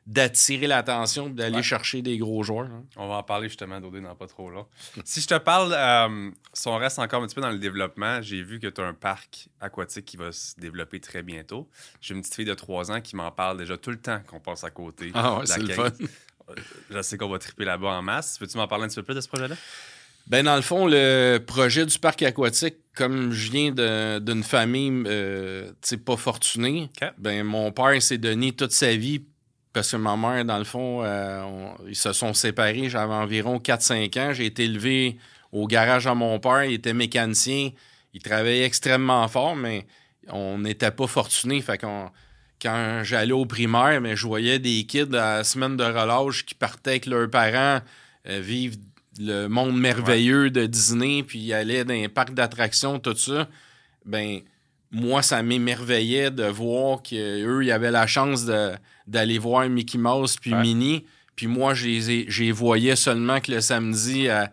d'attirer 0.06 0.66
l'attention 0.66 1.30
d'aller 1.30 1.62
chercher 1.62 2.02
des 2.02 2.18
gros 2.18 2.42
joueurs. 2.42 2.66
Hein. 2.66 2.84
On 2.96 3.08
va 3.08 3.14
en 3.16 3.22
parler 3.22 3.48
justement 3.48 3.80
d'OD 3.80 4.02
dans 4.02 4.14
pas 4.14 4.26
trop 4.26 4.50
là. 4.50 4.66
si 5.04 5.20
je 5.20 5.26
te 5.26 5.38
parle, 5.38 5.72
euh, 5.74 6.30
si 6.52 6.68
on 6.68 6.76
reste 6.76 6.98
encore 6.98 7.22
un 7.22 7.26
petit 7.26 7.34
peu 7.34 7.40
dans 7.40 7.50
le 7.50 7.58
développement, 7.58 8.20
j'ai 8.20 8.42
vu 8.42 8.60
que 8.60 8.66
tu 8.66 8.80
as 8.80 8.84
un 8.84 8.94
parc 8.94 9.48
aquatique 9.60 10.04
qui 10.04 10.16
va 10.16 10.30
se 10.30 10.58
développer 10.60 11.00
très 11.00 11.22
bientôt. 11.22 11.68
J'ai 12.00 12.14
une 12.14 12.20
petite 12.20 12.34
fille 12.34 12.44
de 12.44 12.54
3 12.54 12.92
ans 12.92 13.00
qui 13.00 13.16
m'en 13.16 13.30
parle 13.30 13.56
déjà 13.56 13.78
tout 13.78 13.90
le 13.90 13.98
temps 13.98 14.20
qu'on 14.26 14.40
passe 14.40 14.64
à 14.64 14.70
côté. 14.70 15.10
Ah 15.14 15.38
ouais, 15.38 15.46
c'est 15.46 15.60
le 15.60 15.72
fun. 15.72 15.88
Je 16.90 17.00
sais 17.00 17.16
qu'on 17.16 17.30
va 17.30 17.38
triper 17.38 17.64
là-bas 17.64 17.88
en 17.88 18.02
masse. 18.02 18.36
Peux-tu 18.36 18.58
m'en 18.58 18.68
parler 18.68 18.84
un 18.84 18.88
petit 18.88 18.96
peu 18.96 19.02
plus 19.02 19.14
de 19.14 19.22
ce 19.22 19.28
projet-là? 19.28 19.56
Ben, 20.26 20.44
dans 20.44 20.56
le 20.56 20.62
fond, 20.62 20.86
le 20.86 21.38
projet 21.38 21.84
du 21.84 21.98
parc 21.98 22.22
aquatique, 22.22 22.76
comme 22.94 23.32
je 23.32 23.50
viens 23.50 24.20
d'une 24.20 24.42
famille 24.42 25.04
euh, 25.06 25.72
pas 26.04 26.16
fortunée, 26.16 26.90
ben, 27.18 27.44
mon 27.44 27.72
père 27.72 28.00
s'est 28.02 28.18
donné 28.18 28.52
toute 28.52 28.72
sa 28.72 28.94
vie 28.96 29.22
parce 29.74 29.90
que 29.90 29.96
ma 29.96 30.16
mère, 30.16 30.44
dans 30.44 30.56
le 30.56 30.64
fond, 30.64 31.02
euh, 31.02 31.44
ils 31.88 31.96
se 31.96 32.12
sont 32.12 32.32
séparés. 32.32 32.88
J'avais 32.88 33.12
environ 33.12 33.58
4-5 33.58 34.20
ans. 34.20 34.32
J'ai 34.32 34.46
été 34.46 34.64
élevé 34.64 35.18
au 35.52 35.66
garage 35.66 36.06
à 36.06 36.14
mon 36.14 36.38
père. 36.38 36.64
Il 36.64 36.74
était 36.74 36.94
mécanicien. 36.94 37.70
Il 38.14 38.22
travaillait 38.22 38.64
extrêmement 38.64 39.26
fort, 39.26 39.56
mais 39.56 39.84
on 40.28 40.58
n'était 40.58 40.92
pas 40.92 41.08
fortunés. 41.08 41.60
Fait 41.60 41.76
quand 41.76 43.02
j'allais 43.02 43.32
au 43.32 43.46
primaire, 43.46 44.00
mais 44.00 44.16
je 44.16 44.26
voyais 44.26 44.60
des 44.60 44.84
kids 44.84 45.14
à 45.14 45.38
la 45.38 45.44
semaine 45.44 45.76
de 45.76 45.84
relâche 45.84 46.46
qui 46.46 46.54
partaient 46.54 46.90
avec 46.90 47.06
leurs 47.06 47.28
parents 47.28 47.80
euh, 48.28 48.40
vivre 48.40 48.76
le 49.18 49.48
monde 49.48 49.78
merveilleux 49.78 50.50
de 50.50 50.66
Disney, 50.66 51.22
puis 51.22 51.40
ils 51.40 51.52
allaient 51.52 51.84
dans 51.84 51.94
les 51.94 52.08
parcs 52.08 52.32
d'attractions, 52.32 52.98
tout 52.98 53.16
ça. 53.16 53.48
Ben, 54.04 54.40
moi, 54.94 55.22
ça 55.22 55.42
m'émerveillait 55.42 56.30
de 56.30 56.44
voir 56.44 57.02
qu'eux, 57.02 57.64
ils 57.64 57.72
avaient 57.72 57.90
la 57.90 58.06
chance 58.06 58.46
d'aller 59.06 59.38
voir 59.38 59.68
Mickey 59.68 59.98
Mouse 59.98 60.36
puis 60.40 60.54
Minnie. 60.54 61.04
Puis 61.34 61.48
moi, 61.48 61.74
je 61.74 62.40
les 62.40 62.52
voyais 62.52 62.94
seulement 62.94 63.40
que 63.40 63.50
le 63.50 63.60
samedi, 63.60 64.28
à, 64.28 64.52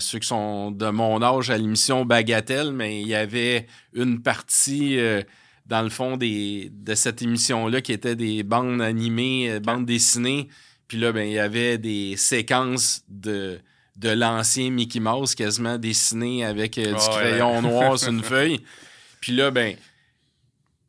ceux 0.00 0.18
qui 0.18 0.26
sont 0.26 0.72
de 0.72 0.90
mon 0.90 1.22
âge 1.22 1.50
à 1.50 1.56
l'émission 1.56 2.04
Bagatelle, 2.04 2.72
mais 2.72 3.00
il 3.00 3.06
y 3.08 3.14
avait 3.14 3.66
une 3.94 4.20
partie, 4.20 4.98
euh, 4.98 5.22
dans 5.66 5.82
le 5.82 5.90
fond, 5.90 6.16
des, 6.16 6.70
de 6.72 6.94
cette 6.94 7.22
émission-là 7.22 7.80
qui 7.80 7.92
était 7.92 8.16
des 8.16 8.42
bandes 8.42 8.82
animées, 8.82 9.48
euh, 9.48 9.60
bandes 9.60 9.86
dessinées. 9.86 10.48
Puis 10.88 10.98
là, 10.98 11.12
ben, 11.12 11.26
il 11.26 11.34
y 11.34 11.38
avait 11.38 11.78
des 11.78 12.16
séquences 12.16 13.02
de, 13.08 13.60
de 13.96 14.10
l'ancien 14.10 14.70
Mickey 14.70 15.00
Mouse 15.00 15.34
quasiment 15.34 15.78
dessiné 15.78 16.44
avec 16.44 16.76
euh, 16.76 16.92
du 16.92 17.08
crayon 17.08 17.62
noir 17.62 17.98
sur 17.98 18.12
une 18.12 18.22
feuille. 18.22 18.60
Puis 19.22 19.32
là, 19.32 19.52
ben, 19.52 19.76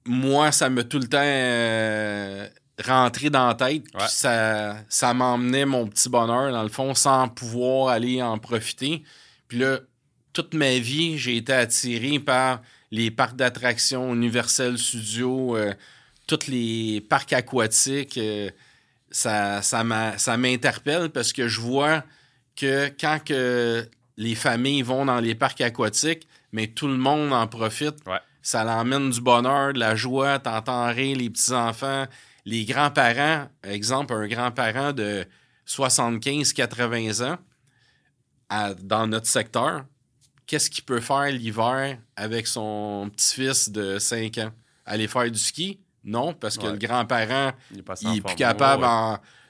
moi, 0.06 0.52
ça 0.52 0.67
m'a 0.69 0.84
tout 0.84 0.98
le 0.98 1.08
temps 1.08 1.19
euh, 1.22 2.48
rentré 2.84 3.30
dans 3.30 3.48
la 3.48 3.54
tête. 3.54 3.84
Puis 3.84 4.08
ça, 4.10 4.76
ça 4.89 5.13
m'emmenait 5.13 5.65
mon 5.65 5.88
petit 5.88 6.10
bonheur, 6.10 6.52
dans 6.52 6.63
le 6.63 6.69
fond, 6.69 6.96
sans 6.96 7.30
pouvoir 7.30 7.89
aller 7.89 8.22
en 8.24 8.39
profiter. 8.39 9.04
Puis 9.48 9.60
là, 9.60 9.80
toute 10.34 10.56
ma 10.56 10.80
vie, 10.80 11.17
j'ai 11.19 11.38
été 11.38 11.54
attiré 11.54 12.19
par 12.19 12.62
les 12.89 13.12
parcs 13.12 13.36
d'attractions, 13.36 14.13
Universal 14.15 14.80
Studios, 14.80 15.56
euh, 15.56 15.74
tous 16.26 16.48
les 16.48 17.06
parcs 17.08 17.34
aquatiques. 17.34 18.17
Euh, 18.17 18.50
ça, 19.12 19.62
ça 19.62 20.38
m'interpelle 20.38 21.12
parce 21.12 21.34
que 21.34 21.48
je 21.48 21.62
vois 21.62 22.04
que 22.56 22.91
quand 23.00 23.19
que 23.24 23.88
les 24.17 24.34
familles 24.34 24.82
vont 24.82 25.06
dans 25.06 25.19
les 25.19 25.36
parcs 25.36 25.62
aquatiques, 25.62 26.28
mais 26.54 26.68
tout 26.68 26.88
le 26.88 26.98
monde 26.98 27.34
en 27.34 27.48
profite. 27.48 27.96
Ça 28.42 28.63
l'emmène 28.63 29.10
du 29.10 29.22
bonheur, 29.22 29.74
de 29.74 29.80
la 29.80 29.96
joie, 29.96 30.39
t'entends 30.39 30.88
rire 30.88 31.18
les 31.18 31.30
petits-enfants, 31.30 32.06
les 32.46 32.66
grands-parents. 32.66 33.48
Exemple, 33.63 34.13
un 34.13 34.28
grand-parent 34.28 34.94
de 34.94 35.26
75-80 35.68 37.24
ans 37.26 37.38
dans 38.82 39.08
notre 39.08 39.28
secteur, 39.28 39.86
qu'est-ce 40.46 40.70
qu'il 40.70 40.84
peut 40.84 41.00
faire 41.00 41.32
l'hiver 41.32 41.98
avec 42.16 42.48
son 42.48 43.10
petit-fils 43.16 43.70
de 43.70 43.98
5 43.98 44.38
ans? 44.39 44.52
Aller 44.86 45.08
faire 45.08 45.32
du 45.32 45.39
ski? 45.39 45.80
Non, 46.04 46.34
parce 46.34 46.58
que 46.58 46.68
le 46.68 46.78
grand-parent, 46.78 47.54
il, 47.72 48.18
est 48.18 48.22
plus 48.22 48.36
capable 48.36 48.86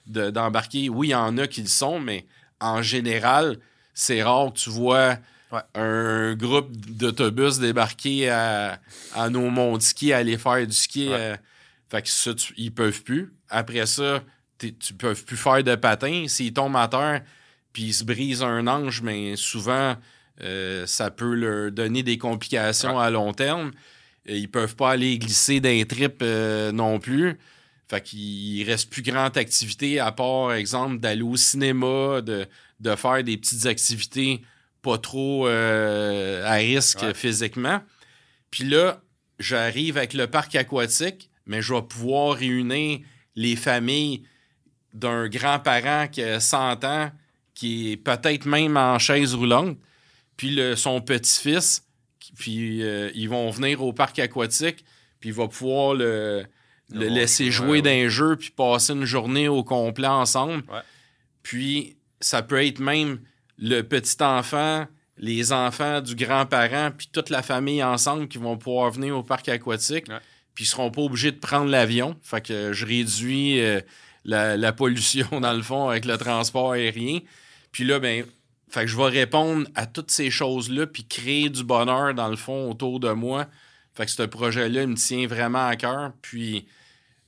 d'embarquer. 0.06 0.88
oui, 0.90 1.08
il 1.08 1.12
y 1.12 1.16
en 1.16 1.38
a 1.40 1.48
qui 1.48 1.62
le 1.62 1.68
sont, 1.68 2.00
mais 2.00 2.28
en 2.62 2.84
général, 2.84 3.58
c'est 3.96 4.22
rare 4.22 4.54
que 4.54 4.60
tu 4.60 4.70
vois 4.70 5.18
un 5.76 6.36
groupe 6.36 6.76
d'autobus 6.76 7.60
débarquer 7.60 8.30
à, 8.30 8.80
à 9.14 9.30
nos 9.30 9.50
monts 9.50 9.80
ski, 9.80 10.14
aller 10.14 10.38
faire 10.38 10.66
du 10.66 10.74
ski. 10.74 11.10
Euh, 11.12 11.36
fait 11.90 12.02
que 12.02 12.10
ça, 12.10 12.32
ils 12.58 12.74
peuvent 12.74 13.04
plus. 13.04 13.34
Après 13.50 13.86
ça, 13.86 14.24
tu 14.58 14.94
peuvent 14.94 15.24
plus 15.24 15.38
faire 15.38 15.64
de 15.64 15.76
patin. 15.76 16.26
S'ils 16.28 16.54
tombent 16.54 16.78
à 16.78 16.88
terre, 16.88 17.22
puis 17.72 17.84
ils 17.84 17.94
se 17.94 18.04
brisent 18.04 18.44
un 18.44 18.68
ange, 18.68 19.02
mais 19.02 19.36
souvent, 19.36 19.96
ça 20.86 21.12
peut 21.12 21.36
leur 21.36 21.72
donner 21.72 22.02
des 22.02 22.18
complications 22.18 23.00
à 23.00 23.10
long 23.10 23.34
terme. 23.34 23.72
Ils 24.26 24.50
peuvent 24.50 24.76
pas 24.76 24.92
aller 24.92 25.18
glisser 25.20 25.60
d'un 25.60 25.84
trip 25.84 26.24
non 26.74 27.00
plus. 27.00 27.38
Fait 27.94 28.02
qu'il 28.02 28.64
reste 28.64 28.90
plus 28.90 29.02
grande 29.02 29.38
activité 29.38 30.00
à 30.00 30.12
part, 30.12 30.54
exemple, 30.54 31.00
d'aller 31.00 31.22
au 31.22 31.36
cinéma, 31.36 32.22
de, 32.22 32.48
de, 32.80 32.96
faire 32.96 33.24
des 33.24 33.38
petites 33.38 33.66
activités 33.66 34.42
pas 34.84 35.00
trop 35.00 35.48
à 35.48 36.54
risque 36.54 37.14
physiquement. 37.14 37.82
Puis 38.52 38.66
là, 38.66 39.02
j'arrive 39.40 39.98
avec 39.98 40.14
le 40.14 40.28
parc 40.28 40.56
aquatique, 40.56 41.32
mais 41.48 41.62
je 41.62 41.74
vais 41.74 41.82
pouvoir 41.82 42.36
réunir 42.38 43.00
les 43.36 43.56
familles 43.56 44.24
d'un 44.94 45.28
grand-parent 45.28 46.08
qui 46.08 46.22
a 46.22 46.40
100 46.40 46.84
ans, 46.84 47.12
qui 47.56 47.92
est 47.92 47.98
peut-être 47.98 48.46
même 48.46 48.78
en 48.78 49.00
chaise 49.00 49.34
roulante, 49.34 49.78
puis 50.38 50.52
le, 50.52 50.76
son 50.76 51.02
petit-fils, 51.02 51.84
puis 52.38 52.84
euh, 52.84 53.12
ils 53.16 53.30
vont 53.30 53.50
venir 53.50 53.84
au 53.84 53.94
parc 53.94 54.20
aquatique, 54.20 54.86
puis 55.20 55.30
il 55.30 55.36
va 55.36 55.48
pouvoir 55.48 55.94
le, 55.96 56.46
laisser 56.90 57.52
jouer 57.52 57.82
d'un 57.82 58.08
jeu, 58.08 58.36
puis 58.36 58.52
passer 58.52 58.94
une 58.94 59.06
journée 59.06 59.48
au 59.48 59.64
complet 59.64 60.08
ensemble. 60.08 60.64
Puis 61.42 61.98
ça 62.20 62.42
peut 62.42 62.64
être 62.64 62.80
même 62.80 63.20
le 63.58 63.82
petit 63.82 64.22
enfant, 64.22 64.86
les 65.18 65.52
enfants 65.52 66.02
du 66.02 66.16
grand-parent, 66.16 66.92
puis 66.98 67.10
toute 67.12 67.30
la 67.30 67.42
famille 67.42 67.84
ensemble 67.84 68.28
qui 68.28 68.38
vont 68.38 68.58
pouvoir 68.58 68.92
venir 68.92 69.18
au 69.18 69.24
parc 69.24 69.50
aquatique, 69.50 70.06
puis 70.54 70.66
ils 70.66 70.68
seront 70.68 70.92
pas 70.92 71.02
obligés 71.02 71.32
de 71.32 71.40
prendre 71.40 71.70
l'avion. 71.70 72.16
Fait 72.22 72.42
que 72.42 72.74
je 72.74 72.86
réduis... 72.86 73.60
Euh, 73.62 73.82
la, 74.26 74.74
pollution, 74.74 75.28
dans 75.42 75.54
le 75.54 75.62
fond, 75.62 75.90
avec 75.90 76.06
le 76.06 76.18
transport 76.18 76.74
aérien. 76.74 77.20
Puis 77.72 77.84
là, 77.84 78.00
ben, 78.00 78.26
fait 78.70 78.82
que 78.82 78.88
je 78.88 78.98
vais 78.98 79.10
répondre 79.10 79.68
à 79.76 79.86
toutes 79.86 80.12
ces 80.12 80.30
choses-là, 80.30 80.88
puis 80.88 81.06
créer 81.06 81.50
du 81.50 81.64
bonheur, 81.64 82.14
dans 82.14 82.30
le 82.30 82.36
fond, 82.36 82.70
autour 82.70 83.00
de 83.00 83.12
moi. 83.12 83.48
Fait 83.94 84.06
que 84.06 84.12
ce 84.12 84.24
projet-là, 84.24 84.84
il 84.84 84.90
me 84.90 84.96
tient 84.96 85.28
vraiment 85.28 85.68
à 85.68 85.76
cœur. 85.76 86.12
Puis, 86.22 86.66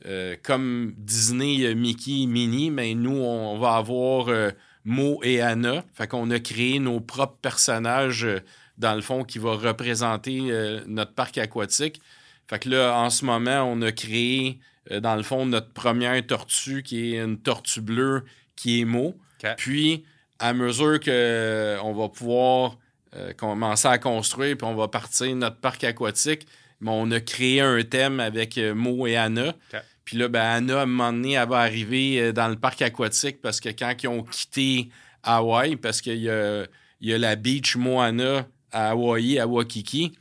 euh, 0.05 0.35
comme 0.41 0.93
Disney, 0.97 1.73
Mickey, 1.75 2.25
Minnie, 2.25 2.71
mais 2.71 2.93
ben, 2.93 3.03
nous, 3.03 3.17
on 3.17 3.57
va 3.57 3.75
avoir 3.75 4.29
euh, 4.29 4.51
Mo 4.85 5.19
et 5.23 5.41
Anna. 5.41 5.83
Fait 5.93 6.07
qu'on 6.07 6.29
a 6.31 6.39
créé 6.39 6.79
nos 6.79 7.01
propres 7.01 7.37
personnages, 7.41 8.23
euh, 8.23 8.39
dans 8.77 8.95
le 8.95 9.01
fond, 9.01 9.23
qui 9.23 9.39
vont 9.39 9.57
représenter 9.57 10.51
notre 10.85 11.13
parc 11.13 11.37
aquatique. 11.37 12.01
Fait 12.47 12.59
que 12.59 12.69
là, 12.69 12.97
en 12.99 13.09
ce 13.09 13.23
moment, 13.23 13.63
on 13.63 13.81
a 13.81 13.91
créé 13.91 14.59
euh, 14.91 14.99
dans 14.99 15.15
le 15.15 15.23
fond, 15.23 15.45
notre 15.45 15.71
première 15.71 16.25
tortue, 16.25 16.83
qui 16.83 17.15
est 17.15 17.23
une 17.23 17.37
tortue 17.37 17.81
bleue, 17.81 18.23
qui 18.55 18.81
est 18.81 18.85
Mo. 18.85 19.15
Puis, 19.57 20.05
à 20.39 20.53
mesure 20.53 20.99
qu'on 20.99 21.11
euh, 21.11 21.93
va 21.95 22.09
pouvoir 22.09 22.77
euh, 23.15 23.33
commencer 23.33 23.87
à 23.87 23.97
construire, 23.97 24.57
puis 24.57 24.67
on 24.67 24.75
va 24.75 24.87
partir 24.87 25.33
notre 25.35 25.57
parc 25.57 25.83
aquatique, 25.83 26.47
mais 26.81 26.91
on 26.91 27.09
a 27.11 27.19
créé 27.19 27.61
un 27.61 27.81
thème 27.83 28.19
avec 28.19 28.57
Mo 28.57 29.07
et 29.07 29.15
Anna. 29.15 29.53
Puis 30.05 30.17
là, 30.17 30.27
ben, 30.27 30.41
Anna, 30.41 30.79
à 30.79 30.83
un 30.83 30.85
moment 30.85 31.11
donné, 31.11 31.33
elle 31.33 31.49
va 31.49 31.59
arriver 31.59 32.31
dans 32.31 32.47
le 32.47 32.55
parc 32.55 32.81
aquatique 32.81 33.41
parce 33.41 33.59
que 33.59 33.69
quand 33.69 33.93
ils 34.01 34.07
ont 34.07 34.23
quitté 34.23 34.89
Hawaï, 35.23 35.75
parce 35.75 36.01
qu'il 36.01 36.17
y 36.17 36.29
a, 36.29 36.65
y 37.01 37.13
a 37.13 37.17
la 37.17 37.35
beach 37.35 37.75
Moana 37.75 38.47
à 38.71 38.91
Hawaï, 38.91 39.39
à 39.39 39.47
Waikiki. 39.47 40.13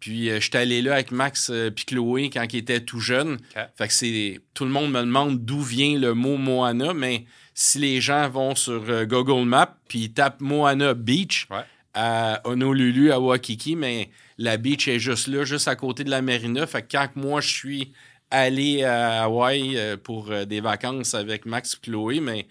Puis 0.00 0.30
euh, 0.30 0.40
je 0.40 0.48
suis 0.48 0.56
allé 0.56 0.82
là 0.82 0.94
avec 0.94 1.12
Max 1.12 1.50
euh, 1.50 1.70
puis 1.70 1.84
Chloé 1.84 2.30
quand 2.30 2.46
ils 2.52 2.58
étaient 2.58 2.80
tout 2.80 3.00
jeunes. 3.00 3.36
Fait 3.76 3.86
que 3.86 3.92
c'est. 3.92 4.40
Tout 4.54 4.64
le 4.64 4.70
monde 4.70 4.90
me 4.90 5.00
demande 5.00 5.44
d'où 5.44 5.60
vient 5.60 5.98
le 5.98 6.14
mot 6.14 6.38
Moana, 6.38 6.94
mais 6.94 7.26
si 7.54 7.78
les 7.78 8.00
gens 8.00 8.28
vont 8.28 8.54
sur 8.54 8.82
euh, 8.88 9.04
Google 9.04 9.46
Maps 9.46 9.76
puis 9.88 10.10
tapent 10.10 10.40
Moana 10.40 10.94
Beach 10.94 11.46
à 11.92 12.40
Honolulu, 12.44 13.12
à 13.12 13.20
Waikiki, 13.20 13.76
mais 13.76 14.10
la 14.38 14.56
beach 14.56 14.88
est 14.88 14.98
juste 14.98 15.26
là, 15.26 15.44
juste 15.44 15.68
à 15.68 15.76
côté 15.76 16.02
de 16.02 16.10
la 16.10 16.22
marina. 16.22 16.66
Fait 16.66 16.82
que 16.82 16.88
quand 16.92 17.08
moi 17.16 17.42
je 17.42 17.52
suis 17.52 17.92
allé 18.30 18.84
à 18.84 19.24
Hawaï 19.24 19.96
pour 20.02 20.30
des 20.46 20.60
vacances 20.60 21.14
avec 21.14 21.46
Max 21.46 21.74
et 21.74 21.86
Chloé, 21.86 22.20
mais 22.20 22.46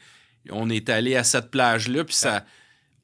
on 0.50 0.70
est 0.70 0.90
allé 0.90 1.16
à 1.16 1.24
cette 1.24 1.52
plage-là, 1.52 2.04
puis 2.04 2.16
ça. 2.16 2.46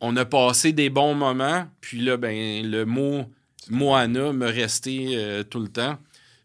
On 0.02 0.16
a 0.18 0.26
passé 0.26 0.74
des 0.74 0.90
bons 0.90 1.16
moments, 1.16 1.68
puis 1.82 2.02
là, 2.02 2.18
ben, 2.18 2.70
le 2.70 2.86
mot 2.86 3.26
Moana 3.70 4.34
me 4.34 4.48
restait 4.48 5.14
euh, 5.14 5.44
tout 5.44 5.60
le 5.60 5.68
temps. 5.68 5.98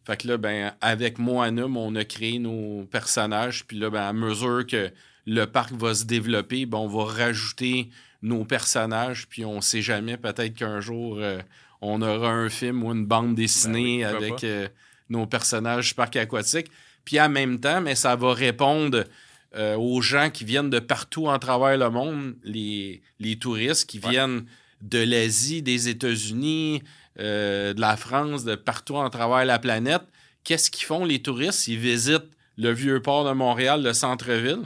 Fait 0.04 0.16
que 0.16 0.28
là, 0.28 0.36
ben, 0.36 0.72
avec 0.80 1.18
Moana, 1.18 1.66
on 1.66 1.94
a 1.94 2.04
créé 2.04 2.38
nos 2.38 2.84
personnages. 2.84 3.66
Puis 3.66 3.78
là, 3.78 3.90
ben, 3.90 4.02
à 4.02 4.12
mesure 4.12 4.66
que 4.66 4.90
le 5.26 5.44
parc 5.44 5.72
va 5.72 5.94
se 5.94 6.04
développer, 6.04 6.66
ben, 6.66 6.78
on 6.78 6.88
va 6.88 7.04
rajouter 7.04 7.90
nos 8.22 8.44
personnages. 8.44 9.26
Puis 9.28 9.44
on 9.44 9.60
sait 9.60 9.82
jamais, 9.82 10.16
peut-être 10.16 10.54
qu'un 10.54 10.80
jour, 10.80 11.18
euh, 11.18 11.40
on 11.80 12.02
aura 12.02 12.30
un 12.30 12.48
film 12.48 12.82
ou 12.82 12.92
une 12.92 13.06
bande 13.06 13.34
dessinée 13.34 14.02
ben 14.02 14.16
avec 14.16 14.44
euh, 14.44 14.68
nos 15.10 15.26
personnages 15.26 15.88
du 15.88 15.94
parc 15.94 16.16
aquatique. 16.16 16.68
Puis 17.04 17.20
en 17.20 17.28
même 17.28 17.60
temps, 17.60 17.80
mais 17.80 17.94
ça 17.94 18.16
va 18.16 18.32
répondre 18.32 19.04
aux 19.52 20.00
gens 20.00 20.30
qui 20.30 20.44
viennent 20.44 20.70
de 20.70 20.78
partout 20.78 21.26
en 21.26 21.36
travers 21.40 21.76
le 21.76 21.90
monde, 21.90 22.36
les, 22.44 23.02
les 23.18 23.36
touristes 23.36 23.90
qui 23.90 23.98
viennent 23.98 24.44
de 24.80 24.98
l'Asie, 24.98 25.62
des 25.62 25.88
États-Unis, 25.88 26.82
euh, 27.18 27.74
de 27.74 27.80
la 27.80 27.96
France, 27.96 28.44
de 28.44 28.54
partout 28.54 28.96
en 28.96 29.10
travers 29.10 29.44
la 29.44 29.58
planète. 29.58 30.02
Qu'est-ce 30.44 30.70
qu'ils 30.70 30.86
font, 30.86 31.04
les 31.04 31.20
touristes? 31.20 31.68
Ils 31.68 31.78
visitent 31.78 32.30
le 32.56 32.72
vieux 32.72 33.02
port 33.02 33.28
de 33.28 33.32
Montréal, 33.32 33.82
le 33.82 33.92
centre-ville. 33.92 34.62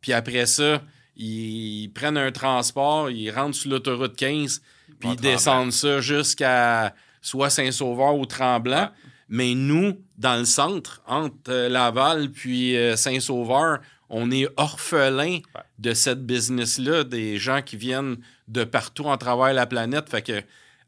Puis 0.00 0.12
après 0.12 0.46
ça, 0.46 0.82
ils 1.16 1.90
prennent 1.94 2.16
un 2.16 2.32
transport, 2.32 3.10
ils 3.10 3.30
rentrent 3.30 3.56
sur 3.56 3.70
l'autoroute 3.70 4.16
15, 4.16 4.62
puis 4.98 5.10
ils 5.10 5.16
descendent 5.16 5.72
ça 5.72 6.00
jusqu'à 6.00 6.94
soit 7.20 7.50
Saint-Sauveur 7.50 8.16
ou 8.16 8.26
Tremblant. 8.26 8.90
Mais 9.32 9.54
nous, 9.54 9.98
dans 10.18 10.38
le 10.38 10.44
centre, 10.44 11.00
entre 11.06 11.34
euh, 11.48 11.70
Laval 11.70 12.30
puis 12.30 12.76
euh, 12.76 12.96
Saint-Sauveur, 12.96 13.78
on 14.10 14.30
est 14.30 14.46
orphelin 14.58 15.38
de 15.78 15.94
cette 15.94 16.26
business-là, 16.26 17.04
des 17.04 17.38
gens 17.38 17.62
qui 17.62 17.78
viennent 17.78 18.18
de 18.48 18.62
partout 18.64 19.04
en 19.04 19.16
travers 19.16 19.54
la 19.54 19.64
planète. 19.64 20.10
Fait 20.10 20.20
que 20.20 20.42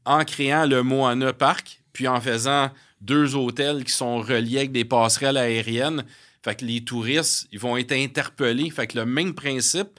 en 0.05 0.27
créant 0.27 0.67
le 0.67 0.83
Moana 0.83 1.33
Park, 1.33 1.81
puis 1.95 2.07
en 2.07 2.21
faisant 2.21 2.71
deux 3.01 3.35
hôtels 3.35 3.83
qui 3.83 3.93
sont 3.93 4.19
reliés 4.19 4.59
avec 4.59 4.73
des 4.73 4.85
passerelles 4.85 5.39
aériennes. 5.39 6.05
Fait 6.43 6.55
que 6.55 6.67
les 6.67 6.85
touristes, 6.85 7.49
ils 7.51 7.59
vont 7.59 7.79
être 7.79 7.93
interpellés. 7.93 8.69
Fait 8.69 8.87
que 8.87 8.99
le 8.99 9.07
même 9.07 9.33
principe, 9.33 9.99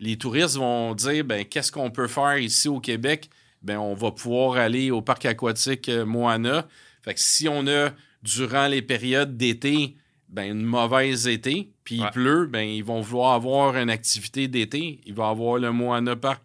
les 0.00 0.18
touristes 0.18 0.56
vont 0.56 0.94
dire 0.94 1.24
ben 1.24 1.46
qu'est-ce 1.46 1.72
qu'on 1.72 1.90
peut 1.90 2.08
faire 2.08 2.36
ici 2.36 2.68
au 2.68 2.78
Québec? 2.78 3.30
Ben 3.62 3.78
on 3.78 3.94
va 3.94 4.10
pouvoir 4.10 4.58
aller 4.58 4.90
au 4.90 5.00
parc 5.00 5.24
aquatique 5.24 5.88
euh, 5.88 6.04
Moana. 6.04 6.68
Fait 7.06 7.14
que 7.14 7.20
si 7.20 7.48
on 7.48 7.66
a 7.68 7.90
durant 8.22 8.66
les 8.66 8.82
périodes 8.82 9.36
d'été 9.36 9.96
ben 10.28 10.50
une 10.50 10.64
mauvaise 10.64 11.28
été, 11.28 11.70
puis 11.84 11.96
il 11.96 12.10
pleut, 12.10 12.46
ben 12.46 12.68
ils 12.68 12.82
vont 12.82 13.00
vouloir 13.00 13.34
avoir 13.34 13.76
une 13.76 13.90
activité 13.90 14.48
d'été, 14.48 15.00
il 15.06 15.14
va 15.14 15.28
avoir 15.28 15.58
le 15.58 15.70
Moana 15.70 16.16
Park. 16.16 16.42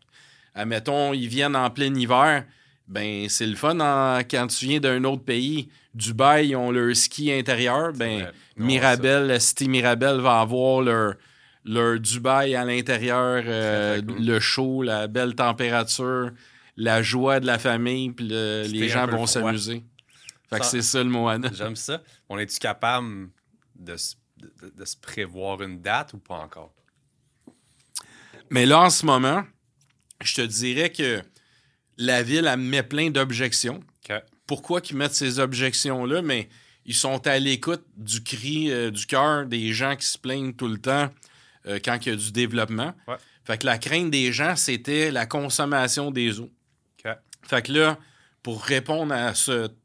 Admettons, 0.54 1.14
ils 1.14 1.28
viennent 1.28 1.56
en 1.56 1.70
plein 1.72 1.94
hiver, 1.96 2.46
ben 2.88 3.28
c'est 3.28 3.48
le 3.48 3.56
fun 3.56 3.76
quand 4.30 4.48
tu 4.48 4.66
viens 4.66 4.80
d'un 4.80 5.04
autre 5.04 5.24
pays. 5.24 5.70
Dubaï, 5.96 6.50
ils 6.50 6.56
ont 6.56 6.72
leur 6.72 6.96
ski 6.96 7.32
intérieur. 7.32 7.92
Ben, 7.94 8.28
Mirabel, 8.56 9.28
la 9.28 9.40
cité 9.40 9.68
Mirabel 9.68 10.20
va 10.20 10.42
avoir 10.42 10.82
leur, 10.82 11.16
leur 11.66 12.00
Dubaï 12.00 12.56
à 12.56 12.64
l'intérieur, 12.64 13.44
euh, 13.48 14.02
le 14.20 14.40
chaud, 14.40 14.84
la 14.84 15.08
belle 15.08 15.34
température, 15.34 16.30
la 16.78 17.02
joie 17.02 17.40
de 17.40 17.48
la 17.48 17.58
famille, 17.58 18.12
puis 18.12 18.28
les 18.28 18.90
gens 18.90 19.08
vont 19.08 19.26
s'amuser. 19.26 19.84
Fait 20.52 20.60
que 20.60 20.66
c'est 20.66 20.82
ça 20.82 21.02
le 21.02 21.10
Moana. 21.10 21.50
J'aime 21.54 21.78
ça. 21.78 22.04
On 22.28 22.38
est-tu 22.38 22.60
capable 22.60 23.30
de, 23.76 23.96
de, 23.96 24.86
se 24.86 24.98
prévoir 24.98 25.62
une 25.62 25.82
date 25.82 26.14
ou 26.14 26.18
pas 26.18 26.36
encore? 26.36 26.74
Mais 28.50 28.66
là, 28.66 28.82
en 28.82 28.90
ce 28.90 29.06
moment, 29.06 29.44
je 30.22 30.36
te 30.36 30.42
dirais 30.42 30.92
que 30.92 31.22
la 31.98 32.22
ville, 32.22 32.48
elle 32.48 32.60
met 32.60 32.84
plein 32.84 33.10
d'objections. 33.10 33.82
Pourquoi 34.46 34.82
qu'ils 34.82 34.98
mettent 34.98 35.16
ces 35.16 35.40
objections-là? 35.40 36.22
Mais 36.22 36.50
ils 36.86 36.96
sont 36.96 37.26
à 37.26 37.40
l'écoute 37.40 37.86
du 37.96 38.22
cri 38.22 38.70
euh, 38.70 38.92
du 38.92 39.06
cœur 39.06 39.46
des 39.46 39.72
gens 39.72 39.96
qui 39.96 40.06
se 40.06 40.18
plaignent 40.18 40.52
tout 40.52 40.68
le 40.68 40.78
temps 40.78 41.10
euh, 41.68 41.80
quand 41.84 41.98
il 42.06 42.10
y 42.10 42.12
a 42.12 42.18
du 42.18 42.34
développement. 42.34 42.94
Fait 43.46 43.58
que 43.58 43.66
la 43.66 43.78
crainte 43.78 44.12
des 44.12 44.34
gens, 44.34 44.58
c'était 44.58 45.10
la 45.10 45.26
consommation 45.26 46.12
des 46.12 46.42
eaux. 46.42 46.52
Fait 47.44 47.62
que 47.66 47.72
là, 47.72 47.98
pour 48.44 48.62
répondre 48.62 49.14
à 49.14 49.34
cette 49.34 49.81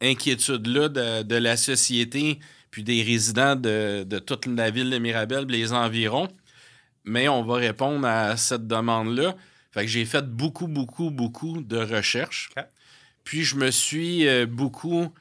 inquiétude-là 0.00 0.88
de, 0.88 1.36
la 1.36 1.56
société 1.56 2.38
puis 2.70 2.84
des 2.84 3.02
résidents 3.02 3.56
de, 3.56 4.18
toute 4.18 4.46
la 4.46 4.70
ville 4.70 4.90
de 4.90 4.98
Mirabel 4.98 5.46
les 5.46 5.72
environs, 5.72 6.28
mais 7.04 7.28
on 7.28 7.42
va 7.42 7.56
répondre 7.56 8.06
à 8.06 8.36
cette 8.36 8.66
demande-là 8.66 9.34
fait 9.70 9.82
que 9.82 9.90
j'ai 9.90 10.04
fait 10.04 10.26
beaucoup, 10.26 10.66
beaucoup, 10.66 11.10
beaucoup 11.10 11.60
de 11.60 11.76
recherches. 11.76 12.50
Puis 13.24 13.44
je 13.44 13.56
me 13.56 13.70
suis 13.70 14.26
euh, 14.26 14.46
beaucoup 14.46 15.12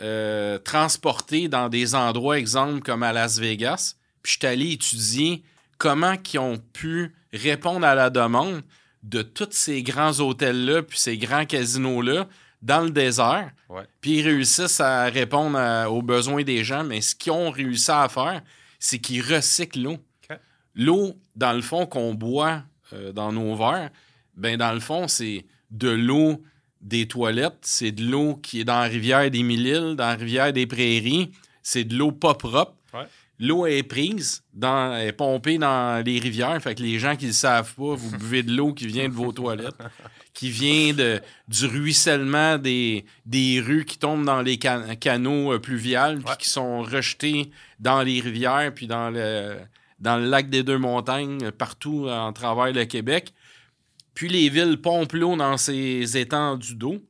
euh, 0.00 0.58
transporté 0.58 1.48
dans 1.48 1.68
des 1.68 1.94
endroits, 1.94 2.38
exemple 2.38 2.80
comme 2.80 3.02
à 3.02 3.12
Las 3.12 3.38
Vegas. 3.38 3.96
Puis 4.22 4.34
je 4.34 4.38
suis 4.38 4.46
allé 4.46 4.72
étudier 4.72 5.42
comment 5.78 6.14
ils 6.32 6.38
ont 6.38 6.58
pu 6.72 7.14
répondre 7.32 7.84
à 7.84 7.94
la 7.94 8.10
demande 8.10 8.62
de 9.02 9.22
tous 9.22 9.48
ces 9.50 9.82
grands 9.82 10.20
hôtels-là, 10.20 10.82
puis 10.82 10.98
ces 10.98 11.18
grands 11.18 11.46
casinos-là, 11.46 12.28
dans 12.62 12.80
le 12.80 12.90
désert. 12.90 13.50
Puis 14.00 14.18
ils 14.18 14.22
réussissent 14.22 14.80
à 14.80 15.04
répondre 15.04 15.58
aux 15.90 16.02
besoins 16.02 16.42
des 16.42 16.64
gens, 16.64 16.84
mais 16.84 17.00
ce 17.00 17.14
qu'ils 17.14 17.32
ont 17.32 17.50
réussi 17.50 17.90
à 17.90 18.08
faire, 18.08 18.42
c'est 18.78 18.98
qu'ils 18.98 19.22
recyclent 19.22 19.82
l'eau. 19.82 19.98
L'eau, 20.74 21.16
dans 21.34 21.52
le 21.52 21.60
fond, 21.60 21.86
qu'on 21.86 22.14
boit 22.14 22.62
euh, 22.92 23.12
dans 23.12 23.32
nos 23.32 23.56
verres, 23.56 23.90
ben 24.36 24.56
dans 24.56 24.72
le 24.72 24.78
fond, 24.78 25.08
c'est 25.08 25.44
de 25.72 25.88
l'eau 25.88 26.40
des 26.80 27.08
toilettes, 27.08 27.58
c'est 27.62 27.90
de 27.90 28.04
l'eau 28.04 28.36
qui 28.36 28.60
est 28.60 28.64
dans 28.64 28.78
la 28.80 28.86
rivière 28.86 29.28
des 29.28 29.42
Mille-Îles, 29.42 29.96
dans 29.96 30.06
la 30.06 30.14
rivière 30.14 30.52
des 30.52 30.66
Prairies, 30.66 31.32
c'est 31.62 31.84
de 31.84 31.96
l'eau 31.96 32.12
pas 32.12 32.34
propre. 32.34 32.74
L'eau 33.40 33.66
est 33.66 33.84
prise, 33.84 34.42
dans, 34.52 34.96
est 34.96 35.12
pompée 35.12 35.58
dans 35.58 36.04
les 36.04 36.18
rivières. 36.18 36.60
Fait 36.60 36.74
que 36.74 36.82
les 36.82 36.98
gens 36.98 37.14
qui 37.14 37.26
ne 37.26 37.30
le 37.30 37.34
savent 37.34 37.72
pas, 37.72 37.94
vous 37.94 38.10
buvez 38.18 38.42
de 38.42 38.52
l'eau 38.52 38.72
qui 38.72 38.86
vient 38.88 39.08
de 39.08 39.14
vos 39.14 39.30
toilettes, 39.32 39.76
qui 40.38 40.50
vient 40.50 40.94
de, 40.94 41.20
du 41.48 41.66
ruissellement 41.66 42.58
des, 42.58 43.04
des 43.26 43.60
rues 43.60 43.84
qui 43.84 43.98
tombent 43.98 44.24
dans 44.24 44.40
les 44.40 44.56
canaux 44.56 45.52
euh, 45.52 45.58
pluviales, 45.58 46.20
puis 46.24 46.36
qui 46.38 46.48
sont 46.48 46.82
rejetés 46.82 47.50
dans 47.80 48.02
les 48.02 48.20
rivières, 48.20 48.72
puis 48.72 48.86
dans 48.86 49.10
le, 49.10 49.56
dans 49.98 50.16
le 50.16 50.26
lac 50.26 50.48
des 50.48 50.62
Deux-Montagnes, 50.62 51.50
partout 51.50 52.06
en 52.08 52.32
travers 52.32 52.72
le 52.72 52.84
Québec. 52.84 53.34
Puis 54.14 54.28
les 54.28 54.48
villes 54.48 54.80
pompent 54.80 55.14
l'eau 55.14 55.34
dans 55.34 55.56
ces 55.56 56.16
étendues 56.16 56.76
d'eau, 56.76 57.02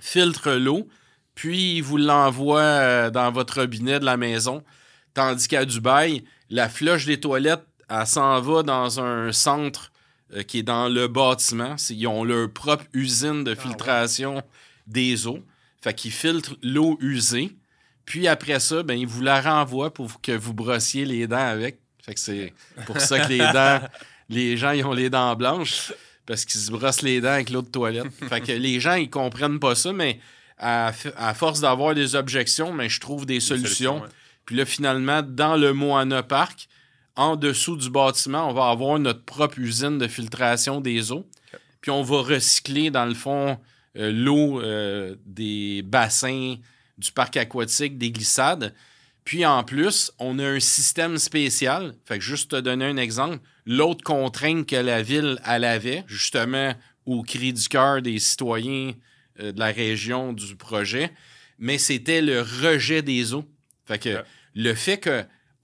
filtrent 0.00 0.56
l'eau, 0.58 0.88
puis 1.34 1.82
vous 1.82 1.98
l'envoient 1.98 2.60
euh, 2.60 3.10
dans 3.10 3.30
votre 3.32 3.60
robinet 3.60 4.00
de 4.00 4.06
la 4.06 4.16
maison. 4.16 4.64
Tandis 5.12 5.46
qu'à 5.46 5.66
Dubaï, 5.66 6.24
la 6.48 6.70
floche 6.70 7.04
des 7.04 7.20
toilettes, 7.20 7.66
elle 7.90 8.06
s'en 8.06 8.40
va 8.40 8.62
dans 8.62 8.98
un 8.98 9.30
centre 9.30 9.92
euh, 10.34 10.42
qui 10.42 10.58
est 10.58 10.62
dans 10.62 10.88
le 10.88 11.08
bâtiment. 11.08 11.76
Ils 11.90 12.06
ont 12.06 12.24
leur 12.24 12.50
propre 12.50 12.84
usine 12.92 13.44
de 13.44 13.52
ah 13.56 13.60
filtration 13.60 14.42
des 14.86 15.26
eaux. 15.26 15.42
Fait 15.80 15.94
qu'ils 15.94 16.12
filtrent 16.12 16.56
l'eau 16.62 16.98
usée. 17.00 17.56
Puis 18.04 18.28
après 18.28 18.60
ça, 18.60 18.82
ben, 18.82 18.94
ils 18.94 19.06
vous 19.06 19.22
la 19.22 19.40
renvoient 19.40 19.92
pour 19.92 20.20
que 20.20 20.32
vous 20.32 20.54
brossiez 20.54 21.04
les 21.04 21.26
dents 21.26 21.36
avec. 21.36 21.78
Fait 22.02 22.14
que 22.14 22.20
c'est 22.20 22.52
pour 22.86 23.00
ça 23.00 23.20
que 23.20 23.28
les 23.28 23.38
dents, 23.52 23.80
les 24.28 24.56
gens 24.56 24.70
ils 24.70 24.84
ont 24.84 24.92
les 24.92 25.10
dents 25.10 25.34
blanches 25.34 25.92
parce 26.24 26.44
qu'ils 26.44 26.60
se 26.60 26.70
brossent 26.70 27.02
les 27.02 27.20
dents 27.20 27.32
avec 27.32 27.50
l'eau 27.50 27.62
de 27.62 27.68
toilette. 27.68 28.06
fait 28.28 28.40
que 28.40 28.52
les 28.52 28.80
gens 28.80 28.94
ils 28.94 29.10
comprennent 29.10 29.60
pas 29.60 29.74
ça, 29.74 29.92
mais 29.92 30.20
à, 30.58 30.92
force 31.34 31.60
d'avoir 31.60 31.94
des 31.94 32.14
objections, 32.14 32.72
mais 32.72 32.88
je 32.88 33.00
trouve 33.00 33.26
des, 33.26 33.40
solutions. 33.40 34.02
Puis 34.44 34.56
là, 34.56 34.64
finalement, 34.64 35.22
dans 35.22 35.56
le 35.56 35.72
Moana 35.72 36.22
Park, 36.22 36.68
en 37.16 37.36
dessous 37.36 37.76
du 37.76 37.90
bâtiment, 37.90 38.48
on 38.48 38.52
va 38.52 38.68
avoir 38.68 38.98
notre 38.98 39.24
propre 39.24 39.58
usine 39.58 39.98
de 39.98 40.06
filtration 40.06 40.80
des 40.80 41.12
eaux. 41.12 41.26
Puis 41.80 41.90
on 41.90 42.02
va 42.02 42.22
recycler, 42.22 42.90
dans 42.90 43.06
le 43.06 43.14
fond, 43.14 43.58
euh, 43.96 44.12
l'eau 44.12 44.60
euh, 44.60 45.16
des 45.24 45.82
bassins 45.82 46.56
du 46.98 47.12
parc 47.12 47.36
aquatique, 47.36 47.98
des 47.98 48.10
glissades. 48.10 48.74
Puis 49.24 49.44
en 49.44 49.64
plus, 49.64 50.12
on 50.18 50.38
a 50.38 50.44
un 50.46 50.60
système 50.60 51.18
spécial. 51.18 51.94
Fait 52.04 52.18
que 52.18 52.24
juste 52.24 52.52
te 52.52 52.60
donner 52.60 52.84
un 52.84 52.96
exemple, 52.96 53.38
l'autre 53.64 54.04
contrainte 54.04 54.66
que 54.66 54.76
la 54.76 55.02
ville 55.02 55.38
elle 55.44 55.64
avait, 55.64 56.04
justement 56.06 56.74
au 57.06 57.22
cri 57.22 57.52
du 57.52 57.68
cœur 57.68 58.02
des 58.02 58.18
citoyens 58.18 58.92
euh, 59.40 59.52
de 59.52 59.58
la 59.58 59.66
région 59.66 60.32
du 60.32 60.56
projet, 60.56 61.12
mais 61.58 61.78
c'était 61.78 62.22
le 62.22 62.42
rejet 62.42 63.02
des 63.02 63.32
eaux. 63.32 63.44
Fait 63.86 63.98
que 63.98 64.22
le 64.54 64.74
fait 64.74 64.98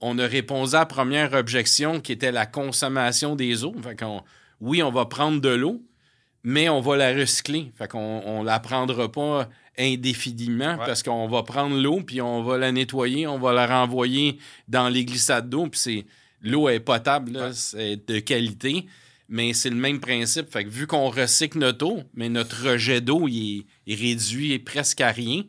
qu'on 0.03 0.19
a 0.19 0.27
répondu 0.27 0.75
à 0.75 0.79
la 0.79 0.85
première 0.85 1.33
objection 1.33 2.01
qui 2.01 2.11
était 2.11 2.31
la 2.31 2.45
consommation 2.45 3.35
des 3.35 3.63
eaux, 3.63 3.75
fait 3.81 4.03
oui, 4.59 4.83
on 4.83 4.91
va 4.91 5.05
prendre 5.05 5.39
de 5.39 5.49
l'eau, 5.49 5.81
mais 6.43 6.67
on 6.67 6.81
va 6.81 6.97
la 6.97 7.13
recycler. 7.13 7.71
Fait 7.77 7.87
qu'on 7.87 8.41
ne 8.41 8.45
la 8.45 8.59
prendra 8.59 9.09
pas 9.09 9.49
indéfiniment 9.77 10.77
parce 10.77 11.03
qu'on 11.03 11.27
va 11.27 11.43
prendre 11.43 11.81
l'eau 11.81 12.01
puis 12.01 12.21
on 12.21 12.43
va 12.43 12.57
la 12.57 12.71
nettoyer, 12.71 13.27
on 13.27 13.39
va 13.39 13.53
la 13.53 13.65
renvoyer 13.65 14.37
dans 14.67 14.89
les 14.89 15.05
glissades 15.05 15.49
d'eau 15.49 15.67
puis 15.67 15.79
c'est 15.79 16.05
l'eau 16.41 16.67
est 16.67 16.81
potable, 16.81 17.53
c'est 17.53 18.05
de 18.05 18.19
qualité, 18.19 18.85
mais 19.29 19.53
c'est 19.53 19.69
le 19.69 19.77
même 19.77 19.99
principe. 20.01 20.51
Fait 20.51 20.65
que 20.65 20.69
vu 20.69 20.85
qu'on 20.85 21.09
recycle 21.09 21.57
notre 21.57 21.87
eau, 21.87 22.03
mais 22.13 22.27
notre 22.27 22.71
rejet 22.71 22.99
d'eau 22.99 23.27
il 23.27 23.65
est, 23.87 23.95
réduit 23.95 24.59
presque 24.59 24.99
à 24.99 25.11
rien. 25.11 25.43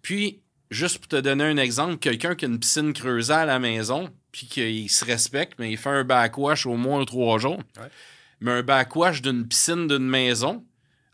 Puis 0.00 0.40
juste 0.70 0.98
pour 0.98 1.08
te 1.08 1.16
donner 1.16 1.44
un 1.44 1.56
exemple, 1.56 1.96
quelqu'un 1.96 2.34
qui 2.34 2.44
a 2.44 2.48
une 2.48 2.58
piscine 2.58 2.92
creusée 2.92 3.32
à 3.32 3.44
la 3.44 3.58
maison, 3.58 4.08
puis 4.32 4.46
qu'il 4.46 4.88
se 4.88 5.04
respecte, 5.04 5.58
mais 5.58 5.70
il 5.70 5.76
fait 5.76 5.90
un 5.90 6.04
backwash 6.04 6.66
au 6.66 6.76
moins 6.76 7.04
trois 7.04 7.38
jours. 7.38 7.60
Mais 8.40 8.52
un 8.52 8.62
backwash 8.62 9.20
d'une 9.22 9.46
piscine 9.46 9.88
d'une 9.88 10.08
maison 10.08 10.64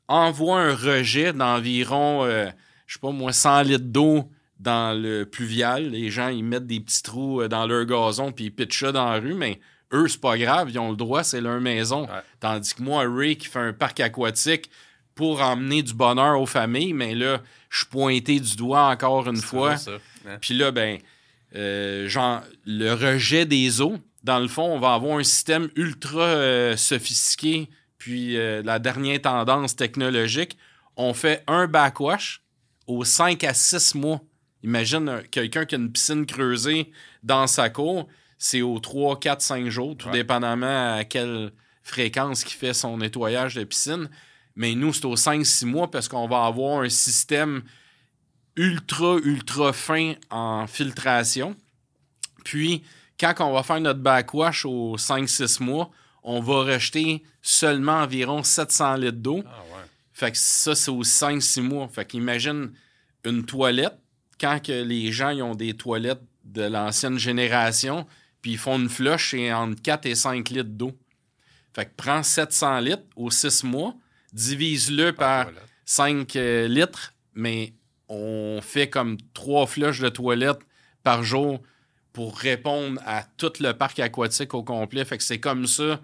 envoie 0.09 0.61
un 0.61 0.75
rejet 0.75 1.33
d'environ, 1.33 2.25
euh, 2.25 2.49
je 2.87 2.95
sais 2.95 3.01
pas 3.01 3.11
moi, 3.11 3.33
100 3.33 3.62
litres 3.62 3.85
d'eau 3.85 4.31
dans 4.61 4.97
le 4.97 5.25
pluvial. 5.25 5.90
Les 5.90 6.11
gens, 6.11 6.29
ils 6.29 6.45
mettent 6.45 6.66
des 6.66 6.81
petits 6.81 7.03
trous 7.03 7.40
euh, 7.40 7.49
dans 7.49 7.66
leur 7.66 7.85
gazon, 7.87 8.31
puis 8.33 8.47
ils 8.47 8.51
pitchent 8.55 8.81
ça 8.81 8.92
dans 8.92 9.11
la 9.11 9.19
rue, 9.19 9.35
mais 9.35 9.61
eux, 9.92 10.07
c'est 10.09 10.21
pas 10.21 10.37
grave, 10.38 10.71
ils 10.71 10.79
ont 10.79 10.90
le 10.90 10.97
droit, 10.97 11.25
c'est 11.25 11.40
leur 11.40 11.61
maison. 11.61 12.07
Tandis 12.40 12.75
que 12.75 12.83
moi, 12.83 13.05
Ray, 13.09 13.37
qui 13.37 13.47
fait 13.47 13.59
un 13.59 13.73
parc 13.73 14.01
aquatique 14.01 14.71
pour 15.16 15.40
emmener 15.40 15.83
du 15.83 15.94
bonheur 15.94 16.40
aux 16.40 16.46
familles, 16.46 16.92
mais 16.92 17.14
là, 17.14 17.40
je 17.70 17.79
suis 17.79 17.87
pointé 17.87 18.38
du 18.38 18.55
doigt 18.55 18.87
encore 18.88 19.26
une 19.29 19.40
fois. 19.40 19.74
Puis 20.40 20.55
là, 20.55 20.70
ben, 20.70 20.98
euh, 21.57 22.07
genre, 22.07 22.42
le 22.66 22.92
rejet 22.92 23.46
des 23.46 23.81
eaux, 23.81 23.96
dans 24.22 24.38
le 24.38 24.46
fond, 24.46 24.74
on 24.74 24.79
va 24.79 24.92
avoir 24.92 25.18
un 25.18 25.24
système 25.24 25.70
ultra 25.74 26.20
euh, 26.20 26.76
sophistiqué, 26.76 27.70
puis 27.96 28.37
euh, 28.37 28.62
la 28.62 28.79
dernière 28.79 29.20
tendance 29.22 29.74
technologique. 29.74 30.59
On 30.96 31.14
fait 31.14 31.42
un 31.46 31.66
backwash 31.66 32.42
aux 32.87 33.05
5 33.05 33.42
à 33.44 33.55
6 33.55 33.94
mois. 33.94 34.20
Imagine 34.62 35.22
quelqu'un 35.31 35.64
qui 35.64 35.76
a 35.76 35.79
une 35.79 35.92
piscine 35.92 36.26
creusée 36.26 36.92
dans 37.22 37.46
sa 37.46 37.70
cour, 37.70 38.07
c'est 38.37 38.61
aux 38.61 38.79
3, 38.81 39.18
4, 39.18 39.40
5 39.40 39.68
jours, 39.68 39.96
tout 39.96 40.11
dépendamment 40.11 40.96
à 40.96 41.05
quelle 41.05 41.52
fréquence 41.83 42.42
il 42.42 42.50
fait 42.50 42.74
son 42.74 42.98
nettoyage 42.98 43.55
de 43.55 43.64
piscine. 43.64 44.11
Mais 44.57 44.75
nous, 44.75 44.92
c'est 44.92 45.05
aux 45.05 45.16
5-6 45.16 45.66
mois 45.66 45.90
parce 45.90 46.09
qu'on 46.09 46.27
va 46.27 46.45
avoir 46.47 46.81
un 46.83 46.88
système 46.88 47.62
ultra, 48.57 49.16
ultra 49.23 49.73
fin 49.73 50.14
en 50.31 50.66
filtration. 50.66 51.55
Puis, 52.45 52.83
quand 53.21 53.35
on 53.40 53.53
va 53.53 53.62
faire 53.62 53.81
notre 53.81 54.01
backwash 54.01 54.64
aux 54.64 54.97
5-6 54.97 55.62
mois, 55.62 55.90
on 56.23 56.40
va 56.40 56.75
rejeter 56.75 57.23
seulement 57.42 58.01
environ 58.01 58.42
700 58.42 58.97
litres 58.97 59.19
d'eau. 59.19 59.42
Ah 59.47 59.62
fait 60.12 60.33
que 60.33 60.38
ça, 60.38 60.75
c'est 60.75 60.90
aux 60.90 61.05
5-6 61.05 61.61
mois. 61.61 61.88
Fait 61.88 62.07
qu'imagine 62.07 62.73
une 63.25 63.45
toilette, 63.45 63.99
quand 64.40 64.62
que 64.62 64.73
les 64.73 65.12
gens 65.12 65.29
ils 65.29 65.42
ont 65.42 65.55
des 65.55 65.75
toilettes 65.75 66.23
de 66.45 66.62
l'ancienne 66.62 67.19
génération, 67.19 68.07
puis 68.40 68.53
ils 68.53 68.59
font 68.59 68.79
une 68.79 68.88
flush, 68.88 69.33
c'est 69.33 69.53
entre 69.53 69.81
4 69.83 70.07
et 70.07 70.14
5 70.14 70.49
litres 70.49 70.71
d'eau. 70.71 70.97
Fait 71.75 71.85
que 71.85 71.90
prends 71.97 72.23
700 72.23 72.81
litres 72.81 73.03
aux 73.14 73.31
6 73.31 73.64
mois, 73.64 73.95
divise-le 74.37 75.12
par 75.12 75.49
5 75.87 76.37
euh, 76.37 76.68
litres, 76.68 77.14
mais 77.35 77.72
on 78.09 78.61
fait 78.62 78.88
comme 78.88 79.16
trois 79.33 79.66
flushs 79.66 80.01
de 80.01 80.11
toilette 80.11 80.59
par 81.03 81.25
jour 81.25 81.61
pour 82.12 82.38
répondre 82.38 83.01
à 83.05 83.25
tout 83.37 83.53
le 83.61 83.72
parc 83.72 83.99
aquatique 83.99 84.55
au 84.55 84.62
complet. 84.62 85.05
Fait 85.05 85.18
que 85.18 85.25
c'est 85.25 85.40
comme 85.40 85.66
ça 85.66 86.01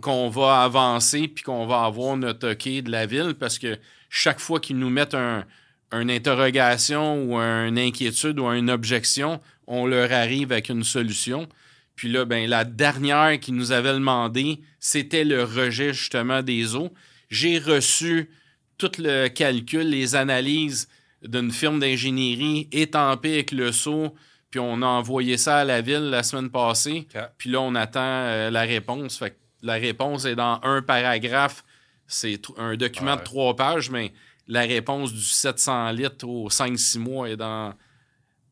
qu'on 0.00 0.28
va 0.28 0.62
avancer 0.62 1.28
puis 1.28 1.44
qu'on 1.44 1.66
va 1.66 1.84
avoir 1.84 2.16
notre 2.16 2.52
OK 2.52 2.68
de 2.82 2.90
la 2.90 3.06
ville 3.06 3.34
parce 3.38 3.58
que 3.58 3.78
chaque 4.08 4.40
fois 4.40 4.60
qu'ils 4.60 4.78
nous 4.78 4.90
mettent 4.90 5.14
un, 5.14 5.44
une 5.92 6.10
interrogation 6.10 7.24
ou 7.24 7.36
une 7.36 7.78
inquiétude 7.78 8.38
ou 8.38 8.46
une 8.46 8.70
objection, 8.70 9.40
on 9.66 9.86
leur 9.86 10.12
arrive 10.12 10.52
avec 10.52 10.68
une 10.68 10.84
solution. 10.84 11.48
Puis 11.96 12.10
là, 12.10 12.24
ben, 12.24 12.48
la 12.48 12.64
dernière 12.64 13.38
qui 13.38 13.52
nous 13.52 13.72
avait 13.72 13.92
demandé, 13.92 14.60
c'était 14.80 15.24
le 15.24 15.44
rejet 15.44 15.92
justement 15.92 16.42
des 16.42 16.74
eaux 16.76 16.92
j'ai 17.32 17.58
reçu 17.58 18.30
tout 18.76 18.92
le 18.98 19.28
calcul, 19.28 19.88
les 19.88 20.14
analyses 20.14 20.86
d'une 21.22 21.50
firme 21.50 21.80
d'ingénierie 21.80 22.68
étampée 22.72 23.34
avec 23.34 23.52
le 23.52 23.72
sceau, 23.72 24.14
puis 24.50 24.60
on 24.60 24.82
a 24.82 24.86
envoyé 24.86 25.38
ça 25.38 25.58
à 25.58 25.64
la 25.64 25.80
ville 25.80 26.10
la 26.10 26.22
semaine 26.22 26.50
passée. 26.50 27.08
Puis 27.38 27.48
là, 27.48 27.62
on 27.62 27.74
attend 27.74 28.00
euh, 28.02 28.50
la 28.50 28.62
réponse. 28.62 29.16
Fait 29.16 29.38
la 29.62 29.74
réponse 29.74 30.26
est 30.26 30.34
dans 30.34 30.60
un 30.62 30.82
paragraphe. 30.82 31.64
C'est 32.06 32.38
un 32.58 32.76
document 32.76 33.16
de 33.16 33.22
trois 33.22 33.56
pages, 33.56 33.88
mais 33.88 34.12
la 34.46 34.62
réponse 34.62 35.14
du 35.14 35.24
700 35.24 35.92
litres 35.92 36.28
aux 36.28 36.50
5-6 36.50 36.98
mois 36.98 37.30
est, 37.30 37.36
dans, 37.36 37.72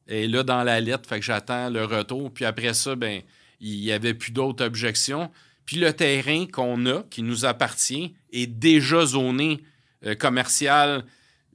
est 0.06 0.26
là 0.26 0.42
dans 0.42 0.62
la 0.62 0.80
lettre. 0.80 1.06
Fait 1.06 1.18
que 1.18 1.24
j'attends 1.24 1.68
le 1.68 1.84
retour. 1.84 2.32
Puis 2.32 2.46
après 2.46 2.72
ça, 2.72 2.94
ben 2.94 3.20
il 3.60 3.80
n'y 3.80 3.92
avait 3.92 4.14
plus 4.14 4.32
d'autres 4.32 4.64
objections. 4.64 5.30
Puis 5.70 5.78
le 5.78 5.92
terrain 5.92 6.46
qu'on 6.46 6.85
a, 6.87 7.04
qui 7.11 7.22
nous 7.22 7.44
appartient, 7.44 8.12
est 8.33 8.48
déjà 8.48 9.06
zoné 9.06 9.61
euh, 10.04 10.16
commercial 10.16 11.04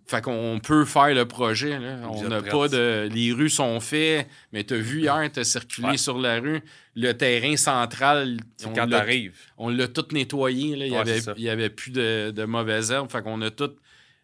Fait 0.08 0.22
qu'on 0.22 0.62
peut 0.64 0.86
faire 0.86 1.14
le 1.14 1.26
projet. 1.26 1.78
On 2.10 2.24
n'a 2.30 2.42
pas 2.42 2.70
de. 2.70 3.10
Les 3.12 3.34
rues 3.34 3.50
sont 3.50 3.78
faites, 3.82 4.30
mais 4.54 4.64
tu 4.64 4.76
as 4.76 4.78
vu 4.78 5.02
hier, 5.02 5.30
tu 5.34 5.42
as 5.42 5.44
circulé 5.44 5.98
sur 5.98 6.18
la 6.18 6.40
rue. 6.40 6.62
Le 6.96 7.12
terrain 7.12 7.58
central. 7.58 8.38
quand 8.74 8.88
t'arrives. 8.88 9.34
On 9.58 9.68
l'a 9.68 9.90
tout 9.90 10.06
nettoyé. 10.14 10.78
Il 10.78 10.92
n'y 10.92 10.96
avait, 10.96 11.50
avait, 11.50 11.70
plus 11.70 11.92
de, 11.92 12.32
de 12.32 12.46
mauvaises 12.46 12.92
herbes. 12.92 13.12
Fait 13.12 13.22
qu'on 13.22 13.42
a 13.42 13.52
tout 13.52 13.72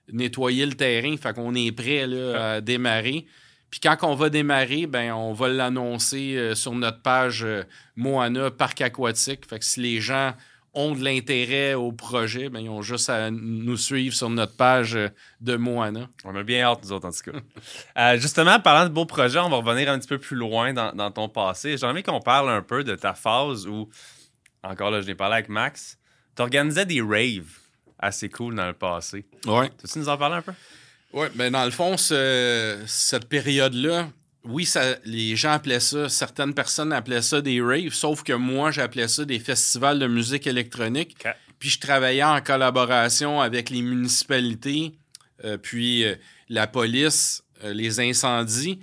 nettoyé 0.10 0.66
le 0.66 0.74
terrain. 0.76 1.18
Fait 1.18 1.34
qu'on 1.34 1.54
est 1.54 1.74
prêt 1.74 2.04
à 2.34 2.62
démarrer. 2.62 3.26
Puis 3.72 3.80
quand 3.80 3.98
on 4.04 4.16
va 4.16 4.30
démarrer, 4.30 4.86
ben 4.86 5.12
on 5.14 5.34
va 5.34 5.48
l'annoncer 5.48 6.36
euh, 6.36 6.56
sur 6.56 6.74
notre 6.74 7.02
page 7.02 7.44
euh, 7.44 7.64
Moana 7.96 8.52
Parc 8.52 8.82
Aquatique. 8.82 9.48
Fait 9.48 9.60
que 9.60 9.66
si 9.66 9.80
les 9.80 10.02
gens 10.02 10.34
ont 10.74 10.96
de 10.96 11.04
l'intérêt 11.04 11.74
au 11.74 11.92
projet, 11.92 12.50
ben, 12.50 12.60
ils 12.60 12.70
ont 12.70 12.82
juste 12.82 13.10
à 13.10 13.30
nous 13.30 13.78
suivre 13.78 14.16
sur 14.16 14.30
notre 14.30 14.56
page 14.56 14.96
euh, 14.96 15.10
de 15.42 15.58
Moana. 15.58 16.08
On 16.24 16.36
a 16.36 16.44
bien 16.44 16.64
hâte, 16.64 16.80
nous 16.84 16.92
autres, 16.94 17.08
en 17.08 17.12
tout 17.12 17.32
cas. 17.32 17.38
Euh, 17.98 18.18
justement, 18.18 18.60
parlant 18.60 18.88
de 18.88 18.94
beaux 18.94 19.06
projets, 19.06 19.40
on 19.40 19.50
va 19.50 19.58
revenir 19.58 19.92
un 19.92 20.00
petit 20.00 20.08
peu 20.08 20.18
plus 20.18 20.38
loin 20.38 20.74
dans, 20.74 21.12
ton 21.12 21.28
passé. 21.28 21.78
J'ai 21.78 21.86
envie 21.86 22.04
qu'on 22.04 22.22
parle 22.22 22.50
un 22.50 22.62
peu 22.62 22.84
de 22.84 22.96
ta 22.96 23.14
phase 23.14 23.68
où, 23.68 23.90
encore 24.64 24.92
là, 24.92 25.02
je 25.02 25.08
l'ai 25.08 25.16
parlé 25.16 25.36
avec 25.36 25.50
Max, 25.50 25.98
tu 26.36 26.42
organisais 26.42 26.86
des 26.86 27.02
raves 27.02 27.60
assez 28.00 28.30
cool 28.30 28.56
dans 28.56 28.66
le 28.66 28.74
passé. 28.74 29.26
Oui. 29.46 29.66
Tu 29.86 30.00
nous 30.00 30.08
en 30.08 30.18
parler 30.18 30.38
un 30.38 30.42
peu? 30.42 30.54
Oui, 31.14 31.28
mais 31.36 31.50
ben, 31.50 31.52
dans 31.52 31.66
le 31.66 31.72
fond, 31.72 31.98
cette 31.98 33.26
période-là, 33.28 34.10
oui, 34.44 34.66
ça, 34.66 34.96
les 35.06 35.36
gens 35.36 35.52
appelaient 35.52 35.80
ça, 35.80 36.10
certaines 36.10 36.54
personnes 36.54 36.94
appelaient 36.94 37.22
ça 37.22 37.42
des 37.42 37.62
raves, 37.62 37.94
sauf 37.94 38.24
que 38.24 38.34
moi, 38.34 38.72
j'appelais 38.72 39.08
ça 39.08 39.26
des 39.26 39.40
festivals 39.40 40.00
de 40.00 40.08
musique 40.08 40.48
électronique. 40.48 41.18
Puis 41.60 41.70
je 41.70 41.80
travaillais 41.80 42.24
en 42.24 42.42
collaboration 42.42 43.40
avec 43.40 43.70
les 43.70 43.84
municipalités, 43.84 44.94
euh, 45.44 45.58
puis 45.58 46.06
euh, 46.06 46.16
la 46.50 46.66
police, 46.66 47.44
euh, 47.64 47.74
les 47.74 48.00
incendies, 48.00 48.80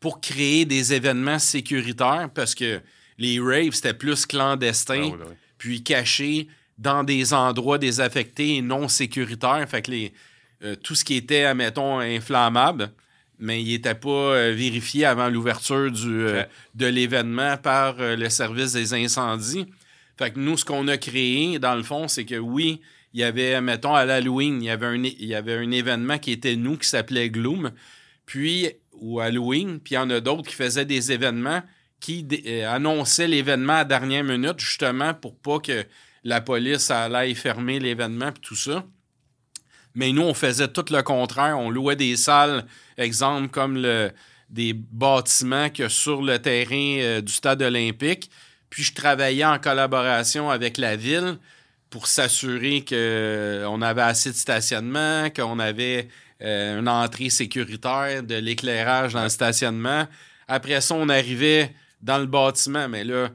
pour 0.00 0.20
créer 0.20 0.64
des 0.64 0.94
événements 0.94 1.38
sécuritaires 1.38 2.30
parce 2.34 2.54
que 2.54 2.80
les 3.18 3.38
raves, 3.38 3.72
c'était 3.72 3.92
plus 3.92 4.24
clandestin, 4.24 5.12
ah 5.12 5.24
puis 5.58 5.82
caché 5.82 6.48
dans 6.78 7.04
des 7.04 7.34
endroits 7.34 7.78
désaffectés 7.78 8.56
et 8.56 8.62
non 8.62 8.88
sécuritaires. 8.88 9.64
Fait 9.68 9.82
que 9.82 9.90
les, 9.90 10.12
tout 10.82 10.94
ce 10.94 11.04
qui 11.04 11.14
était, 11.14 11.44
admettons, 11.44 11.98
inflammable, 11.98 12.92
mais 13.42 13.60
il 13.60 13.68
n'était 13.72 13.96
pas 13.96 14.08
euh, 14.08 14.54
vérifié 14.54 15.04
avant 15.04 15.28
l'ouverture 15.28 15.90
euh, 16.04 16.44
de 16.76 16.86
l'événement 16.86 17.56
par 17.56 18.00
euh, 18.00 18.14
le 18.14 18.30
service 18.30 18.72
des 18.72 18.94
incendies. 18.94 19.66
Fait 20.16 20.30
que 20.30 20.38
nous, 20.38 20.56
ce 20.56 20.64
qu'on 20.64 20.86
a 20.86 20.96
créé, 20.96 21.58
dans 21.58 21.74
le 21.74 21.82
fond, 21.82 22.06
c'est 22.06 22.24
que 22.24 22.36
oui, 22.36 22.80
il 23.12 23.20
y 23.20 23.24
avait, 23.24 23.60
mettons, 23.60 23.94
à 23.94 24.04
l'Halloween, 24.04 24.62
il 24.62 24.66
y 24.66 24.70
avait 24.70 24.86
un, 24.86 25.02
il 25.02 25.24
y 25.24 25.34
avait 25.34 25.56
un 25.56 25.70
événement 25.72 26.18
qui 26.18 26.30
était 26.30 26.54
nous, 26.54 26.76
qui 26.76 26.88
s'appelait 26.88 27.30
Gloom, 27.30 27.72
puis, 28.26 28.70
ou 28.92 29.18
Halloween, 29.18 29.80
puis 29.80 29.94
il 29.94 29.96
y 29.96 29.98
en 29.98 30.10
a 30.10 30.20
d'autres 30.20 30.48
qui 30.48 30.54
faisaient 30.54 30.84
des 30.84 31.10
événements 31.10 31.62
qui 31.98 32.26
annonçaient 32.66 33.28
l'événement 33.28 33.74
à 33.74 33.84
dernière 33.84 34.24
minute, 34.24 34.58
justement, 34.58 35.14
pour 35.14 35.36
pas 35.36 35.58
que 35.58 35.84
la 36.24 36.40
police 36.40 36.90
allait 36.90 37.34
fermer 37.34 37.80
l'événement, 37.80 38.32
puis 38.32 38.42
tout 38.42 38.56
ça. 38.56 38.84
Mais 39.94 40.12
nous, 40.12 40.22
on 40.22 40.34
faisait 40.34 40.68
tout 40.68 40.84
le 40.90 41.02
contraire. 41.02 41.58
On 41.58 41.70
louait 41.70 41.96
des 41.96 42.16
salles, 42.16 42.64
exemple 42.96 43.48
comme 43.48 43.76
des 44.52 44.74
bâtiments 44.74 45.70
que 45.70 45.88
sur 45.88 46.22
le 46.22 46.38
terrain 46.38 46.98
euh, 47.00 47.20
du 47.20 47.32
stade 47.32 47.62
olympique. 47.62 48.30
Puis 48.70 48.84
je 48.84 48.94
travaillais 48.94 49.44
en 49.44 49.58
collaboration 49.58 50.50
avec 50.50 50.78
la 50.78 50.94
ville 50.94 51.38
pour 51.90 52.06
s'assurer 52.06 52.82
qu'on 52.82 52.94
euh, 52.94 53.80
avait 53.80 54.02
assez 54.02 54.30
de 54.30 54.36
stationnement, 54.36 55.30
qu'on 55.30 55.58
avait 55.58 56.08
euh, 56.42 56.78
une 56.78 56.88
entrée 56.88 57.30
sécuritaire, 57.30 58.22
de 58.22 58.34
l'éclairage 58.34 59.14
dans 59.14 59.22
le 59.24 59.28
stationnement. 59.30 60.06
Après 60.48 60.80
ça, 60.80 60.94
on 60.94 61.08
arrivait 61.08 61.74
dans 62.02 62.18
le 62.18 62.26
bâtiment, 62.26 62.88
mais 62.88 63.04
là, 63.04 63.28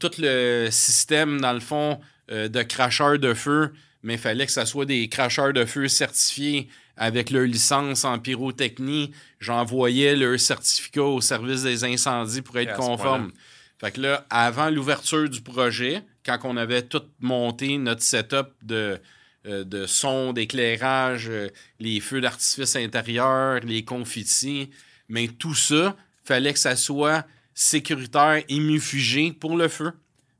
tout 0.00 0.10
le 0.18 0.68
système, 0.70 1.40
dans 1.40 1.52
le 1.52 1.60
fond, 1.60 2.00
de 2.28 2.62
cracheurs 2.62 3.18
de 3.18 3.34
feu, 3.34 3.72
mais 4.04 4.14
il 4.14 4.20
fallait 4.20 4.46
que 4.46 4.52
ce 4.52 4.64
soit 4.64 4.84
des 4.84 5.08
cracheurs 5.08 5.52
de 5.52 5.64
feu 5.64 5.88
certifiés 5.88 6.68
avec 6.96 7.30
leur 7.30 7.44
licence 7.44 8.04
en 8.04 8.18
pyrotechnie. 8.18 9.10
J'envoyais 9.40 10.14
leur 10.14 10.38
certificat 10.38 11.02
au 11.02 11.20
service 11.20 11.62
des 11.62 11.84
incendies 11.84 12.42
pour 12.42 12.58
être 12.58 12.76
conforme. 12.76 13.32
Fait 13.80 13.90
que 13.90 14.00
là, 14.02 14.26
avant 14.30 14.70
l'ouverture 14.70 15.28
du 15.28 15.40
projet, 15.40 16.02
quand 16.24 16.38
on 16.44 16.56
avait 16.56 16.82
tout 16.82 17.02
monté, 17.18 17.76
notre 17.78 18.02
setup 18.02 18.48
de, 18.62 19.00
euh, 19.46 19.64
de 19.64 19.86
son, 19.86 20.32
d'éclairage, 20.32 21.28
euh, 21.28 21.48
les 21.80 21.98
feux 22.00 22.20
d'artifice 22.20 22.76
intérieurs, 22.76 23.60
les 23.60 23.84
confettis, 23.84 24.70
mais 25.08 25.28
tout 25.28 25.54
ça, 25.54 25.96
fallait 26.24 26.52
que 26.52 26.58
ça 26.58 26.76
soit 26.76 27.26
sécuritaire 27.54 28.42
et 28.48 28.60
mufugé 28.60 29.32
pour 29.32 29.56
le 29.56 29.68
feu. 29.68 29.92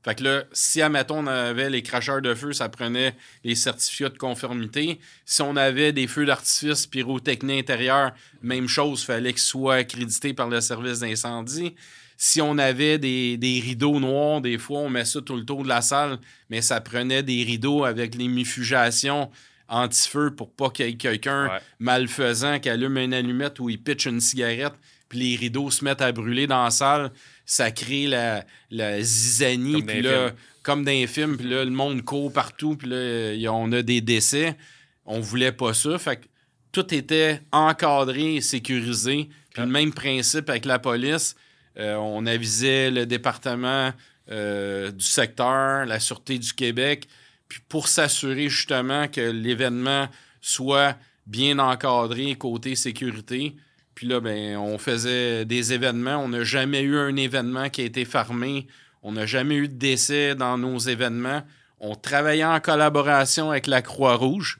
Fait 0.05 0.13
que 0.13 0.23
là, 0.23 0.43
si, 0.51 0.83
admettons, 0.83 1.23
on 1.23 1.27
avait 1.27 1.71
les 1.71 1.81
cracheurs 1.81 2.21
de 2.21 2.35
feu, 2.35 2.53
ça 2.53 2.69
prenait 2.69 3.15
les 3.43 3.55
certificats 3.55 4.09
de 4.09 4.19
conformité. 4.19 4.99
Si 5.25 5.41
on 5.41 5.55
avait 5.55 5.93
des 5.93 6.05
feux 6.05 6.27
d'artifice 6.27 6.85
pyrotechnie 6.85 7.57
intérieure, 7.57 8.11
même 8.43 8.67
chose, 8.67 9.03
fallait 9.03 9.33
qu'ils 9.33 9.41
soient 9.41 9.77
accrédités 9.77 10.35
par 10.35 10.47
le 10.47 10.61
service 10.61 10.99
d'incendie. 10.99 11.73
Si 12.17 12.39
on 12.39 12.59
avait 12.59 12.99
des, 12.99 13.61
rideaux 13.63 13.99
noirs, 13.99 14.41
des 14.41 14.59
fois, 14.59 14.81
on 14.81 14.89
met 14.89 15.05
ça 15.05 15.21
tout 15.21 15.35
le 15.35 15.43
tour 15.43 15.63
de 15.63 15.69
la 15.69 15.81
salle, 15.81 16.19
mais 16.51 16.61
ça 16.61 16.79
prenait 16.81 17.23
des 17.23 17.43
rideaux 17.43 17.83
avec 17.83 18.13
les 18.13 18.27
mifugations 18.27 19.31
anti-feu 19.67 20.35
pour 20.35 20.51
pas 20.51 20.69
qu'il 20.69 20.85
y 20.85 20.89
ait 20.89 20.97
quelqu'un 20.97 21.49
malfaisant 21.79 22.59
qui 22.59 22.69
allume 22.69 22.99
une 22.99 23.15
allumette 23.15 23.59
ou 23.59 23.71
il 23.71 23.81
pitch 23.81 24.05
une 24.05 24.21
cigarette, 24.21 24.75
puis 25.09 25.17
les 25.17 25.35
rideaux 25.35 25.71
se 25.71 25.83
mettent 25.83 26.03
à 26.03 26.11
brûler 26.11 26.45
dans 26.45 26.63
la 26.63 26.69
salle 26.69 27.11
ça 27.45 27.71
crée 27.71 28.07
la, 28.07 28.45
la 28.71 29.01
zizanie. 29.01 29.81
Puis 29.83 30.01
là, 30.01 30.31
comme 30.63 30.83
dans 30.83 30.91
les 30.91 31.07
films, 31.07 31.37
puis 31.37 31.47
là, 31.47 31.63
le 31.63 31.71
monde 31.71 32.03
court 32.03 32.31
partout, 32.33 32.75
puis 32.75 32.89
là, 32.89 33.53
on 33.53 33.71
a 33.71 33.81
des 33.81 34.01
décès. 34.01 34.57
On 35.05 35.19
voulait 35.19 35.51
pas 35.51 35.73
ça. 35.73 35.97
Fait 35.99 36.17
que 36.17 36.25
tout 36.71 36.93
était 36.93 37.41
encadré 37.51 38.35
et 38.35 38.41
sécurisé. 38.41 39.29
Puis 39.53 39.61
le 39.61 39.69
même 39.69 39.93
principe 39.93 40.49
avec 40.49 40.65
la 40.65 40.79
police. 40.79 41.35
Euh, 41.77 41.95
on 41.95 42.25
avisait 42.25 42.89
le 42.89 43.05
département 43.05 43.91
euh, 44.31 44.91
du 44.91 45.05
secteur, 45.05 45.85
la 45.85 45.99
Sûreté 45.99 46.39
du 46.39 46.53
Québec, 46.53 47.07
puis 47.47 47.59
pour 47.67 47.87
s'assurer 47.87 48.49
justement 48.49 49.07
que 49.07 49.21
l'événement 49.21 50.07
soit 50.41 50.97
bien 51.27 51.59
encadré 51.59 52.35
côté 52.35 52.75
sécurité. 52.75 53.55
Puis 53.95 54.07
là, 54.07 54.19
ben, 54.19 54.57
on 54.57 54.77
faisait 54.77 55.45
des 55.45 55.73
événements. 55.73 56.17
On 56.17 56.27
n'a 56.27 56.43
jamais 56.43 56.81
eu 56.81 56.97
un 56.97 57.15
événement 57.15 57.69
qui 57.69 57.81
a 57.81 57.85
été 57.85 58.03
fermé. 58.05 58.67
On 59.01 59.13
n'a 59.13 59.25
jamais 59.25 59.55
eu 59.55 59.67
de 59.69 59.73
décès 59.73 60.35
dans 60.35 60.57
nos 60.57 60.77
événements. 60.77 61.41
On 61.79 61.95
travaillait 61.95 62.43
en 62.43 62.59
collaboration 62.59 63.51
avec 63.51 63.67
la 63.67 63.81
Croix-Rouge. 63.81 64.59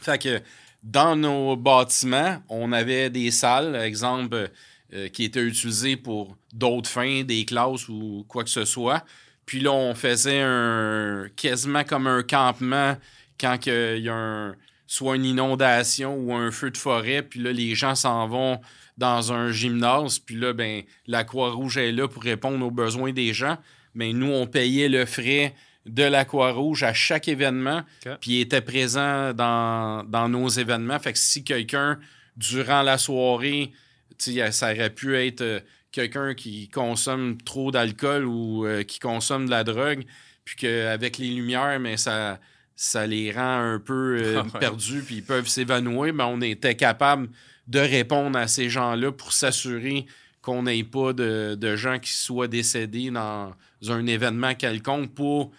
Fait 0.00 0.18
que 0.18 0.40
dans 0.82 1.16
nos 1.16 1.56
bâtiments, 1.56 2.42
on 2.48 2.72
avait 2.72 3.08
des 3.08 3.30
salles, 3.30 3.76
exemple, 3.76 4.50
euh, 4.92 5.08
qui 5.08 5.24
étaient 5.24 5.42
utilisées 5.42 5.96
pour 5.96 6.36
d'autres 6.52 6.90
fins, 6.90 7.22
des 7.22 7.44
classes 7.44 7.88
ou 7.88 8.26
quoi 8.28 8.44
que 8.44 8.50
ce 8.50 8.64
soit. 8.64 9.04
Puis 9.46 9.60
là, 9.60 9.72
on 9.72 9.94
faisait 9.94 10.42
un 10.42 11.28
quasiment 11.36 11.84
comme 11.84 12.06
un 12.06 12.22
campement 12.22 12.96
quand 13.40 13.66
il 13.66 14.02
y 14.02 14.08
a 14.08 14.14
un, 14.14 14.56
soit 14.92 15.16
une 15.16 15.24
inondation 15.24 16.16
ou 16.16 16.34
un 16.34 16.50
feu 16.50 16.70
de 16.70 16.76
forêt, 16.76 17.22
puis 17.22 17.40
là, 17.40 17.50
les 17.50 17.74
gens 17.74 17.94
s'en 17.94 18.28
vont 18.28 18.60
dans 18.98 19.32
un 19.32 19.50
gymnase, 19.50 20.18
puis 20.18 20.34
là, 20.34 20.52
ben, 20.52 20.82
la 21.06 21.24
Croix-Rouge 21.24 21.78
est 21.78 21.92
là 21.92 22.08
pour 22.08 22.22
répondre 22.22 22.62
aux 22.66 22.70
besoins 22.70 23.10
des 23.10 23.32
gens. 23.32 23.56
Mais 23.94 24.12
nous, 24.12 24.30
on 24.30 24.46
payait 24.46 24.90
le 24.90 25.06
frais 25.06 25.54
de 25.86 26.02
la 26.02 26.26
Croix-Rouge 26.26 26.82
à 26.82 26.92
chaque 26.92 27.26
événement, 27.26 27.84
puis 28.20 28.32
il 28.32 28.40
était 28.42 28.60
présent 28.60 29.32
dans, 29.32 30.28
nos 30.28 30.48
événements. 30.50 30.98
Fait 30.98 31.14
que 31.14 31.18
si 31.18 31.42
quelqu'un, 31.42 31.98
durant 32.36 32.82
la 32.82 32.98
soirée, 32.98 33.72
ça 34.18 34.72
aurait 34.72 34.90
pu 34.90 35.16
être 35.16 35.40
euh, 35.40 35.60
quelqu'un 35.90 36.34
qui 36.34 36.68
consomme 36.68 37.38
trop 37.38 37.70
d'alcool 37.70 38.26
ou 38.26 38.66
euh, 38.66 38.82
qui 38.82 38.98
consomme 38.98 39.46
de 39.46 39.50
la 39.52 39.64
drogue, 39.64 40.04
puis 40.44 40.56
qu'avec 40.56 41.16
les 41.16 41.30
lumières, 41.30 41.80
mais 41.80 41.96
ça 41.96 42.38
ça 42.76 43.06
les 43.06 43.32
rend 43.32 43.74
un 43.74 43.78
peu 43.78 44.18
euh, 44.20 44.42
ah 44.54 44.58
perdus, 44.58 45.02
puis 45.02 45.16
ils 45.16 45.24
peuvent 45.24 45.48
s'évanouir, 45.48 46.14
mais 46.14 46.24
on 46.24 46.40
était 46.40 46.74
capable 46.74 47.28
de 47.68 47.78
répondre 47.78 48.38
à 48.38 48.48
ces 48.48 48.68
gens-là 48.68 49.12
pour 49.12 49.32
s'assurer 49.32 50.06
qu'on 50.40 50.64
n'ait 50.64 50.82
pas 50.82 51.12
de, 51.12 51.76
gens 51.76 51.98
qui 51.98 52.10
soient 52.10 52.48
décédés 52.48 53.10
dans 53.10 53.54
un 53.88 54.06
événement 54.06 54.54
quelconque 54.54 55.14
pour 55.14 55.52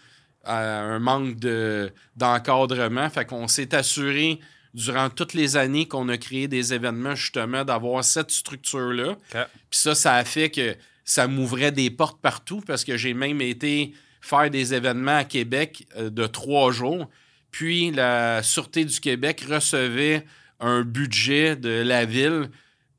euh, 0.47 0.95
un 0.95 0.99
manque 0.99 1.38
d'encadrement. 2.18 3.09
fait 3.09 3.26
qu'on 3.26 3.47
s'est 3.47 3.74
assuré 3.74 4.39
durant 4.74 5.09
toutes 5.09 5.34
les 5.34 5.55
années 5.55 5.88
qu'on 5.88 6.09
a 6.09 6.18
créé 6.18 6.47
des 6.47 6.74
événements, 6.74 7.16
justement, 7.16 7.64
d'avoir 7.64 8.03
cette 8.03 8.32
structure-là. 8.32 9.16
Puis 9.32 9.80
ça, 9.80 9.95
ça 9.95 10.16
a 10.16 10.26
fait 10.26 10.49
que 10.49 10.76
ça 11.05 11.28
m'ouvrait 11.28 11.72
des 11.72 11.89
portes 11.89 12.20
partout 12.22 12.61
parce 12.66 12.84
que 12.84 12.97
j'ai 12.97 13.14
même 13.14 13.41
été 13.41 13.93
faire 14.24 14.49
des 14.49 14.74
événements 14.74 15.17
à 15.17 15.24
Québec 15.26 15.86
euh, 15.97 16.09
de 16.09 16.26
trois 16.26 16.71
jours. 16.71 17.09
Puis 17.51 17.91
la 17.91 18.41
Sûreté 18.41 18.86
du 18.86 18.99
Québec 18.99 19.45
recevait 19.49 20.26
un 20.59 20.82
budget 20.82 21.55
de 21.55 21.82
la 21.82 22.05
ville 22.05 22.49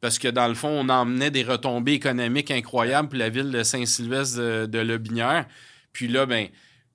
parce 0.00 0.18
que 0.18 0.28
dans 0.28 0.48
le 0.48 0.54
fond, 0.54 0.68
on 0.68 0.90
emmenait 0.90 1.30
des 1.30 1.42
retombées 1.42 1.94
économiques 1.94 2.50
incroyables 2.50 3.08
pour 3.08 3.18
la 3.18 3.30
ville 3.30 3.50
de 3.50 3.62
Saint-Sylvestre 3.62 4.38
de, 4.38 4.66
de 4.66 4.78
Lobinière. 4.78 5.46
Puis 5.94 6.08
là, 6.08 6.26
ben, 6.26 6.48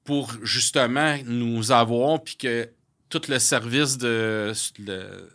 pour 0.04 0.32
justement 0.44 1.18
nous 1.26 1.72
avoir, 1.72 2.24
puis 2.24 2.36
que 2.36 2.70
tout 3.10 3.22
le 3.28 3.40
service 3.40 3.98
de, 3.98 4.54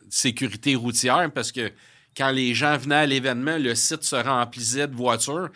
sécurité 0.09 0.76
routière, 0.76 1.28
parce 1.34 1.51
que 1.51 1.72
quand 2.16 2.30
les 2.30 2.55
gens 2.55 2.76
venaient 2.78 2.95
à 2.95 3.07
l'événement, 3.07 3.59
le 3.59 3.74
site 3.74 4.05
se 4.05 4.14
remplissait 4.14 4.86
de 4.86 4.95
voitures. 4.95 5.49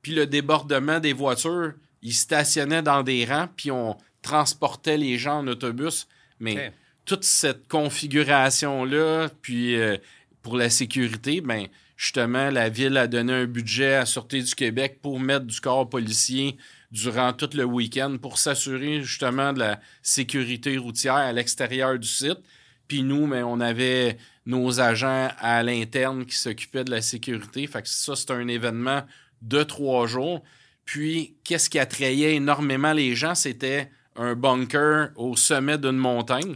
Puis 0.00 0.14
le 0.14 0.26
débordement 0.26 1.00
des 1.00 1.12
voitures, 1.12 1.72
ils 2.04 2.14
stationnaient 2.14 2.82
dans 2.82 3.02
des 3.02 3.24
rangs, 3.24 3.48
puis 3.56 3.72
on 3.72 3.96
transportait 4.22 4.96
les 4.96 5.18
gens 5.18 5.38
en 5.38 5.48
autobus. 5.48 6.06
Mais 6.38 6.72
toute 7.04 7.24
cette 7.24 7.66
configuration-là, 7.66 9.30
puis 9.42 9.74
euh, 9.76 9.96
pour 10.42 10.56
la 10.56 10.70
sécurité, 10.70 11.40
ben 11.40 11.66
justement, 11.96 12.50
la 12.50 12.68
ville 12.68 12.96
a 12.96 13.06
donné 13.06 13.32
un 13.32 13.46
budget 13.46 13.94
à 13.94 14.06
Sûreté 14.06 14.42
du 14.42 14.54
Québec 14.54 14.98
pour 15.02 15.18
mettre 15.18 15.46
du 15.46 15.60
corps 15.60 15.88
policier 15.88 16.56
durant 16.90 17.32
tout 17.32 17.50
le 17.54 17.64
week-end 17.64 18.18
pour 18.20 18.38
s'assurer 18.38 19.02
justement 19.02 19.52
de 19.52 19.60
la 19.60 19.80
sécurité 20.02 20.76
routière 20.76 21.14
à 21.14 21.32
l'extérieur 21.32 21.98
du 21.98 22.06
site. 22.06 22.38
Puis 22.86 23.02
nous, 23.02 23.26
mais 23.26 23.40
ben, 23.40 23.44
on 23.44 23.60
avait 23.60 24.18
nos 24.46 24.80
agents 24.80 25.30
à 25.38 25.62
l'interne 25.62 26.26
qui 26.26 26.36
s'occupaient 26.36 26.84
de 26.84 26.90
la 26.90 27.00
sécurité. 27.00 27.66
Fait 27.66 27.82
que 27.82 27.88
ça, 27.88 28.14
c'est 28.14 28.30
un 28.30 28.46
événement 28.46 29.02
de 29.40 29.62
trois 29.62 30.06
jours. 30.06 30.42
Puis, 30.84 31.34
qu'est-ce 31.44 31.70
qui 31.70 31.78
attrayait 31.78 32.34
énormément 32.34 32.92
les 32.92 33.14
gens? 33.14 33.34
C'était 33.34 33.90
un 34.16 34.34
bunker 34.34 35.10
au 35.16 35.36
sommet 35.36 35.78
d'une 35.78 35.96
montagne 35.96 36.54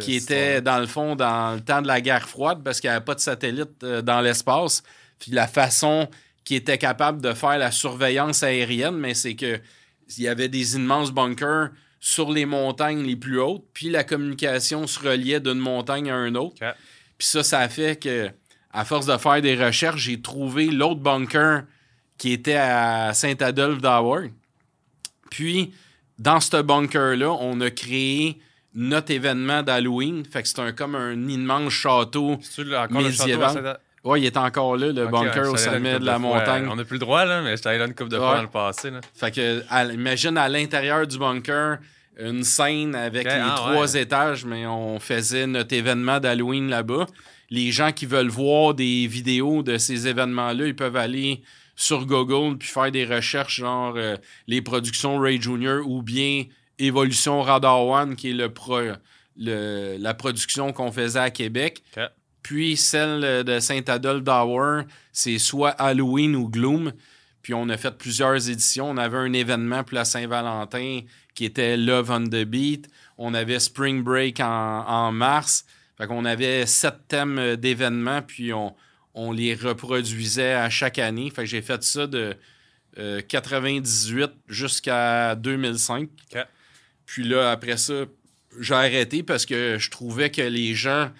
qui 0.00 0.14
était, 0.14 0.60
dans 0.60 0.78
le 0.78 0.86
fond, 0.86 1.14
dans 1.14 1.54
le 1.54 1.60
temps 1.60 1.80
de 1.82 1.86
la 1.86 2.00
guerre 2.00 2.28
froide 2.28 2.62
parce 2.64 2.80
qu'il 2.80 2.90
n'y 2.90 2.96
avait 2.96 3.04
pas 3.04 3.14
de 3.14 3.20
satellite 3.20 3.84
euh, 3.84 4.02
dans 4.02 4.20
l'espace. 4.20 4.82
Puis 5.18 5.30
la 5.32 5.46
façon 5.46 6.08
qui 6.44 6.54
était 6.54 6.78
capable 6.78 7.20
de 7.20 7.34
faire 7.34 7.58
la 7.58 7.70
surveillance 7.70 8.42
aérienne, 8.42 8.96
mais 8.96 9.14
c'est 9.14 9.34
que 9.34 9.60
il 10.16 10.24
y 10.24 10.28
avait 10.28 10.48
des 10.48 10.76
immenses 10.76 11.12
bunkers 11.12 11.68
sur 12.00 12.32
les 12.32 12.46
montagnes 12.46 13.02
les 13.02 13.16
plus 13.16 13.40
hautes, 13.40 13.64
puis 13.74 13.90
la 13.90 14.04
communication 14.04 14.86
se 14.86 14.98
reliait 14.98 15.40
d'une 15.40 15.58
montagne 15.58 16.10
à 16.10 16.26
une 16.26 16.36
autre. 16.36 16.56
Puis 17.18 17.28
ça, 17.28 17.42
ça 17.42 17.58
a 17.58 17.68
fait 17.68 18.00
que, 18.00 18.30
à 18.72 18.84
force 18.84 19.06
de 19.06 19.16
faire 19.18 19.42
des 19.42 19.62
recherches, 19.62 20.00
j'ai 20.00 20.20
trouvé 20.20 20.66
l'autre 20.66 21.00
bunker 21.00 21.64
qui 22.18 22.32
était 22.32 22.56
à 22.56 23.14
Saint-Adolphe 23.14 23.80
d'Howard. 23.80 24.30
Puis, 25.30 25.72
dans 26.18 26.40
ce 26.40 26.60
bunker-là, 26.60 27.30
on 27.40 27.60
a 27.60 27.70
créé 27.70 28.38
notre 28.74 29.12
événement 29.12 29.62
d'Halloween. 29.62 30.24
Fait 30.24 30.42
que 30.42 30.48
c'est 30.48 30.76
comme 30.76 30.94
un 30.94 31.28
immense 31.28 31.72
château 31.72 32.38
médiéval. 32.90 33.78
Oui, 34.04 34.20
il 34.22 34.26
est 34.26 34.36
encore 34.36 34.76
là, 34.76 34.92
le 34.92 35.06
bunker 35.06 35.50
au 35.50 35.56
sommet 35.56 35.98
de 35.98 36.04
la 36.04 36.18
montagne. 36.18 36.68
on 36.70 36.76
n'a 36.76 36.84
plus 36.84 36.94
le 36.94 37.00
droit, 37.00 37.24
là, 37.24 37.42
mais 37.42 37.56
j'étais 37.56 37.70
allé 37.70 37.78
là 37.78 37.86
une 37.86 37.94
coupe 37.94 38.08
de 38.08 38.16
fois 38.16 38.36
dans 38.36 38.42
le 38.42 38.48
passé. 38.48 38.90
Là. 38.90 39.00
Fait 39.14 39.30
que, 39.30 39.92
imagine 39.92 40.38
à 40.38 40.48
l'intérieur 40.48 41.06
du 41.06 41.18
bunker, 41.18 41.78
une 42.18 42.42
scène 42.42 42.94
avec 42.94 43.24
les 43.24 43.30
ah, 43.32 43.54
trois 43.56 43.94
étages, 43.94 44.44
mais 44.44 44.66
on 44.66 44.98
faisait 44.98 45.46
notre 45.46 45.74
événement 45.74 46.20
d'Halloween 46.20 46.68
là-bas. 46.68 47.06
Les 47.50 47.70
gens 47.70 47.92
qui 47.92 48.06
veulent 48.06 48.28
voir 48.28 48.74
des 48.74 49.06
vidéos 49.06 49.62
de 49.62 49.78
ces 49.78 50.08
événements-là, 50.08 50.66
ils 50.66 50.76
peuvent 50.76 50.96
aller 50.96 51.42
sur 51.78 52.06
Google 52.06 52.58
puis 52.58 52.68
faire 52.68 52.90
des 52.90 53.04
recherches 53.04 53.60
genre 53.60 53.94
euh, 53.96 54.16
les 54.48 54.60
productions 54.60 55.16
Ray 55.18 55.40
Jr. 55.40 55.78
ou 55.86 56.02
bien 56.02 56.44
Évolution 56.80 57.40
Radar 57.40 57.86
One, 57.86 58.16
qui 58.16 58.30
est 58.30 58.34
le, 58.34 58.52
le 59.36 59.96
la 59.96 60.14
production 60.14 60.72
qu'on 60.72 60.90
faisait 60.90 61.20
à 61.20 61.30
Québec. 61.30 61.82
Puis 62.42 62.76
celle 62.76 63.44
de 63.44 63.60
Saint-Adolphe 63.60 64.24
d'Hour, 64.24 64.82
c'est 65.12 65.38
soit 65.38 65.70
Halloween 65.70 66.34
ou 66.34 66.48
Gloom. 66.48 66.92
Puis 67.42 67.54
on 67.54 67.68
a 67.68 67.76
fait 67.76 67.96
plusieurs 67.96 68.48
éditions. 68.48 68.90
On 68.90 68.96
avait 68.96 69.18
un 69.18 69.32
événement 69.32 69.84
pour 69.84 69.94
la 69.94 70.04
Saint-Valentin 70.04 71.00
qui 71.34 71.44
était 71.44 71.76
Love 71.76 72.10
on 72.10 72.24
the 72.24 72.44
Beat. 72.44 72.88
On 73.18 73.34
avait 73.34 73.60
Spring 73.60 74.02
Break 74.02 74.40
en, 74.40 75.12
mars. 75.12 75.64
Fait 75.96 76.06
qu'on 76.06 76.24
avait 76.24 76.66
sept 76.66 77.06
thèmes 77.08 77.56
d'événements, 77.56 78.22
puis 78.22 78.52
on, 78.52 78.74
on, 79.18 79.32
les 79.32 79.54
reproduisait 79.54 80.54
à 80.54 80.70
chaque 80.70 80.98
année. 80.98 81.30
Fait 81.30 81.42
que 81.42 81.48
j'ai 81.48 81.62
fait 81.62 81.82
ça 81.82 82.06
de 82.06 82.36
98 82.96 84.22
euh, 84.22 84.26
jusqu'à 84.48 85.34
2005. 85.34 86.08
Puis 87.06 87.24
là, 87.24 87.50
après 87.50 87.76
ça, 87.76 88.04
j'ai 88.60 88.74
arrêté 88.74 89.22
parce 89.22 89.46
que 89.46 89.76
je 89.78 89.90
trouvais 89.90 90.30
que 90.30 90.42
les 90.42 90.74
gens 90.74 91.10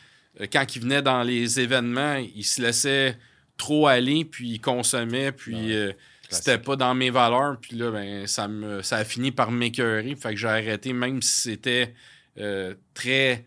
euh, 0.40 0.46
quand 0.50 0.76
ils 0.76 0.82
venaient 0.82 1.02
dans 1.02 1.22
les 1.22 1.60
événements, 1.60 2.16
ils 2.16 2.44
se 2.44 2.62
laissaient 2.62 3.16
trop 3.56 3.86
aller, 3.86 4.24
puis 4.24 4.50
ils 4.50 4.60
consommaient, 4.60 5.32
puis 5.32 5.74
euh, 5.74 5.92
c'était 6.30 6.58
pas 6.58 6.76
dans 6.76 6.94
mes 6.94 7.10
valeurs. 7.10 7.56
Puis 7.60 7.76
là, 7.76 7.90
ben, 7.90 8.26
ça, 8.26 8.48
me, 8.48 8.82
ça 8.82 8.96
a 8.98 9.04
fini 9.04 9.32
par 9.32 9.50
m'écœurer. 9.50 10.14
Fait 10.14 10.30
que 10.30 10.36
j'ai 10.36 10.48
arrêté, 10.48 10.92
même 10.92 11.22
si 11.22 11.50
c'était 11.50 11.94
euh, 12.38 12.74
très 12.94 13.44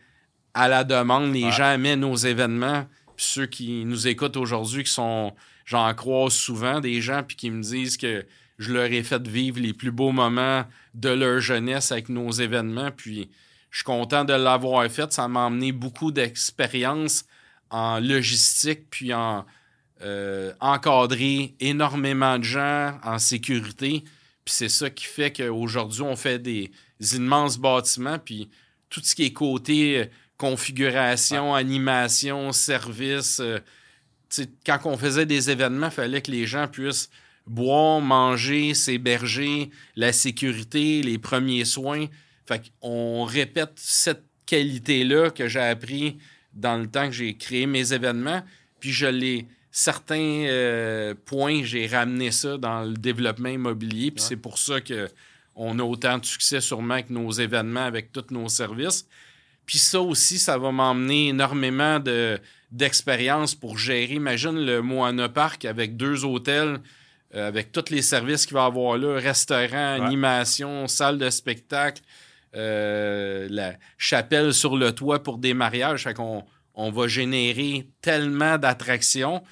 à 0.53 0.67
la 0.67 0.83
demande. 0.83 1.33
Les 1.33 1.51
gens 1.51 1.71
aimaient 1.71 1.95
nos 1.95 2.15
événements. 2.15 2.85
Ceux 3.21 3.45
qui 3.45 3.85
nous 3.85 4.07
écoutent 4.07 4.35
aujourd'hui, 4.35 4.83
qui 4.83 4.91
sont, 4.91 5.35
j'en 5.65 5.93
croise 5.93 6.33
souvent, 6.33 6.79
des 6.79 7.01
gens, 7.01 7.21
puis 7.21 7.35
qui 7.35 7.51
me 7.51 7.61
disent 7.61 7.97
que 7.97 8.25
je 8.57 8.73
leur 8.73 8.85
ai 8.85 9.03
fait 9.03 9.27
vivre 9.27 9.59
les 9.59 9.73
plus 9.73 9.91
beaux 9.91 10.11
moments 10.11 10.65
de 10.95 11.09
leur 11.09 11.39
jeunesse 11.39 11.91
avec 11.91 12.09
nos 12.09 12.31
événements. 12.31 12.89
Puis 12.89 13.29
je 13.69 13.77
suis 13.77 13.83
content 13.83 14.25
de 14.25 14.33
l'avoir 14.33 14.89
fait. 14.89 15.13
Ça 15.13 15.27
m'a 15.27 15.45
amené 15.45 15.71
beaucoup 15.71 16.11
d'expérience 16.11 17.25
en 17.69 17.99
logistique, 17.99 18.89
puis 18.89 19.13
en 19.13 19.45
euh, 20.01 20.51
encadrer 20.59 21.53
énormément 21.59 22.39
de 22.39 22.43
gens 22.43 22.97
en 23.03 23.19
sécurité. 23.19 24.03
Puis 24.43 24.55
c'est 24.55 24.69
ça 24.69 24.89
qui 24.89 25.05
fait 25.05 25.31
qu'aujourd'hui, 25.31 26.01
on 26.01 26.15
fait 26.15 26.39
des 26.39 26.71
immenses 27.13 27.59
bâtiments, 27.59 28.17
puis 28.17 28.49
tout 28.89 29.01
ce 29.03 29.13
qui 29.13 29.25
est 29.25 29.33
côté 29.33 30.09
configuration, 30.41 31.53
animation, 31.53 32.51
service. 32.51 33.39
Euh, 33.39 33.59
quand 34.65 34.79
on 34.85 34.97
faisait 34.97 35.27
des 35.27 35.51
événements, 35.51 35.89
il 35.89 35.93
fallait 35.93 36.21
que 36.23 36.31
les 36.31 36.47
gens 36.47 36.67
puissent 36.67 37.11
boire, 37.45 38.01
manger, 38.01 38.73
s'héberger, 38.73 39.69
la 39.95 40.11
sécurité, 40.11 41.03
les 41.03 41.19
premiers 41.19 41.63
soins. 41.63 42.07
Fait 42.47 42.59
qu'on 42.81 43.23
répète 43.23 43.73
cette 43.75 44.23
qualité-là 44.47 45.29
que 45.29 45.47
j'ai 45.47 45.59
appris 45.59 46.17
dans 46.53 46.77
le 46.77 46.87
temps 46.87 47.05
que 47.05 47.13
j'ai 47.13 47.35
créé 47.35 47.67
mes 47.67 47.93
événements, 47.93 48.41
puis 48.79 48.91
je 48.91 49.05
l'ai 49.05 49.47
certains 49.69 50.47
euh, 50.47 51.13
points, 51.25 51.63
j'ai 51.63 51.85
ramené 51.85 52.31
ça 52.31 52.57
dans 52.57 52.81
le 52.81 52.95
développement 52.95 53.49
immobilier, 53.49 54.09
puis 54.09 54.23
c'est 54.23 54.37
pour 54.37 54.57
ça 54.57 54.81
que 54.81 55.07
on 55.55 55.77
a 55.77 55.83
autant 55.83 56.17
de 56.17 56.25
succès 56.25 56.61
sûrement 56.61 56.95
avec 56.95 57.11
nos 57.11 57.31
événements, 57.31 57.85
avec 57.85 58.11
tous 58.11 58.31
nos 58.31 58.49
services. 58.49 59.05
Puis 59.65 59.77
ça 59.77 60.01
aussi, 60.01 60.39
ça 60.39 60.57
va 60.57 60.71
m'emmener 60.71 61.29
énormément 61.29 61.99
de, 61.99 62.39
d'expérience 62.71 63.55
pour 63.55 63.77
gérer. 63.77 64.15
Imagine 64.15 64.65
le 64.65 64.81
Moana 64.81 65.29
Park 65.29 65.65
avec 65.65 65.97
deux 65.97 66.25
hôtels, 66.25 66.79
euh, 67.35 67.47
avec 67.47 67.71
tous 67.71 67.89
les 67.89 68.01
services 68.01 68.45
qu'il 68.45 68.55
va 68.55 68.63
y 68.63 68.67
avoir 68.67 68.97
là, 68.97 69.15
restaurant, 69.19 70.01
animation, 70.01 70.87
salle 70.87 71.17
de 71.17 71.29
spectacle, 71.29 72.01
euh, 72.55 73.47
la 73.49 73.73
chapelle 73.97 74.53
sur 74.53 74.75
le 74.75 74.93
toit 74.93 75.23
pour 75.23 75.37
des 75.37 75.53
mariages. 75.53 76.03
Fait 76.03 76.13
qu'on 76.13 76.43
on 76.73 76.91
va 76.91 77.07
générer 77.07 77.87
tellement 78.01 78.57
d'attractions, 78.57 79.43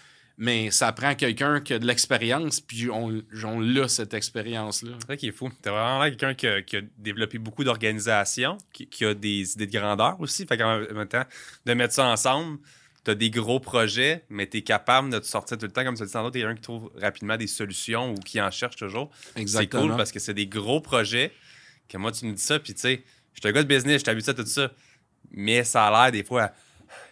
mais 0.41 0.71
ça 0.71 0.93
prend 0.93 1.15
quelqu'un 1.15 1.59
qui 1.59 1.73
a 1.73 1.79
de 1.79 1.85
l'expérience, 1.85 2.61
puis 2.61 2.89
on, 2.89 3.21
on 3.43 3.59
l'a, 3.59 3.89
cette 3.89 4.13
expérience-là. 4.13 4.91
C'est 5.01 5.07
ça 5.07 5.17
qui 5.17 5.27
est 5.27 5.31
fou. 5.33 5.51
T'es 5.61 5.69
vraiment 5.69 6.01
quelqu'un 6.05 6.33
qui, 6.33 6.77
a 6.77 6.81
développé 6.97 7.37
beaucoup 7.39 7.65
d'organisation, 7.65 8.57
qui, 8.71 9.03
a 9.03 9.13
des 9.13 9.51
idées 9.51 9.67
de 9.67 9.77
grandeur 9.77 10.15
aussi. 10.21 10.45
Fait 10.45 10.57
qu'en 10.57 10.79
même 10.79 11.09
temps, 11.09 11.25
de 11.65 11.73
mettre 11.73 11.93
ça 11.93 12.05
ensemble, 12.05 12.59
tu 13.03 13.11
as 13.11 13.15
des 13.15 13.29
gros 13.29 13.59
projets, 13.59 14.23
mais 14.29 14.47
tu 14.47 14.59
es 14.59 14.61
capable 14.61 15.09
de 15.09 15.19
te 15.19 15.25
sortir 15.25 15.57
tout 15.57 15.65
le 15.65 15.73
temps. 15.73 15.83
Comme 15.83 15.97
tu 15.97 16.05
dis 16.05 16.11
tantôt, 16.11 16.31
tu 16.31 16.37
es 16.37 16.41
quelqu'un 16.41 16.55
qui 16.55 16.61
trouve 16.61 16.89
rapidement 16.95 17.35
des 17.35 17.47
solutions 17.47 18.13
ou 18.13 18.15
qui 18.15 18.39
en 18.41 18.49
cherche 18.49 18.77
toujours. 18.77 19.11
C'est 19.45 19.69
cool 19.69 19.97
parce 19.97 20.13
que 20.13 20.19
c'est 20.19 20.33
des 20.33 20.47
gros 20.47 20.79
projets 20.79 21.33
que 21.89 21.97
moi, 21.97 22.13
tu 22.13 22.25
me 22.25 22.31
dis 22.31 22.41
ça, 22.41 22.59
puis 22.59 22.73
tu 22.73 22.79
sais, 22.79 23.03
je 23.33 23.41
suis 23.41 23.49
un 23.49 23.51
gars 23.51 23.63
de 23.63 23.67
business, 23.67 23.99
je 23.99 24.05
t'habitue 24.05 24.29
à 24.29 24.33
tout 24.33 24.45
ça. 24.45 24.71
Mais 25.31 25.65
ça 25.65 25.87
a 25.87 26.03
l'air 26.03 26.11
des 26.13 26.23
fois 26.23 26.53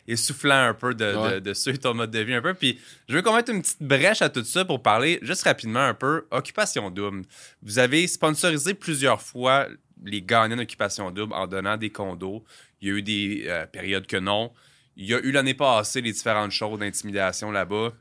essoufflant 0.08 0.70
un 0.70 0.74
peu 0.74 0.94
de, 0.94 1.40
de, 1.40 1.54
suivre 1.54 1.80
ton 1.80 1.94
mode 1.94 2.12
de 2.12 2.20
vie 2.20 2.34
un 2.34 2.42
peu. 2.42 2.54
Puis 2.54 2.80
je 3.10 3.16
veux 3.16 3.22
qu'on 3.22 3.36
mette 3.36 3.50
une 3.50 3.62
petite 3.62 3.82
brèche 3.82 4.22
à 4.22 4.30
tout 4.30 4.44
ça 4.44 4.66
pour 4.66 4.82
parler 4.82 5.20
juste 5.22 5.44
rapidement 5.44 5.82
un 5.82 5.94
peu 5.94 6.26
Occupation 6.32 6.90
Double. 6.90 7.24
Vous 7.62 7.80
avez 7.80 8.08
sponsorisé 8.08 8.74
plusieurs 8.74 9.22
fois 9.22 9.68
les 10.04 10.22
gagnants 10.22 10.56
d'Occupation 10.56 11.12
Double 11.12 11.34
en 11.34 11.48
donnant 11.48 11.78
des 11.78 11.90
condos. 11.90 12.44
Il 12.82 12.88
y 12.88 12.92
a 12.92 12.96
eu 12.96 13.02
des 13.02 13.44
euh, 13.48 13.66
périodes 13.66 14.08
que 14.08 14.18
non. 14.18 14.52
Il 14.96 15.06
y 15.06 15.14
a 15.14 15.20
eu 15.20 15.32
l'année 15.32 15.54
passée 15.54 16.02
les 16.02 16.12
différentes 16.12 16.52
choses 16.52 16.80
d'intimidation 16.80 17.52
là-bas. 17.52 17.94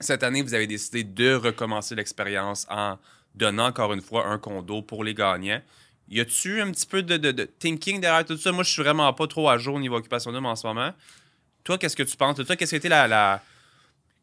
Cette 0.00 0.22
année, 0.22 0.42
vous 0.42 0.54
avez 0.54 0.66
décidé 0.66 1.04
de 1.04 1.34
recommencer 1.34 1.94
l'expérience 1.94 2.66
en 2.68 2.98
donnant 3.34 3.66
encore 3.66 3.92
une 3.92 4.00
fois 4.00 4.26
un 4.26 4.38
condo 4.38 4.82
pour 4.82 5.04
les 5.04 5.14
gagnants. 5.14 5.62
Y 6.08 6.20
a-tu 6.20 6.60
un 6.60 6.70
petit 6.72 6.86
peu 6.86 7.02
de, 7.02 7.44
thinking 7.58 8.00
derrière 8.00 8.24
tout 8.24 8.36
ça? 8.36 8.52
Moi, 8.52 8.64
je 8.64 8.70
suis 8.70 8.82
vraiment 8.82 9.12
pas 9.12 9.26
trop 9.26 9.48
à 9.48 9.56
jour 9.56 9.76
au 9.76 9.80
niveau 9.80 9.96
occupation 9.96 10.32
d'homme 10.32 10.46
en 10.46 10.56
ce 10.56 10.66
moment. 10.66 10.92
Toi, 11.64 11.78
qu'est-ce 11.78 11.96
que 11.96 12.02
tu 12.02 12.16
penses? 12.16 12.36
Toi, 12.36 12.56
qu'est-ce 12.56 12.76
qui 12.76 12.88
la, 12.88 13.42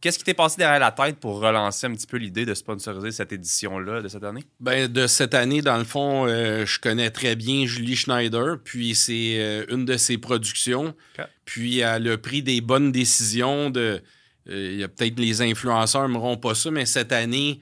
Qu'est-ce 0.01 0.17
qui 0.17 0.23
t'est 0.23 0.33
passé 0.33 0.55
derrière 0.57 0.79
la 0.79 0.91
tête 0.91 1.17
pour 1.17 1.41
relancer 1.41 1.85
un 1.85 1.91
petit 1.91 2.07
peu 2.07 2.15
l'idée 2.15 2.45
de 2.45 2.53
sponsoriser 2.53 3.11
cette 3.11 3.33
édition-là 3.33 4.01
de 4.01 4.07
cette 4.07 4.23
année? 4.23 4.45
Ben, 4.61 4.87
de 4.87 5.07
cette 5.07 5.33
année, 5.33 5.61
dans 5.61 5.77
le 5.77 5.83
fond, 5.83 6.25
euh, 6.25 6.65
je 6.65 6.79
connais 6.79 7.09
très 7.09 7.35
bien 7.35 7.65
Julie 7.65 7.97
Schneider, 7.97 8.59
puis 8.63 8.95
c'est 8.95 9.35
euh, 9.39 9.65
une 9.67 9.83
de 9.83 9.97
ses 9.97 10.17
productions. 10.17 10.95
Puis 11.43 11.79
elle 11.79 12.09
a 12.09 12.17
pris 12.17 12.41
des 12.41 12.61
bonnes 12.61 12.93
décisions 12.93 13.69
de. 13.69 14.01
Euh, 14.49 14.69
il 14.71 14.79
y 14.79 14.83
a 14.85 14.87
peut-être 14.87 15.19
les 15.19 15.41
influenceurs 15.41 16.07
ne 16.07 16.13
m'auront 16.13 16.37
pas 16.37 16.55
ça, 16.55 16.71
mais 16.71 16.85
cette 16.85 17.11
année, 17.11 17.59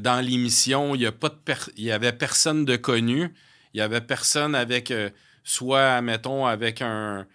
dans 0.00 0.24
l'émission, 0.24 0.94
il 0.94 1.00
y 1.00 1.06
a 1.06 1.12
pas 1.12 1.30
de 1.30 1.36
il 1.76 1.84
y 1.84 1.90
avait 1.90 2.12
personne 2.12 2.66
de 2.66 2.76
connu. 2.76 3.34
Il 3.72 3.78
y 3.78 3.80
avait 3.80 4.02
personne 4.02 4.54
avec 4.54 4.92
soit, 5.42 6.02
mettons, 6.02 6.46
avec 6.46 6.82
un 6.82 7.26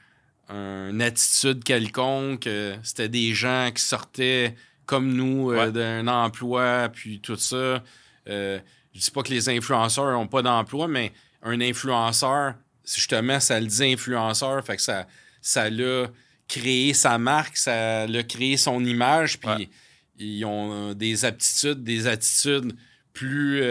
une 0.50 1.02
attitude 1.02 1.64
quelconque. 1.64 2.48
Euh, 2.48 2.76
c'était 2.84 3.10
des 3.10 3.34
gens 3.34 3.72
qui 3.74 3.84
sortaient 3.84 4.56
comme 4.86 5.14
nous 5.14 5.52
euh, 5.52 5.72
d'un 5.72 6.08
emploi, 6.08 6.90
puis 6.94 7.20
tout 7.20 7.36
ça. 7.36 7.84
Euh, 8.28 8.60
je 8.94 9.00
dis 9.00 9.12
pas 9.12 9.24
que 9.24 9.32
les 9.32 9.50
influenceurs 9.50 10.12
n'ont 10.12 10.28
pas 10.28 10.42
d'emploi, 10.42 10.88
mais 10.88 11.12
un 11.42 11.60
influenceur, 11.62 12.54
justement, 12.86 13.40
ça 13.40 13.60
le 13.60 13.68
dit 13.68 13.94
influenceur, 13.94 14.64
fait 14.64 14.78
que 14.78 14.82
ça, 14.82 15.08
ça 15.42 15.70
l'a 15.70 16.08
créé 16.48 16.94
sa 16.94 17.18
marque, 17.18 17.58
ça 17.58 18.06
l'a 18.08 18.24
créé 18.24 18.58
son 18.58 18.84
image, 18.86 19.40
puis 19.40 19.70
ils 20.18 20.46
ont 20.46 20.94
des 20.94 21.26
aptitudes, 21.26 21.84
des 21.84 22.08
attitudes 22.08 22.76
plus, 23.14 23.62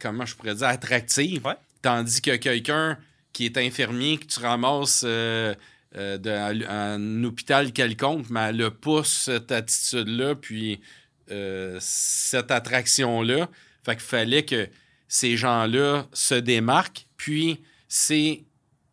comment 0.00 0.26
je 0.26 0.34
pourrais 0.34 0.54
dire, 0.54 0.68
attractives. 0.68 1.54
Tandis 1.80 2.20
que 2.20 2.36
quelqu'un 2.36 2.98
qui 3.32 3.46
est 3.46 3.56
infirmier, 3.58 4.18
que 4.18 4.26
tu 4.26 4.40
ramasses 4.40 5.04
euh, 5.06 5.54
euh, 5.96 6.64
un 6.68 7.24
hôpital 7.24 7.72
quelconque, 7.72 8.26
mais 8.30 8.50
elle 8.50 8.70
pas 8.70 9.04
cette 9.04 9.52
attitude-là, 9.52 10.34
puis 10.34 10.80
euh, 11.30 11.78
cette 11.80 12.50
attraction-là. 12.50 13.48
Fait 13.84 13.92
qu'il 13.92 14.04
fallait 14.04 14.44
que 14.44 14.68
ces 15.08 15.36
gens-là 15.36 16.06
se 16.12 16.34
démarquent. 16.34 17.06
Puis, 17.16 17.60
c'est. 17.88 18.44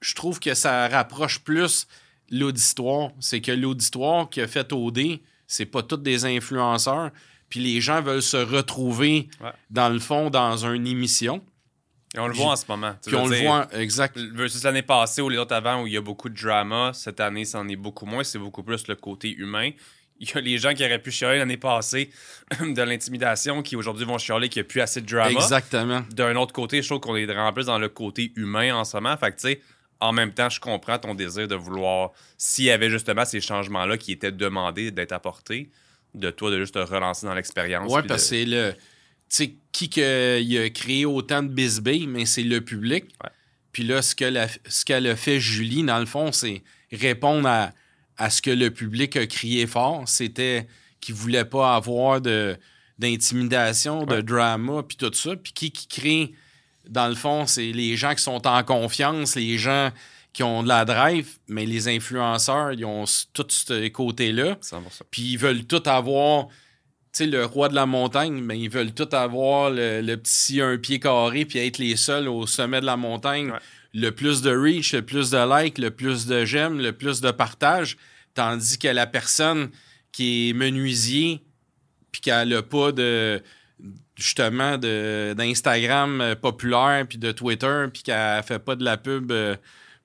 Je 0.01 0.15
trouve 0.15 0.39
que 0.39 0.53
ça 0.53 0.87
rapproche 0.87 1.39
plus 1.39 1.87
l'auditoire. 2.31 3.11
C'est 3.19 3.41
que 3.41 3.51
l'auditoire 3.51 4.29
qui 4.29 4.41
a 4.41 4.47
fait 4.47 4.71
OD, 4.71 5.19
c'est 5.47 5.65
pas 5.65 5.83
tous 5.83 5.97
des 5.97 6.25
influenceurs. 6.25 7.11
Puis 7.49 7.59
les 7.59 7.81
gens 7.81 8.01
veulent 8.01 8.21
se 8.21 8.37
retrouver, 8.37 9.29
dans 9.69 9.89
le 9.89 9.99
fond, 9.99 10.29
dans 10.29 10.65
une 10.65 10.87
émission. 10.87 11.43
Et 12.15 12.19
on 12.19 12.27
le 12.27 12.33
voit 12.33 12.53
en 12.53 12.55
ce 12.55 12.65
moment. 12.67 12.95
Puis 13.05 13.15
on 13.15 13.27
le 13.27 13.37
voit, 13.37 13.67
exact. 13.73 14.17
Versus 14.17 14.63
l'année 14.63 14.81
passée 14.81 15.21
ou 15.21 15.29
les 15.29 15.37
autres 15.37 15.53
avant 15.53 15.83
où 15.83 15.87
il 15.87 15.93
y 15.93 15.97
a 15.97 16.01
beaucoup 16.01 16.29
de 16.29 16.39
drama, 16.39 16.91
cette 16.93 17.19
année, 17.19 17.45
c'en 17.45 17.67
est 17.67 17.75
beaucoup 17.75 18.05
moins. 18.05 18.23
C'est 18.23 18.39
beaucoup 18.39 18.63
plus 18.63 18.87
le 18.87 18.95
côté 18.95 19.31
humain. 19.35 19.71
Il 20.19 20.29
y 20.29 20.37
a 20.37 20.41
les 20.41 20.57
gens 20.57 20.73
qui 20.73 20.83
auraient 20.83 21.01
pu 21.01 21.11
chialer 21.11 21.37
l'année 21.37 21.57
passée 21.57 22.09
de 22.59 22.81
l'intimidation 22.81 23.61
qui 23.61 23.75
aujourd'hui 23.75 24.05
vont 24.05 24.17
chialer 24.17 24.49
qu'il 24.49 24.61
n'y 24.61 24.65
a 24.65 24.69
plus 24.69 24.81
assez 24.81 25.01
de 25.01 25.05
drama. 25.05 25.31
Exactement. 25.31 26.01
D'un 26.11 26.35
autre 26.35 26.51
côté, 26.51 26.81
je 26.81 26.87
trouve 26.87 26.99
qu'on 26.99 27.15
est 27.15 27.25
vraiment 27.25 27.53
plus 27.53 27.67
dans 27.67 27.79
le 27.79 27.89
côté 27.89 28.33
humain 28.35 28.75
en 28.75 28.83
ce 28.83 28.97
moment. 28.97 29.15
Fait 29.15 29.31
que, 29.31 29.39
tu 29.39 29.47
sais, 29.47 29.61
en 30.01 30.11
même 30.11 30.33
temps, 30.33 30.49
je 30.49 30.59
comprends 30.59 30.97
ton 30.97 31.13
désir 31.13 31.47
de 31.47 31.55
vouloir, 31.55 32.11
s'il 32.37 32.65
y 32.65 32.71
avait 32.71 32.89
justement 32.89 33.23
ces 33.23 33.39
changements-là 33.39 33.97
qui 33.97 34.11
étaient 34.11 34.31
demandés 34.31 34.91
d'être 34.91 35.11
apportés, 35.11 35.69
de 36.15 36.31
toi 36.31 36.49
de 36.51 36.59
juste 36.59 36.73
te 36.73 36.79
relancer 36.79 37.25
dans 37.25 37.33
l'expérience. 37.33 37.91
Ouais, 37.91 38.03
parce 38.03 38.23
que 38.23 38.27
c'est 38.29 38.45
le 38.45 38.73
sais, 39.29 39.55
qui 39.71 39.89
que, 39.89 40.39
il 40.41 40.57
a 40.57 40.69
créé 40.69 41.05
autant 41.05 41.43
de 41.43 41.49
bisbées, 41.49 42.05
mais 42.07 42.25
c'est 42.25 42.43
le 42.43 42.61
public. 42.61 43.05
Puis 43.71 43.83
là, 43.83 44.01
ce 44.01 44.15
qu'elle 44.15 44.37
a, 44.37 45.15
fait, 45.15 45.39
Julie, 45.39 45.83
dans 45.83 45.99
le 45.99 46.05
fond, 46.05 46.31
c'est 46.31 46.63
répondre 46.91 47.47
à, 47.47 47.71
à, 48.17 48.29
ce 48.29 48.41
que 48.41 48.49
le 48.49 48.71
public 48.71 49.15
a 49.15 49.27
crié 49.27 49.67
fort. 49.67 50.03
C'était 50.07 50.67
qu'il 50.99 51.15
voulait 51.15 51.45
pas 51.45 51.75
avoir 51.75 52.19
de, 52.19 52.57
d'intimidation, 52.97 54.05
de 54.05 54.21
drama, 54.21 54.83
puis 54.83 54.97
tout 54.97 55.13
ça. 55.13 55.35
Puis 55.35 55.53
qui, 55.53 55.71
qui 55.71 55.87
crée, 55.87 56.33
dans 56.89 57.07
le 57.07 57.15
fond, 57.15 57.45
c'est 57.45 57.71
les 57.71 57.95
gens 57.95 58.15
qui 58.15 58.23
sont 58.23 58.45
en 58.47 58.63
confiance, 58.63 59.35
les 59.35 59.57
gens 59.57 59.91
qui 60.33 60.43
ont 60.43 60.63
de 60.63 60.67
la 60.67 60.85
drive, 60.85 61.37
mais 61.47 61.65
les 61.65 61.87
influenceurs, 61.87 62.73
ils 62.73 62.85
ont 62.85 63.05
tout 63.33 63.47
ce 63.49 63.87
côté-là. 63.89 64.57
Puis 65.09 65.21
ils 65.23 65.37
veulent 65.37 65.65
tout 65.65 65.83
avoir 65.85 66.47
sais, 67.11 67.25
le 67.25 67.45
roi 67.45 67.69
de 67.69 67.75
la 67.75 67.85
montagne, 67.85 68.41
mais 68.41 68.59
ils 68.59 68.69
veulent 68.69 68.93
tout 68.93 69.09
avoir 69.11 69.69
le, 69.69 70.15
petit 70.15 70.61
un 70.61 70.77
pied 70.77 70.99
carré 70.99 71.45
puis 71.45 71.59
être 71.59 71.77
les 71.77 71.95
seuls 71.95 72.27
au 72.27 72.45
sommet 72.47 72.81
de 72.81 72.85
la 72.85 72.97
montagne. 72.97 73.51
Le 73.93 74.11
plus 74.11 74.41
de 74.41 74.55
reach, 74.55 74.93
le 74.93 75.01
plus 75.01 75.31
de 75.31 75.61
likes, 75.63 75.79
le 75.79 75.91
plus 75.91 76.27
de 76.27 76.45
j'aime, 76.45 76.79
le 76.79 76.93
plus 76.93 77.21
de 77.21 77.31
partage. 77.31 77.97
Tandis 78.35 78.77
que 78.77 78.87
la 78.87 79.07
personne 79.07 79.69
qui 80.11 80.49
est 80.49 80.53
menuisier 80.53 81.41
puis 82.11 82.21
qu'elle 82.21 82.49
n'a 82.49 82.61
pas 82.61 82.91
de 82.91 83.41
justement 84.15 84.77
d'Instagram 84.77 86.21
euh, 86.21 86.35
populaire 86.35 87.05
puis 87.07 87.17
de 87.17 87.31
Twitter 87.31 87.85
puis 87.91 88.03
qu'elle 88.03 88.43
fait 88.43 88.59
pas 88.59 88.75
de 88.75 88.83
la 88.83 88.97
pub 88.97 89.31
euh, 89.31 89.55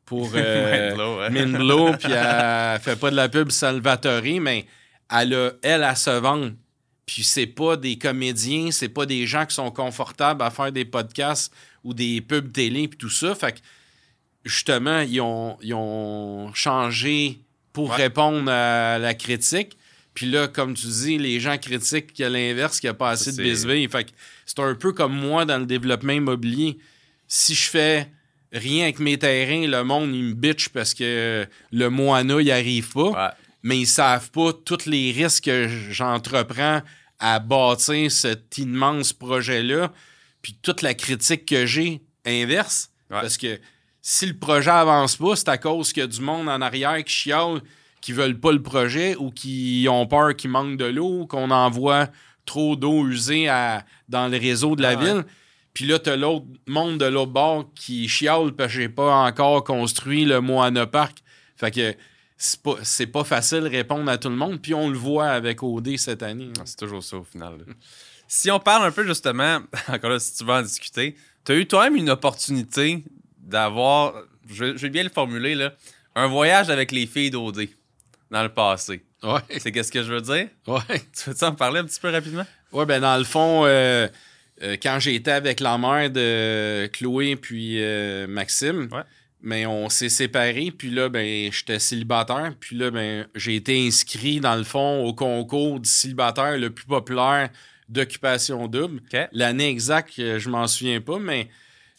pour 0.04 0.30
euh, 0.36 1.16
puis 1.98 2.12
elle 2.12 2.80
fait 2.80 2.96
pas 2.96 3.10
de 3.10 3.16
la 3.16 3.28
pub 3.28 3.50
Salvatore 3.50 4.40
mais 4.40 4.66
elle 5.10 5.34
a 5.34 5.50
elle 5.62 5.82
à 5.82 5.94
se 5.96 6.10
vendre 6.10 6.52
puis 7.06 7.22
c'est 7.22 7.46
pas 7.46 7.76
des 7.76 7.96
comédiens, 7.98 8.70
c'est 8.70 8.88
pas 8.88 9.06
des 9.06 9.26
gens 9.26 9.44
qui 9.46 9.54
sont 9.54 9.70
confortables 9.70 10.42
à 10.42 10.50
faire 10.50 10.72
des 10.72 10.84
podcasts 10.84 11.52
ou 11.82 11.92
des 11.92 12.20
pubs 12.20 12.52
télé 12.52 12.88
puis 12.88 12.98
tout 12.98 13.10
ça. 13.10 13.34
Fait 13.34 13.52
que 13.52 13.58
justement, 14.44 15.00
ils 15.00 15.20
ont, 15.20 15.58
ont 15.72 16.52
changé 16.54 17.40
pour 17.72 17.92
répondre 17.92 18.50
à 18.50 18.98
la 18.98 19.14
critique. 19.14 19.76
Puis 20.14 20.26
là, 20.26 20.46
comme 20.46 20.74
tu 20.74 20.86
dis, 20.86 21.18
les 21.18 21.40
gens 21.40 21.58
critiquent 21.58 22.18
a 22.20 22.28
l'inverse, 22.28 22.78
qu'il 22.78 22.88
n'y 22.88 22.92
a 22.92 22.94
pas 22.94 23.10
assez 23.10 23.32
de 23.32 23.42
bisbee. 23.42 23.88
Fait 23.88 24.04
que 24.04 24.10
c'est 24.46 24.60
un 24.60 24.74
peu 24.74 24.92
comme 24.92 25.14
moi 25.14 25.44
dans 25.44 25.58
le 25.58 25.66
développement 25.66 26.12
immobilier. 26.12 26.78
Si 27.26 27.54
je 27.54 27.68
fais 27.68 28.08
rien 28.52 28.84
avec 28.84 29.00
mes 29.00 29.18
terrains, 29.18 29.66
le 29.66 29.82
monde, 29.82 30.14
il 30.14 30.22
me 30.22 30.34
bitch 30.34 30.68
parce 30.68 30.94
que 30.94 31.46
le 31.72 31.90
Moana, 31.90 32.40
il 32.40 32.50
arrive 32.52 32.92
pas 32.92 33.36
mais 33.64 33.78
ils 33.78 33.86
savent 33.86 34.30
pas 34.30 34.52
tous 34.52 34.86
les 34.86 35.10
risques 35.10 35.44
que 35.44 35.66
j'entreprends 35.90 36.82
à 37.18 37.38
bâtir 37.38 38.12
cet 38.12 38.58
immense 38.58 39.14
projet-là. 39.14 39.90
Puis 40.42 40.58
toute 40.60 40.82
la 40.82 40.92
critique 40.92 41.46
que 41.46 41.64
j'ai 41.64 42.02
inverse. 42.26 42.90
Parce 43.08 43.38
que 43.38 43.58
si 44.02 44.26
le 44.26 44.36
projet 44.36 44.70
avance 44.70 45.16
pas, 45.16 45.34
c'est 45.34 45.48
à 45.48 45.56
cause 45.56 45.94
qu'il 45.94 46.02
y 46.02 46.04
a 46.04 46.06
du 46.06 46.20
monde 46.20 46.48
en 46.48 46.60
arrière 46.60 47.02
qui 47.04 47.12
chiale, 47.12 47.62
qui 48.02 48.12
veulent 48.12 48.38
pas 48.38 48.52
le 48.52 48.62
projet 48.62 49.16
ou 49.16 49.30
qui 49.30 49.86
ont 49.88 50.06
peur 50.06 50.36
qu'il 50.36 50.50
manque 50.50 50.76
de 50.76 50.84
l'eau, 50.84 51.26
qu'on 51.26 51.50
envoie 51.50 52.08
trop 52.44 52.76
d'eau 52.76 53.06
usée 53.06 53.46
dans 54.10 54.28
le 54.28 54.36
réseau 54.36 54.76
de 54.76 54.82
la 54.82 54.90
ah 54.90 54.96
ville. 54.96 55.24
Puis 55.72 55.86
là, 55.86 55.98
t'as 55.98 56.16
l'autre 56.16 56.44
monde 56.66 56.98
de 56.98 57.06
l'autre 57.06 57.32
bord 57.32 57.70
qui 57.74 58.08
chiale 58.08 58.52
parce 58.52 58.74
que 58.74 58.80
j'ai 58.80 58.88
pas 58.90 59.14
encore 59.24 59.64
construit 59.64 60.26
le 60.26 60.42
Moana 60.42 60.86
Park. 60.86 61.18
Fait 61.56 61.70
que 61.70 61.94
c'est 62.44 63.06
pas, 63.06 63.20
pas 63.20 63.24
facile 63.24 63.60
de 63.60 63.68
répondre 63.68 64.10
à 64.10 64.18
tout 64.18 64.28
le 64.28 64.36
monde. 64.36 64.60
Puis 64.60 64.74
on 64.74 64.90
le 64.90 64.98
voit 64.98 65.28
avec 65.28 65.62
OD 65.62 65.96
cette 65.96 66.22
année. 66.22 66.50
Ah, 66.58 66.62
c'est 66.64 66.76
toujours 66.76 67.02
ça 67.02 67.16
au 67.16 67.24
final. 67.24 67.58
si 68.28 68.50
on 68.50 68.60
parle 68.60 68.86
un 68.86 68.90
peu 68.90 69.06
justement, 69.06 69.60
encore 69.88 70.10
là, 70.10 70.18
si 70.18 70.34
tu 70.34 70.44
veux 70.44 70.52
en 70.52 70.62
discuter, 70.62 71.16
tu 71.44 71.52
as 71.52 71.54
eu 71.56 71.66
toi-même 71.66 71.96
une 71.96 72.10
opportunité 72.10 73.02
d'avoir, 73.38 74.14
je, 74.50 74.64
vais 74.64 74.88
bien 74.90 75.02
le 75.02 75.10
formuler, 75.10 75.54
là, 75.54 75.74
un 76.14 76.26
voyage 76.26 76.70
avec 76.70 76.92
les 76.92 77.06
filles 77.06 77.30
d'OD 77.30 77.68
dans 78.30 78.42
le 78.42 78.48
passé. 78.48 79.02
Ouais. 79.22 79.40
C'est 79.58 79.72
qu'est-ce 79.72 79.92
que 79.92 80.02
je 80.02 80.12
veux 80.12 80.20
dire? 80.20 80.48
Ouais. 80.66 81.02
Tu 81.12 81.30
veux 81.30 81.44
en 81.44 81.54
parler 81.54 81.80
un 81.80 81.84
petit 81.84 82.00
peu 82.00 82.10
rapidement? 82.10 82.46
Ouais, 82.72 82.84
ben 82.84 83.00
dans 83.00 83.16
le 83.16 83.24
fond, 83.24 83.64
euh, 83.64 84.08
euh, 84.62 84.76
quand 84.82 84.98
j'étais 85.00 85.30
avec 85.30 85.60
la 85.60 85.78
mère 85.78 86.10
de 86.10 86.86
Chloé 86.92 87.36
puis 87.36 87.82
euh, 87.82 88.26
Maxime, 88.26 88.88
ouais 88.92 89.02
mais 89.44 89.66
on 89.66 89.88
s'est 89.88 90.08
séparés. 90.08 90.72
Puis 90.76 90.90
là, 90.90 91.08
ben, 91.08 91.52
j'étais 91.52 91.78
célibataire. 91.78 92.52
Puis 92.58 92.76
là, 92.76 92.90
ben, 92.90 93.26
j'ai 93.34 93.56
été 93.56 93.86
inscrit, 93.86 94.40
dans 94.40 94.56
le 94.56 94.64
fond, 94.64 95.04
au 95.04 95.14
concours 95.14 95.78
du 95.78 95.88
célibataire 95.88 96.58
le 96.58 96.70
plus 96.70 96.86
populaire 96.86 97.50
d'occupation 97.88 98.66
double. 98.66 99.00
L'année 99.32 99.68
exacte, 99.68 100.18
euh, 100.18 100.38
je 100.38 100.48
m'en 100.48 100.66
souviens 100.66 101.00
pas, 101.00 101.18
mais 101.18 101.48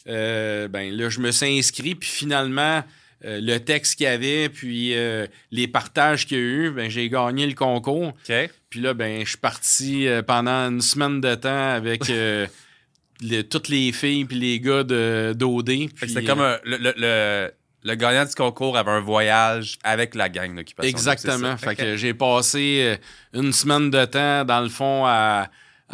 euh, 0.08 0.68
ben, 0.68 0.92
là, 0.92 1.08
je 1.08 1.20
me 1.20 1.30
suis 1.30 1.58
inscrit. 1.58 1.94
Puis 1.94 2.08
finalement, 2.08 2.82
euh, 3.24 3.40
le 3.40 3.58
texte 3.58 3.94
qu'il 3.96 4.04
y 4.04 4.08
avait, 4.08 4.48
puis 4.48 4.94
les 5.50 5.68
partages 5.68 6.26
qu'il 6.26 6.36
y 6.36 6.40
a 6.40 6.42
eu, 6.42 6.70
ben, 6.70 6.90
j'ai 6.90 7.08
gagné 7.08 7.46
le 7.46 7.54
concours. 7.54 8.12
Puis 8.68 8.80
là, 8.80 8.92
ben, 8.92 9.24
je 9.24 9.30
suis 9.30 9.38
parti 9.38 10.08
pendant 10.26 10.68
une 10.68 10.80
semaine 10.80 11.20
de 11.20 11.34
temps 11.36 11.70
avec 11.70 12.02
toutes 13.48 13.68
les 13.68 13.92
filles 13.92 14.24
puis 14.24 14.38
les 14.38 14.60
gars 14.60 14.82
d'OD. 14.84 15.70
C'était 15.96 16.24
comme 16.24 16.40
euh, 16.40 16.56
le, 16.64 17.50
le, 17.84 17.94
gagnant 17.94 18.24
du 18.24 18.34
concours 18.34 18.76
avait 18.76 18.90
un 18.90 19.00
voyage 19.00 19.78
avec 19.82 20.14
la 20.14 20.28
gang 20.28 20.54
d'occupation. 20.54 20.88
Exactement. 20.88 21.56
Fait 21.56 21.76
que 21.76 21.96
j'ai 21.96 22.14
passé 22.14 22.98
euh, 23.34 23.40
une 23.40 23.52
semaine 23.52 23.90
de 23.90 24.04
temps, 24.04 24.44
dans 24.44 24.60
le 24.60 24.68
fond, 24.68 25.04
à, 25.06 25.48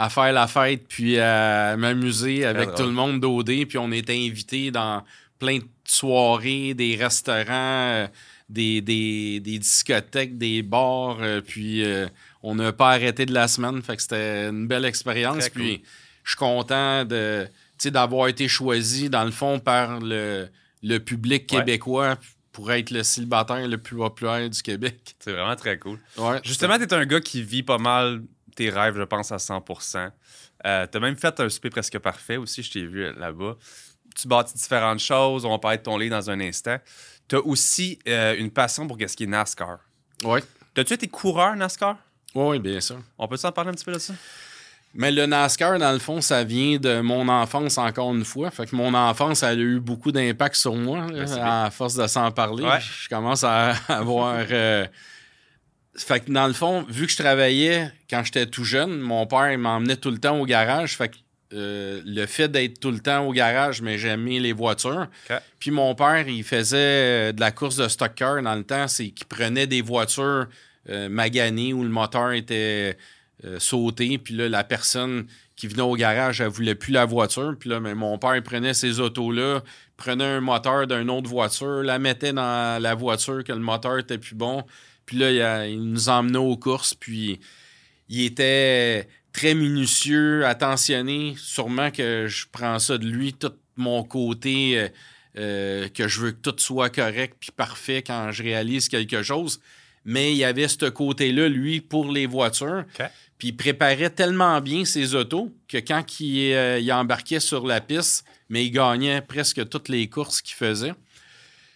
faire 0.09 0.33
la 0.33 0.47
fête 0.47 0.87
puis 0.89 1.19
à 1.19 1.77
m'amuser 1.77 2.45
avec 2.45 2.75
tout 2.75 2.85
le 2.85 2.93
monde 2.93 3.21
d'OD. 3.21 3.67
Puis 3.69 3.79
on 3.79 3.93
était 3.93 4.17
invités 4.17 4.71
dans 4.71 5.05
plein 5.39 5.59
de 5.59 5.65
soirées, 5.85 6.75
des 6.75 6.97
restaurants, 6.97 7.47
euh, 7.51 8.07
des, 8.49 8.81
des, 8.81 9.41
discothèques, 9.41 10.39
des 10.39 10.63
bars, 10.63 11.19
puis 11.47 11.85
on 12.43 12.55
n'a 12.55 12.73
pas 12.73 12.91
arrêté 12.91 13.25
de 13.25 13.33
la 13.33 13.49
semaine. 13.49 13.81
Fait 13.83 13.97
que 13.97 14.03
c'était 14.03 14.49
une 14.49 14.67
belle 14.67 14.85
expérience. 14.85 15.49
Puis 15.49 15.83
je 16.23 16.31
suis 16.31 16.39
content 16.39 17.05
de 17.05 17.49
d'avoir 17.87 18.29
été 18.29 18.47
choisi, 18.47 19.11
dans 19.11 19.25
le 19.25 19.33
fond, 19.33 19.59
par 19.59 19.99
le, 19.99 20.49
le 20.83 20.99
public 20.99 21.49
québécois 21.49 22.17
pour 22.53 22.71
être 22.71 22.91
le 22.91 23.03
célibataire 23.03 23.67
le 23.67 23.79
plus 23.79 23.97
populaire 23.97 24.49
du 24.49 24.63
Québec. 24.63 25.17
C'est 25.21 25.33
vraiment 25.33 25.57
très 25.57 25.79
cool. 25.79 25.99
Justement, 26.45 26.77
tu 26.77 26.85
es 26.85 26.95
un 26.95 27.07
gars 27.07 27.21
qui 27.21 27.43
vit 27.43 27.63
pas 27.63 27.79
mal 27.79 28.23
tes 28.55 28.71
rêves, 28.71 28.97
je 28.99 29.03
pense, 29.03 29.33
à 29.33 29.39
100 29.39 29.65
euh, 30.65 30.87
Tu 30.87 30.97
as 30.97 31.01
même 31.01 31.17
fait 31.17 31.41
un 31.41 31.49
souper 31.49 31.71
presque 31.71 31.99
parfait 31.99 32.37
aussi, 32.37 32.63
je 32.63 32.71
t'ai 32.71 32.87
vu 32.87 33.13
là-bas. 33.15 33.57
Tu 34.15 34.29
bâtis 34.29 34.55
différentes 34.55 35.01
choses, 35.01 35.47
on 35.47 35.51
va 35.51 35.59
parler 35.59 35.79
de 35.79 35.83
ton 35.83 35.97
lit 35.97 36.11
dans 36.11 36.31
un 36.31 36.39
instant. 36.41 36.77
Tu 37.29 37.37
as 37.37 37.41
aussi 37.41 37.99
euh, 38.07 38.37
une 38.37 38.51
passion 38.51 38.87
pour 38.87 38.99
ce 39.01 39.17
qui 39.17 39.25
est 39.25 39.27
NASCAR. 39.27 39.79
Oui. 40.25 40.41
T'as-tu 40.75 40.93
été 40.93 41.09
coureur 41.09 41.57
NASCAR? 41.57 41.97
Oui, 42.35 42.59
bien 42.59 42.81
sûr. 42.81 43.01
On 43.19 43.27
peut 43.27 43.39
s'en 43.39 43.53
parler 43.53 43.71
un 43.71 43.75
petit 43.75 43.85
peu 43.85 43.93
de 43.93 43.99
ça? 43.99 44.13
Mais 44.95 45.11
le 45.11 45.25
NASCAR, 45.25 45.79
dans 45.79 45.93
le 45.93 45.99
fond, 45.99 46.21
ça 46.21 46.45
vient 46.45 46.77
de 46.77 47.01
mon 47.01 47.29
enfance 47.29 47.79
encore 47.79 48.15
une 48.15 48.25
fois. 48.25 48.51
Fait 48.51 48.67
que 48.67 48.77
mon 48.77 48.93
enfance, 48.93 49.43
elle 49.43 49.59
a 49.59 49.63
eu 49.63 49.81
beaucoup 49.81 50.13
d'impact 50.13 50.55
sur 50.55 50.75
moi. 50.75 51.07
à 51.41 51.71
force 51.71 51.95
de 51.95 52.07
s'en 52.07 52.31
parler, 52.31 52.65
je 52.81 53.09
commence 53.09 53.43
à 53.45 53.71
avoir. 53.89 54.45
Euh, 54.51 54.87
fait 55.97 56.21
que 56.21 56.31
dans 56.31 56.47
le 56.47 56.53
fond, 56.53 56.85
vu 56.89 57.07
que 57.07 57.13
je 57.13 57.17
travaillais 57.17 57.91
quand 58.09 58.23
j'étais 58.25 58.47
tout 58.47 58.65
jeune, 58.65 58.99
mon 58.99 59.27
père 59.27 59.57
m'emmenait 59.59 59.97
tout 59.97 60.11
le 60.11 60.19
temps 60.19 60.39
au 60.39 60.45
garage. 60.45 60.97
Fait 60.97 61.09
que 61.09 61.17
euh, 61.55 62.03
le 62.05 62.27
fait 62.27 62.49
d'être 62.49 62.81
tout 62.81 62.91
le 62.91 63.01
temps 63.01 63.27
au 63.27 63.33
garage, 63.33 63.83
mais 63.83 63.99
j'aimais 63.99 64.41
les 64.41 64.53
voitures. 64.53 65.07
Puis 65.59 65.71
mon 65.71 65.95
père, 65.95 66.27
il 66.29 66.45
faisait 66.45 66.77
euh, 67.31 67.33
de 67.33 67.41
la 67.41 67.51
course 67.51 67.77
de 67.77 67.89
stock 67.89 68.15
car 68.15 68.43
dans 68.43 68.55
le 68.55 68.65
temps. 68.65 68.89
C'est 68.89 69.09
qu'il 69.09 69.27
prenait 69.27 69.67
des 69.67 69.81
voitures 69.81 70.49
maganées 70.89 71.73
où 71.73 71.85
le 71.85 71.91
moteur 71.91 72.33
était 72.33 72.99
euh, 73.45 73.59
sauter. 73.59 74.19
Puis 74.19 74.35
là, 74.35 74.49
la 74.49 74.65
personne 74.65 75.27
qui 75.57 75.67
venait 75.67 75.83
au 75.83 75.95
garage, 75.95 76.41
elle 76.41 76.49
voulait 76.49 76.75
plus 76.75 76.93
la 76.93 77.05
voiture. 77.05 77.55
Puis 77.59 77.69
là, 77.71 77.81
mais 77.81 77.95
mon 77.95 78.19
père 78.19 78.41
prenait 78.43 78.75
ces 78.75 79.01
autos-là, 79.01 79.63
prenait 79.97 80.25
un 80.25 80.41
moteur 80.41 80.87
d'une 80.87 81.11
autre 81.11 81.29
voiture, 81.29 81.83
la 81.83 81.99
mettait 81.99 82.33
dans 82.33 82.81
la 82.81 82.95
voiture 82.95 83.45
que 83.45 83.53
le 83.53 83.61
moteur 83.61 83.99
était 83.99 84.19
plus 84.19 84.35
bon. 84.35 84.65
Puis 85.07 85.19
là, 85.19 85.67
il, 85.67 85.83
nous 85.83 86.09
emmenait 86.09 86.39
aux 86.39 86.57
courses. 86.57 86.95
Puis 86.95 87.41
il 88.09 88.25
était 88.25 89.09
très 89.33 89.55
minutieux, 89.55 90.47
attentionné. 90.47 91.35
Sûrement 91.37 91.91
que 91.91 92.27
je 92.29 92.47
prends 92.51 92.79
ça 92.79 92.99
de 92.99 93.07
lui, 93.07 93.33
tout 93.33 93.53
mon 93.77 94.05
côté, 94.05 94.79
euh, 94.79 94.89
euh, 95.39 95.89
que 95.89 96.09
je 96.09 96.21
veux 96.21 96.33
que 96.33 96.51
tout 96.51 96.55
soit 96.59 96.91
correct 96.91 97.37
puis 97.41 97.51
parfait 97.51 98.03
quand 98.03 98.33
je 98.33 98.43
réalise 98.43 98.89
quelque 98.89 99.23
chose. 99.23 99.61
Mais 100.05 100.33
il 100.33 100.37
y 100.37 100.45
avait 100.45 100.69
ce 100.69 100.89
côté-là, 100.89 101.49
lui, 101.49 101.81
pour 101.81 102.11
les 102.11 102.27
voitures. 102.27 102.85
Puis 103.43 103.49
il 103.49 103.57
préparait 103.57 104.11
tellement 104.11 104.61
bien 104.61 104.85
ses 104.85 105.17
autos 105.17 105.53
que 105.67 105.79
quand 105.79 106.05
euh, 106.21 106.79
il, 106.81 106.93
embarquait 106.93 107.41
sur 107.41 107.67
la 107.67 107.81
piste, 107.81 108.25
mais 108.49 108.65
il 108.65 108.71
gagnait 108.71 109.21
presque 109.21 109.69
toutes 109.69 109.89
les 109.89 110.09
courses 110.09 110.41
qu'il 110.41 110.55
faisait. 110.55 110.93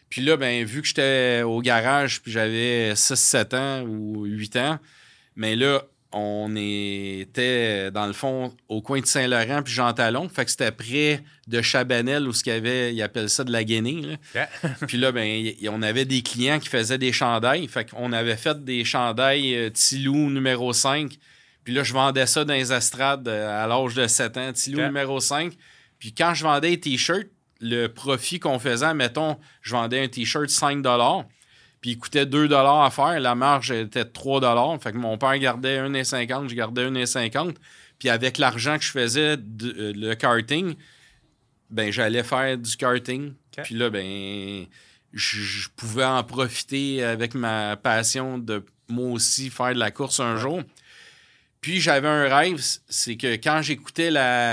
Puis 0.09 0.23
là, 0.23 0.37
ben, 0.37 0.64
vu 0.64 0.81
que 0.81 0.87
j'étais 0.87 1.43
au 1.43 1.61
garage, 1.61 2.23
puis 2.23 2.31
j'avais 2.31 2.93
6-7 2.93 3.57
ans 3.57 3.83
ou 3.85 4.27
8 4.27 4.57
ans, 4.59 4.79
mais 5.35 5.57
là, 5.57 5.83
on 6.12 6.55
était, 6.55 7.91
dans 7.91 8.07
le 8.07 8.12
fond, 8.12 8.55
au 8.69 8.81
coin 8.81 9.01
de 9.01 9.07
Saint-Laurent 9.07 9.64
puis 9.64 9.75
Jean 9.75 9.93
Talon. 9.93 10.29
Fait 10.29 10.45
que 10.45 10.53
c'était 10.53 10.71
près 10.71 11.25
de 11.49 11.62
Chabanel 11.62 12.29
où 12.29 12.33
ce 12.33 12.45
qu'il 12.45 12.53
y 12.53 12.57
avait, 12.57 12.95
ils 12.95 13.03
appellent 13.03 13.29
ça 13.29 13.43
de 13.43 13.51
la 13.51 13.64
guenille. 13.64 14.19
puis 14.87 14.99
là, 14.99 15.11
ben, 15.11 15.51
on 15.69 15.83
avait 15.83 16.05
des 16.05 16.23
clients 16.23 16.61
qui 16.61 16.69
faisaient 16.69 16.97
des 16.97 17.12
chandails. 17.12 17.67
Fait 17.67 17.91
qu'on 17.91 18.12
avait 18.12 18.37
fait 18.37 18.64
des 18.64 18.85
chandails 18.85 19.53
euh, 19.57 19.71
Tilou 19.71 20.31
numéro 20.31 20.73
5 20.73 21.19
puis 21.67 21.75
là, 21.75 21.83
je 21.83 21.93
vendais 21.93 22.27
ça 22.27 22.45
dans 22.45 22.55
les 22.55 22.73
estrades 22.73 23.27
euh, 23.27 23.64
à 23.64 23.67
l'âge 23.67 23.95
de 23.95 24.07
7 24.07 24.37
ans, 24.37 24.53
Tilou 24.53 24.83
numéro 24.83 25.19
5. 25.19 25.53
Puis 25.99 26.14
quand 26.14 26.33
je 26.33 26.45
vendais 26.45 26.71
les 26.71 26.79
t-shirts, 26.79 27.27
le 27.61 27.89
profit 27.89 28.39
qu'on 28.39 28.61
faisait, 28.61 28.95
mettons, 28.95 29.37
je 29.62 29.73
vendais 29.73 30.01
un 30.01 30.07
t-shirt 30.07 30.49
5 30.49 30.81
puis 31.81 31.91
il 31.91 31.99
coûtait 31.99 32.25
2 32.25 32.53
à 32.53 32.89
faire, 32.93 33.19
la 33.19 33.35
marge 33.35 33.73
était 33.73 34.05
3 34.05 34.79
Fait 34.79 34.93
que 34.93 34.97
mon 34.97 35.19
père 35.19 35.37
gardait 35.39 35.81
1,50, 35.81 36.49
je 36.49 36.55
gardais 36.55 36.89
1,50. 36.89 37.57
Puis 37.99 38.11
avec 38.11 38.39
l'argent 38.39 38.79
que 38.79 38.85
je 38.85 38.93
faisais, 38.93 39.37
de, 39.37 39.75
euh, 39.77 39.93
le 39.93 40.14
karting, 40.14 40.77
ben 41.69 41.91
j'allais 41.91 42.23
faire 42.23 42.57
du 42.57 42.77
karting. 42.77 43.33
Puis 43.64 43.75
là, 43.75 43.91
ben 43.91 44.67
je 45.12 45.69
pouvais 45.75 46.05
en 46.05 46.23
profiter 46.23 47.03
avec 47.03 47.35
ma 47.35 47.77
passion 47.77 48.39
de 48.39 48.64
moi 48.89 49.11
aussi 49.11 49.51
faire 49.51 49.75
de 49.75 49.81
la 49.81 49.91
course 49.91 50.21
un 50.21 50.37
jour. 50.37 50.62
Puis 51.61 51.81
j'avais 51.81 52.09
un 52.09 52.29
rêve, 52.35 52.61
c'est 52.89 53.17
que 53.17 53.35
quand 53.35 53.61
j'écoutais 53.63 54.11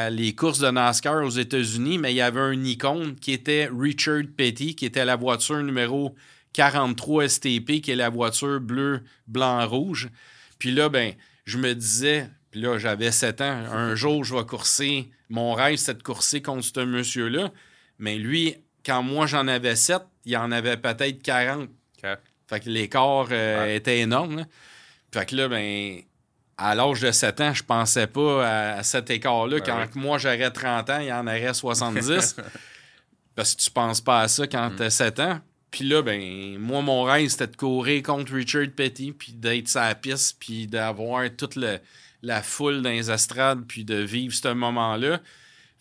les 0.09 0.33
courses 0.33 0.59
de 0.59 0.69
NASCAR 0.69 1.23
aux 1.23 1.29
États-Unis, 1.29 1.97
mais 1.97 2.13
il 2.13 2.15
y 2.15 2.21
avait 2.21 2.39
un 2.39 2.63
icône 2.63 3.15
qui 3.15 3.33
était 3.33 3.69
Richard 3.71 4.23
Petty, 4.35 4.75
qui 4.75 4.85
était 4.85 5.05
la 5.05 5.15
voiture 5.15 5.61
numéro 5.61 6.15
43 6.53 7.29
STP, 7.29 7.81
qui 7.81 7.91
est 7.91 7.95
la 7.95 8.09
voiture 8.09 8.59
bleu, 8.59 9.01
blanc, 9.27 9.67
rouge. 9.67 10.09
Puis 10.57 10.71
là, 10.71 10.89
ben, 10.89 11.13
je 11.45 11.57
me 11.57 11.75
disais, 11.75 12.29
puis 12.51 12.61
là, 12.61 12.77
j'avais 12.77 13.11
7 13.11 13.41
ans, 13.41 13.63
un 13.71 13.95
jour, 13.95 14.23
je 14.23 14.35
vais 14.35 14.45
courser. 14.45 15.09
Mon 15.29 15.53
rêve, 15.53 15.77
c'était 15.77 15.95
de 15.95 16.03
courser 16.03 16.41
contre 16.41 16.63
ce 16.63 16.79
monsieur-là. 16.79 17.51
Mais 17.99 18.17
lui, 18.17 18.55
quand 18.85 19.03
moi, 19.03 19.25
j'en 19.25 19.47
avais 19.47 19.75
7, 19.75 20.01
il 20.25 20.37
en 20.37 20.51
avait 20.51 20.77
peut-être 20.77 21.21
40. 21.21 21.69
Fait 22.47 22.59
que 22.59 22.69
l'écart 22.69 23.27
euh, 23.31 23.75
était 23.75 23.99
énorme. 23.99 24.45
Fait 25.11 25.25
que 25.25 25.35
là, 25.35 25.47
ben, 25.47 26.01
à 26.57 26.75
l'âge 26.75 27.01
de 27.01 27.11
7 27.11 27.41
ans, 27.41 27.53
je 27.53 27.63
pensais 27.63 28.07
pas 28.07 28.75
à, 28.77 28.83
cet 28.83 29.09
écart-là. 29.09 29.59
quand 29.61 29.95
moi 29.95 30.17
j'aurais 30.17 30.51
30 30.51 30.89
ans, 30.89 30.99
il 30.99 31.07
y 31.07 31.13
en 31.13 31.25
aurait 31.25 31.53
70. 31.53 32.35
parce 33.35 33.55
que 33.55 33.61
tu 33.61 33.71
penses 33.71 34.01
pas 34.01 34.21
à 34.21 34.27
ça 34.27 34.47
quand 34.47 34.69
mm. 34.69 34.75
tu 34.75 34.83
as 34.83 34.89
7 34.89 35.19
ans. 35.19 35.39
Puis 35.71 35.85
là, 35.85 36.03
ben, 36.03 36.57
moi, 36.59 36.83
mon 36.83 37.03
rêve, 37.03 37.29
c'était 37.29 37.47
de 37.47 37.55
courir 37.55 38.03
contre 38.03 38.33
Richard 38.33 38.67
Petty, 38.75 39.11
puis 39.11 39.33
d'être 39.33 39.67
sa 39.67 39.95
piste, 39.95 40.37
puis 40.39 40.67
d'avoir 40.67 41.23
toute 41.35 41.57
la 42.21 42.43
foule 42.43 42.83
dans 42.83 42.91
les 42.91 43.09
estrades, 43.09 43.63
puis 43.67 43.83
de 43.83 43.95
vivre 43.95 44.35
ce 44.35 44.49
moment-là. 44.49 45.19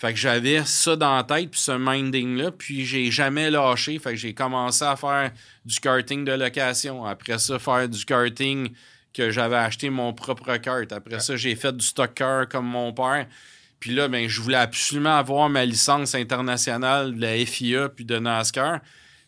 Fait 0.02 0.12
que 0.12 0.18
j'avais 0.18 0.64
ça 0.64 0.96
dans 0.96 1.14
la 1.14 1.22
tête, 1.22 1.50
puis 1.50 1.60
ce 1.60 1.72
minding-là, 1.78 2.50
puis 2.50 2.84
j'ai 2.84 3.12
jamais 3.12 3.50
lâché. 3.50 4.00
Fait 4.00 4.10
que 4.10 4.16
j'ai 4.16 4.34
commencé 4.34 4.82
à 4.82 4.96
faire 4.96 5.30
du 5.64 5.78
karting 5.78 6.24
de 6.24 6.32
location. 6.32 7.04
Après 7.04 7.38
ça, 7.38 7.58
faire 7.60 7.88
du 7.88 8.04
karting 8.04 8.72
que 9.14 9.30
j'avais 9.30 9.56
acheté 9.56 9.90
mon 9.90 10.12
propre 10.12 10.56
kart. 10.56 10.90
Après 10.92 11.20
ça, 11.20 11.36
j'ai 11.36 11.54
fait 11.54 11.76
du 11.76 11.84
stock 11.84 12.14
car 12.14 12.48
comme 12.48 12.66
mon 12.66 12.92
père. 12.92 13.26
Puis 13.80 13.94
là, 13.94 14.08
ben, 14.08 14.28
je 14.28 14.40
voulais 14.40 14.58
absolument 14.58 15.16
avoir 15.16 15.48
ma 15.48 15.64
licence 15.64 16.14
internationale 16.14 17.16
de 17.16 17.20
la 17.20 17.44
FIA 17.44 17.88
puis 17.88 18.04
de 18.04 18.18
NASCAR. 18.18 18.80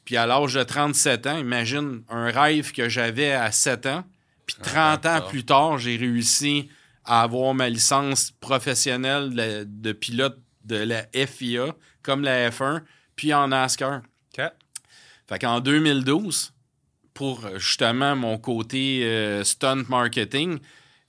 Puis 0.05 0.17
à 0.17 0.27
l'âge 0.27 0.55
de 0.55 0.63
37 0.63 1.27
ans, 1.27 1.39
imagine 1.39 2.03
un 2.09 2.31
rêve 2.31 2.73
que 2.73 2.89
j'avais 2.89 3.33
à 3.33 3.51
7 3.51 3.87
ans. 3.87 4.05
Puis 4.47 4.57
30 4.63 5.07
ans 5.07 5.21
plus 5.29 5.45
tard, 5.45 5.79
j'ai 5.79 5.97
réussi 5.97 6.69
à 7.05 7.23
avoir 7.23 7.53
ma 7.55 7.69
licence 7.69 8.31
professionnelle 8.31 9.67
de, 9.67 9.93
pilote 9.93 10.39
de 10.65 10.77
la 10.77 11.05
FIA, 11.27 11.75
comme 12.03 12.23
la 12.23 12.51
F1, 12.51 12.83
puis 13.17 13.35
en 13.35 13.49
NASCAR. 13.49 14.03
Fait 15.27 15.39
qu'en 15.39 15.61
2012, 15.61 16.54
pour 17.15 17.47
euh, 17.47 17.59
justement 17.59 18.17
mon 18.17 18.37
côté 18.37 19.05
euh, 19.05 19.45
stunt 19.45 19.85
marketing, 19.89 20.59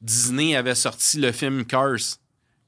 Disney 0.02 0.56
avait 0.56 0.76
sorti 0.76 1.20
le 1.20 1.32
film 1.32 1.66
Cars. 1.66 2.20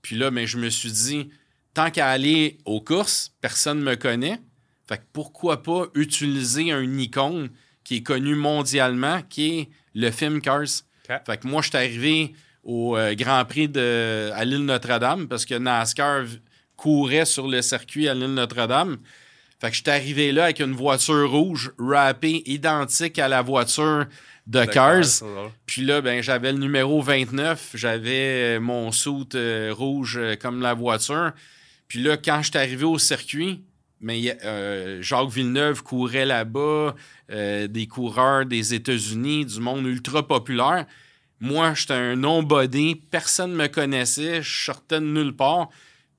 Puis 0.01 0.17
là, 0.17 0.31
ben, 0.31 0.45
je 0.45 0.57
me 0.57 0.69
suis 0.69 0.91
dit, 0.91 1.29
tant 1.73 1.91
qu'à 1.91 2.09
aller 2.09 2.57
aux 2.65 2.81
courses, 2.81 3.31
personne 3.39 3.79
ne 3.79 3.83
me 3.83 3.95
connaît. 3.95 4.39
Fait 4.88 4.97
que 4.97 5.03
pourquoi 5.13 5.63
pas 5.63 5.85
utiliser 5.93 6.71
un 6.71 6.97
icône 6.97 7.49
qui 7.83 7.97
est 7.97 8.03
connu 8.03 8.35
mondialement, 8.35 9.21
qui 9.29 9.59
est 9.59 9.69
le 9.93 10.11
film 10.11 10.41
Cars. 10.41 10.83
Fait 11.07 11.38
que 11.38 11.47
moi, 11.47 11.61
je 11.61 11.69
suis 11.69 11.77
arrivé 11.77 12.33
au 12.63 12.97
euh, 12.97 13.15
Grand 13.15 13.45
Prix 13.45 13.69
de, 13.69 14.29
à 14.33 14.43
l'île 14.43 14.65
Notre-Dame 14.65 15.27
parce 15.27 15.45
que 15.45 15.55
NASCAR 15.55 16.25
courait 16.75 17.25
sur 17.25 17.47
le 17.47 17.61
circuit 17.61 18.09
à 18.09 18.13
l'île 18.13 18.33
Notre-Dame. 18.33 18.97
Fait 19.60 19.72
que 19.72 19.76
j'étais 19.76 19.91
arrivé 19.91 20.32
là 20.32 20.45
avec 20.45 20.60
une 20.60 20.74
voiture 20.74 21.32
rouge 21.32 21.72
wrappée 21.80 22.43
identique 22.45 23.18
à 23.18 23.28
la 23.28 23.41
voiture 23.41 24.05
de 24.45 24.66
Cars. 24.66 25.03
Puis 25.66 25.82
là, 25.84 26.01
ben, 26.01 26.22
j'avais 26.22 26.51
le 26.51 26.60
numéro 26.60 27.01
29, 27.01 27.72
j'avais 27.74 28.60
mon 28.60 28.91
soute 28.91 29.36
euh, 29.36 29.74
rouge 29.74 30.18
euh, 30.18 30.36
comme 30.36 30.62
la 30.62 30.74
voiture. 30.74 31.32
Puis 31.88 32.01
là, 32.01 32.18
quand 32.18 32.41
j'étais 32.43 32.60
arrivé 32.60 32.86
au 32.86 32.99
circuit, 32.99 33.64
mais 33.99 34.38
euh, 34.45 35.01
Jacques 35.01 35.30
Villeneuve 35.30 35.84
courait 35.84 36.26
là-bas, 36.26 36.95
des 37.30 37.88
coureurs 37.88 38.45
des 38.45 38.74
États-Unis, 38.74 39.45
du 39.45 39.60
monde 39.60 39.86
ultra 39.86 40.26
populaire. 40.26 40.86
Moi, 41.41 41.74
j'étais 41.74 41.93
un 41.93 42.16
non-body, 42.16 42.95
personne 42.95 43.51
ne 43.51 43.58
me 43.58 43.68
connaissait, 43.68 44.41
je 44.41 44.66
sortais 44.66 44.99
de 44.99 45.05
nulle 45.05 45.36
part. 45.36 45.70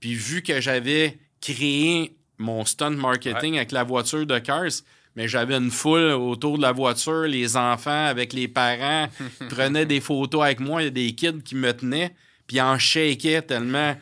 Puis 0.01 0.15
vu 0.15 0.43
que 0.43 0.61
j'avais 0.61 1.19
créé 1.41 2.18
mon 2.39 2.65
stunt 2.65 2.91
marketing 2.91 3.57
avec 3.57 3.73
la 3.73 3.85
voiture 3.85 4.27
de 4.27 4.39
Cars, 4.39 4.83
mais 5.17 5.29
j'avais 5.29 5.57
une 5.57 5.71
foule 5.71 6.13
autour 6.13 6.57
de 6.57 6.63
la 6.63 6.73
voiture, 6.73 7.23
les 7.23 7.57
enfants 7.57 8.07
avec 8.07 8.33
les 8.33 8.49
parents 8.49 9.09
prenaient 9.51 9.87
des 9.87 10.01
photos 10.01 10.45
avec 10.45 10.61
moi, 10.61 10.83
il 10.83 10.85
y 10.85 10.89
a 10.89 10.91
des 10.91 11.13
kids 11.13 11.43
qui 11.45 11.55
me 11.55 11.73
tenaient, 11.73 12.15
puis 12.47 12.61
en 12.61 12.79
shakaient 12.79 13.43
tellement 13.43 13.97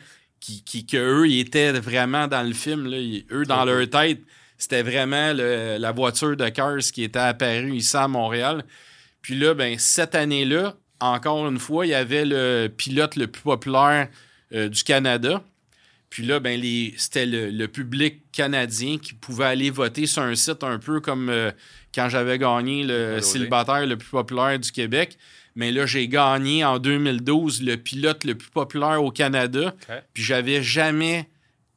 qu'eux, 0.89 1.27
ils 1.27 1.41
étaient 1.41 1.73
vraiment 1.73 2.27
dans 2.27 2.43
le 2.43 2.53
film. 2.53 2.87
Là. 2.87 2.97
Eux, 3.31 3.45
dans 3.45 3.65
leur 3.65 3.89
tête, 3.89 4.21
c'était 4.57 4.83
vraiment 4.83 5.33
la 5.33 5.91
voiture 5.91 6.37
de 6.37 6.47
Cars 6.49 6.79
qui 6.93 7.03
était 7.03 7.19
apparue 7.19 7.75
ici 7.75 7.97
à 7.97 8.07
Montréal. 8.07 8.63
Puis 9.21 9.35
là, 9.35 9.53
ben, 9.53 9.77
cette 9.77 10.15
année-là, 10.15 10.75
encore 10.99 11.47
une 11.47 11.59
fois, 11.59 11.85
il 11.85 11.89
y 11.89 11.95
avait 11.95 12.25
le 12.25 12.67
pilote 12.75 13.15
le 13.15 13.27
plus 13.27 13.41
populaire 13.41 14.07
euh, 14.53 14.69
du 14.69 14.83
Canada. 14.83 15.43
Puis 16.09 16.25
là, 16.25 16.39
ben, 16.39 16.61
c'était 16.97 17.25
le, 17.25 17.67
public 17.67 18.31
canadien 18.31 18.97
qui 18.97 19.13
pouvait 19.13 19.45
aller 19.45 19.69
voter 19.69 20.05
sur 20.05 20.21
un 20.21 20.35
site 20.35 20.63
un 20.63 20.79
peu 20.79 21.01
comme 21.01 21.29
euh, 21.29 21.51
quand 21.93 22.09
j'avais 22.09 22.39
gagné 22.39 22.83
le 22.83 23.21
célibataire 23.21 23.85
le 23.85 23.97
plus 23.97 24.09
populaire 24.09 24.57
du 24.57 24.71
Québec. 24.71 25.17
Mais 25.55 25.71
là, 25.71 25.85
j'ai 25.85 26.07
gagné 26.07 26.63
en 26.63 26.77
2012 26.77 27.63
le 27.63 27.77
pilote 27.77 28.23
le 28.23 28.35
plus 28.35 28.51
populaire 28.51 29.03
au 29.03 29.11
Canada. 29.11 29.75
Puis 30.13 30.23
j'avais 30.23 30.61
jamais 30.61 31.27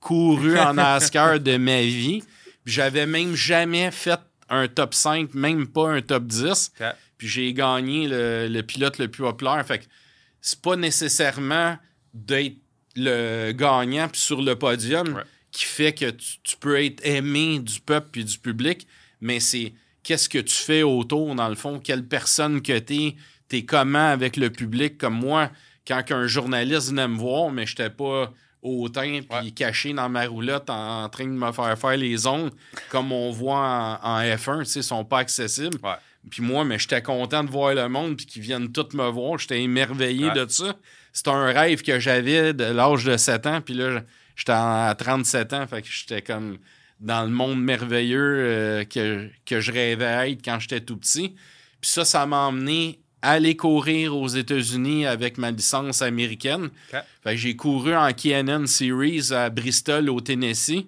couru 0.01 0.59
en 0.59 0.74
NASCAR 0.74 1.41
de 1.41 1.57
ma 1.57 1.81
vie. 1.81 2.22
Puis 2.64 2.74
j'avais 2.74 3.07
même 3.07 3.35
jamais 3.35 3.91
fait 3.91 4.20
un 4.51 4.68
top 4.68 4.95
5, 4.95 5.33
même 5.33 5.66
pas 5.66 5.89
un 5.89 6.03
top 6.03 6.26
10. 6.26 6.72
Puis 7.16 7.26
j'ai 7.28 7.55
gagné 7.55 8.07
le, 8.07 8.61
pilote 8.61 8.99
le 8.99 9.09
plus 9.09 9.22
populaire. 9.22 9.64
Fait 9.66 9.78
que 9.78 9.85
c'est 10.43 10.61
pas 10.61 10.76
nécessairement 10.76 11.78
d'être 12.12 12.57
le 13.03 13.53
gagnant 13.53 14.09
puis 14.09 14.20
sur 14.20 14.42
le 14.42 14.57
podium 14.57 15.22
qui 15.53 15.64
fait 15.64 15.92
que 15.92 16.11
tu, 16.11 16.57
peux 16.59 16.82
être 16.82 17.05
aimé 17.05 17.59
du 17.59 17.80
peuple 17.80 18.09
puis 18.12 18.24
du 18.24 18.38
public, 18.38 18.86
mais 19.20 19.40
c'est 19.40 19.72
qu'est-ce 20.03 20.28
que 20.28 20.38
tu 20.38 20.55
fais 20.55 20.82
autour, 20.82 21.34
dans 21.34 21.48
le 21.48 21.55
fond, 21.55 21.80
quelle 21.80 22.07
personne 22.07 22.62
que 22.62 22.78
t'es, 22.78 23.16
t'es 23.48 23.64
comment 23.64 24.11
avec 24.11 24.36
le 24.36 24.51
public, 24.51 24.96
comme 24.96 25.14
moi, 25.14 25.51
quand 25.86 26.03
un 26.11 26.26
journaliste 26.26 26.90
venait 26.90 27.09
me 27.09 27.18
voir, 27.18 27.51
mais 27.51 27.66
j'étais 27.66 27.90
pas 27.90 28.32
hautain 28.62 29.20
puis 29.28 29.53
caché 29.53 29.92
dans 29.92 30.09
ma 30.09 30.26
roulotte 30.26 30.68
en, 30.68 31.09
train 31.09 31.24
de 31.24 31.30
me 31.30 31.51
faire 31.51 31.78
faire 31.78 31.96
les 31.96 32.26
ondes, 32.26 32.53
comme 32.90 33.11
on 33.11 33.30
voit 33.30 33.98
en, 34.03 34.20
F1, 34.20 34.61
tu 34.61 34.64
sais, 34.66 34.82
sont 34.82 35.05
pas 35.05 35.18
accessibles. 35.18 35.78
Puis 36.30 36.42
moi, 36.42 36.64
mais 36.64 36.78
j'étais 36.78 37.03
content 37.03 37.42
de 37.42 37.51
voir 37.51 37.74
le 37.74 37.88
monde 37.88 38.16
puis 38.16 38.26
qu'ils 38.26 38.42
viennent 38.42 38.70
tous 38.70 38.94
me 38.94 39.09
voir. 39.09 39.38
J'étais 39.38 39.62
émerveillé 39.62 40.30
de 40.32 40.46
ça 40.46 40.76
c'était 41.13 41.31
un 41.31 41.47
rêve 41.47 41.83
que 41.83 41.99
j'avais 41.99 42.53
de 42.53 42.65
l'âge 42.65 43.05
de 43.05 43.17
7 43.17 43.47
ans. 43.47 43.61
Puis 43.61 43.75
là, 43.75 44.03
j'étais 44.37 44.53
à 44.53 44.95
37 44.97 45.53
ans. 45.53 45.67
Fait 45.67 45.83
que 45.83 45.89
j'étais 45.91 46.23
comme 46.23 46.59
dans 47.01 47.23
le 47.23 47.31
monde 47.31 47.63
merveilleux 47.63 48.37
euh, 48.39 48.85
que, 48.85 49.29
que 49.47 49.61
je 49.61 49.73
rêvais 49.73 50.31
être 50.31 50.45
quand 50.45 50.59
j'étais 50.61 50.81
tout 50.81 50.97
petit. 50.97 51.35
Puis 51.81 51.91
ça, 51.91 52.05
ça 52.05 52.27
m'a 52.27 52.47
emmené 52.47 53.01
à 53.23 53.33
aller 53.33 53.57
courir 53.57 54.17
aux 54.17 54.29
États-Unis 54.29 55.07
avec 55.07 55.39
ma 55.39 55.51
licence 55.51 56.03
américaine. 56.03 56.71
Fait 56.91 57.03
que 57.33 57.37
j'ai 57.37 57.57
couru 57.57 57.95
en 57.95 58.13
KNN 58.13 58.67
Series 58.67 59.33
à 59.33 59.51
Bristol, 59.51 60.09
au 60.09 60.21
Tennessee. 60.21 60.87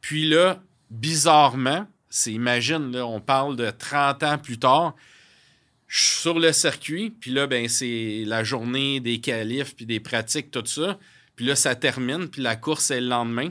Puis 0.00 0.28
là, 0.28 0.60
bizarrement, 0.90 1.86
c'est 2.08 2.32
imagine, 2.32 2.92
là, 2.92 3.06
on 3.06 3.20
parle 3.20 3.56
de 3.56 3.70
30 3.70 4.22
ans 4.22 4.38
plus 4.38 4.58
tard, 4.58 4.94
je 5.96 6.02
suis 6.02 6.20
sur 6.20 6.38
le 6.38 6.52
circuit, 6.52 7.08
puis 7.08 7.30
là, 7.30 7.46
ben, 7.46 7.68
c'est 7.68 8.22
la 8.26 8.44
journée 8.44 9.00
des 9.00 9.18
qualifs, 9.18 9.74
puis 9.74 9.86
des 9.86 9.98
pratiques, 9.98 10.50
tout 10.50 10.66
ça. 10.66 10.98
Puis 11.36 11.46
là, 11.46 11.56
ça 11.56 11.74
termine, 11.74 12.28
puis 12.28 12.42
la 12.42 12.54
course 12.54 12.90
est 12.90 13.00
le 13.00 13.08
lendemain. 13.08 13.48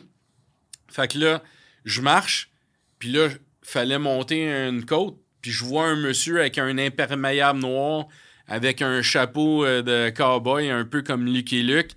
Fait 0.88 1.12
que 1.12 1.18
là, 1.18 1.42
je 1.86 2.02
marche, 2.02 2.52
puis 3.00 3.10
là, 3.10 3.30
fallait 3.64 3.98
monter 3.98 4.44
une 4.44 4.86
côte, 4.86 5.18
puis 5.42 5.50
je 5.50 5.66
vois 5.66 5.88
un 5.88 5.96
monsieur 5.96 6.40
avec 6.40 6.60
un 6.60 6.78
imperméable 6.78 7.62
noir, 7.62 8.06
avec 8.48 8.84
un 8.84 9.02
chapeau 9.02 9.66
euh, 9.66 9.82
de 9.82 10.12
cowboy, 10.16 10.70
un 10.70 10.86
peu 10.86 11.02
comme 11.02 11.26
Lucky 11.26 11.64
Luke. 11.64 11.94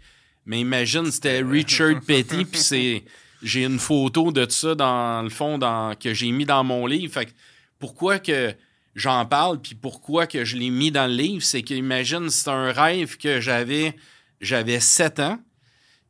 Mais 0.46 0.60
imagine, 0.60 1.10
c'était 1.10 1.42
Richard 1.42 2.00
Petty, 2.06 2.46
puis 2.46 2.60
c'est... 2.60 3.04
J'ai 3.42 3.64
une 3.64 3.78
photo 3.78 4.32
de 4.32 4.50
ça 4.50 4.74
dans 4.74 5.22
le 5.22 5.28
fond 5.28 5.58
dans, 5.58 5.94
que 5.94 6.12
j'ai 6.12 6.32
mis 6.32 6.44
dans 6.44 6.64
mon 6.64 6.86
livre. 6.86 7.12
Fait 7.12 7.26
que 7.26 7.30
pourquoi 7.78 8.18
que 8.18 8.52
j'en 8.98 9.24
parle, 9.26 9.60
puis 9.60 9.74
pourquoi 9.74 10.26
que 10.26 10.44
je 10.44 10.56
l'ai 10.56 10.70
mis 10.70 10.90
dans 10.90 11.06
le 11.06 11.14
livre, 11.14 11.42
c'est 11.42 11.62
qu'imagine, 11.62 12.30
c'est 12.30 12.50
un 12.50 12.72
rêve 12.72 13.16
que 13.16 13.40
j'avais, 13.40 13.94
j'avais 14.40 14.80
7 14.80 15.20
ans, 15.20 15.38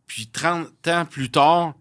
puis 0.06 0.28
30 0.28 0.88
ans 0.88 1.04
plus 1.04 1.30
tard, 1.30 1.74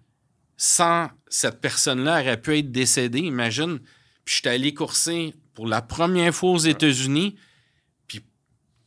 sans 0.57 1.09
cette 1.29 1.61
personne-là, 1.61 2.21
aurait 2.21 2.41
pu 2.41 2.57
être 2.57 2.71
décédée, 2.71 3.19
imagine. 3.19 3.79
Puis 4.25 4.35
je 4.35 4.39
suis 4.41 4.49
allé 4.49 4.73
courser 4.73 5.33
pour 5.53 5.67
la 5.67 5.81
première 5.81 6.33
fois 6.33 6.51
aux 6.51 6.57
États-Unis, 6.57 7.35
puis 8.07 8.23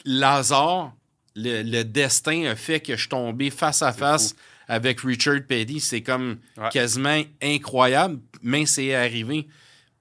Lazare, 0.04 0.94
le, 1.36 1.82
destin 1.82 2.44
a 2.46 2.56
fait 2.56 2.80
que 2.80 2.94
je 2.94 3.00
suis 3.00 3.08
tombé 3.08 3.50
face 3.50 3.82
à 3.82 3.92
face 3.92 4.34
avec 4.68 5.00
Richard 5.00 5.40
Petty. 5.48 5.80
C'est 5.80 6.02
comme 6.02 6.38
quasiment 6.70 7.22
incroyable, 7.42 8.20
mais 8.42 8.66
c'est 8.66 8.94
arrivé. 8.94 9.48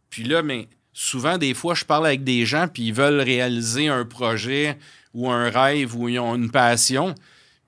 Puis 0.09 0.23
là, 0.23 0.41
mais 0.41 0.67
souvent, 0.99 1.37
des 1.37 1.53
fois, 1.53 1.75
je 1.75 1.85
parle 1.85 2.07
avec 2.07 2.25
des 2.25 2.45
gens, 2.45 2.67
puis 2.67 2.87
ils 2.87 2.93
veulent 2.93 3.21
réaliser 3.21 3.87
un 3.87 4.03
projet 4.03 4.77
ou 5.13 5.29
un 5.29 5.49
rêve 5.49 5.95
ou 5.95 6.09
ils 6.09 6.19
ont 6.19 6.35
une 6.35 6.51
passion, 6.51 7.15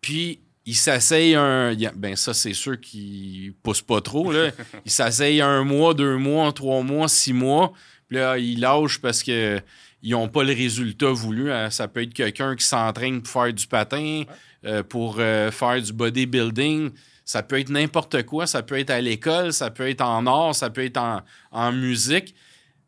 puis 0.02 0.42
ils 0.66 0.76
s'asseyent 0.76 1.36
un. 1.36 1.74
Ben, 1.96 2.18
ça, 2.18 2.34
c'est 2.34 2.54
sûr 2.54 2.78
qu'ils 2.80 3.54
poussent 3.64 3.82
pas 3.82 4.02
trop, 4.02 4.34
là. 4.34 4.52
Ils 4.86 4.92
s'asseyent 4.92 5.42
un 5.42 5.64
mois, 5.64 5.94
deux 5.94 6.18
mois, 6.18 6.52
trois 6.52 6.84
mois, 6.84 7.08
six 7.08 7.32
mois, 7.34 7.72
puis 8.08 8.18
là, 8.18 8.38
ils 8.38 8.60
lâchent 8.60 9.00
parce 9.00 9.24
que 9.24 9.60
ils 10.04 10.12
n'ont 10.12 10.28
pas 10.28 10.44
le 10.44 10.54
résultat 10.54 11.12
voulu. 11.12 11.52
Hein. 11.52 11.70
Ça 11.70 11.88
peut 11.88 12.04
être 12.04 12.14
quelqu'un 12.14 12.56
qui 12.56 12.66
s'entraîne 12.66 13.22
pour 13.22 13.32
faire 13.32 13.54
du 13.54 13.66
patin, 13.66 14.24
euh, 14.66 14.84
pour 14.84 15.18
euh, 15.20 15.52
faire 15.52 15.82
du 15.82 15.94
bodybuilding. 15.94 16.92
Ça 17.24 17.44
peut 17.44 17.60
être 17.60 17.70
n'importe 17.70 18.24
quoi. 18.24 18.46
Ça 18.46 18.62
peut 18.62 18.78
être 18.78 18.90
à 18.90 19.00
l'école, 19.00 19.54
ça 19.54 19.72
peut 19.72 19.88
être 19.88 20.02
en 20.02 20.28
art, 20.28 20.54
ça 20.54 20.70
peut 20.70 20.84
être 20.84 20.98
en, 20.98 21.22
en 21.52 21.72
musique. 21.72 22.36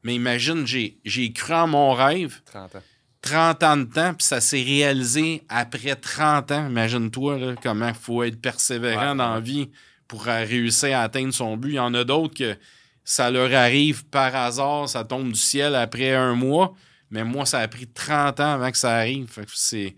Mais 0.04 0.16
imagine, 0.16 0.66
j'ai 0.68 1.34
cru 1.34 1.54
en 1.54 1.68
mon 1.68 1.94
rêve. 1.94 2.42
30 2.46 2.76
ans. 2.76 2.82
30 3.22 3.64
ans 3.64 3.78
de 3.78 3.86
temps, 3.86 4.14
puis 4.14 4.26
ça 4.26 4.42
s'est 4.42 4.62
réalisé 4.62 5.44
après 5.48 5.96
30 5.96 6.52
ans. 6.52 6.68
Imagine-toi 6.68 7.56
comment 7.64 7.88
il 7.88 7.94
faut 7.94 8.22
être 8.24 8.40
persévérant 8.40 9.16
dans 9.16 9.36
la 9.36 9.40
vie 9.40 9.70
pour 10.10 10.24
réussir 10.26 10.98
à 10.98 11.04
atteindre 11.04 11.34
son 11.34 11.56
but. 11.56 11.70
Il 11.70 11.76
y 11.76 11.80
en 11.80 11.94
a 11.94 12.04
d'autres 12.04 12.36
que 12.38 12.58
ça 13.06 13.32
leur 13.32 13.54
arrive 13.54 14.06
par 14.06 14.36
hasard, 14.36 14.90
ça 14.90 15.06
tombe 15.06 15.32
du 15.32 15.40
ciel 15.40 15.76
après 15.76 16.14
un 16.14 16.36
mois. 16.36 16.74
Mais 17.10 17.24
moi, 17.24 17.46
ça 17.46 17.60
a 17.60 17.68
pris 17.68 17.88
30 17.88 18.40
ans 18.42 18.54
avant 18.54 18.72
que 18.72 18.78
ça 18.78 18.96
arrive. 18.96 19.30
c'est, 19.56 19.96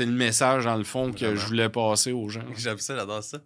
le 0.00 0.12
message, 0.12 0.64
dans 0.64 0.76
le 0.76 0.84
fond, 0.84 1.12
que 1.12 1.36
je 1.36 1.46
voulais 1.46 1.68
passer 1.68 2.12
aux 2.12 2.28
gens. 2.28 2.40
J'aime 2.56 2.78
ça, 2.78 2.96
j'adore 2.96 3.22
ça. 3.22 3.38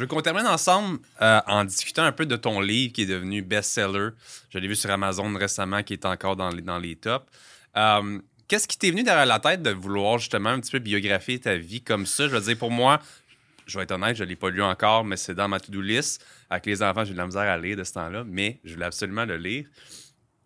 Je 0.00 0.06
veux 0.06 0.08
qu'on 0.08 0.22
termine 0.22 0.46
ensemble 0.46 0.98
euh, 1.20 1.42
en 1.46 1.62
discutant 1.62 2.04
un 2.04 2.12
peu 2.12 2.24
de 2.24 2.34
ton 2.34 2.62
livre 2.62 2.90
qui 2.90 3.02
est 3.02 3.06
devenu 3.06 3.42
best-seller. 3.42 4.12
Je 4.48 4.58
l'ai 4.58 4.66
vu 4.66 4.74
sur 4.74 4.90
Amazon 4.90 5.30
récemment, 5.36 5.82
qui 5.82 5.92
est 5.92 6.06
encore 6.06 6.36
dans 6.36 6.48
les, 6.48 6.62
dans 6.62 6.78
les 6.78 6.96
tops. 6.96 7.26
Euh, 7.76 8.18
qu'est-ce 8.48 8.66
qui 8.66 8.78
t'est 8.78 8.92
venu 8.92 9.02
derrière 9.02 9.26
la 9.26 9.40
tête 9.40 9.60
de 9.60 9.68
vouloir 9.68 10.16
justement 10.16 10.48
un 10.48 10.60
petit 10.60 10.70
peu 10.70 10.78
biographier 10.78 11.38
ta 11.38 11.56
vie 11.56 11.82
comme 11.82 12.06
ça? 12.06 12.28
Je 12.28 12.34
veux 12.34 12.40
dire, 12.40 12.56
pour 12.56 12.70
moi, 12.70 12.98
je 13.66 13.76
vais 13.76 13.84
être 13.84 13.92
honnête, 13.92 14.16
je 14.16 14.24
ne 14.24 14.30
l'ai 14.30 14.36
pas 14.36 14.48
lu 14.48 14.62
encore, 14.62 15.04
mais 15.04 15.18
c'est 15.18 15.34
dans 15.34 15.48
ma 15.48 15.60
to-do 15.60 15.82
list. 15.82 16.24
Avec 16.48 16.64
les 16.64 16.82
enfants, 16.82 17.04
j'ai 17.04 17.12
de 17.12 17.18
la 17.18 17.26
misère 17.26 17.42
à 17.42 17.58
lire 17.58 17.76
de 17.76 17.84
ce 17.84 17.92
temps-là, 17.92 18.24
mais 18.26 18.58
je 18.64 18.72
voulais 18.72 18.86
absolument 18.86 19.26
le 19.26 19.36
lire. 19.36 19.66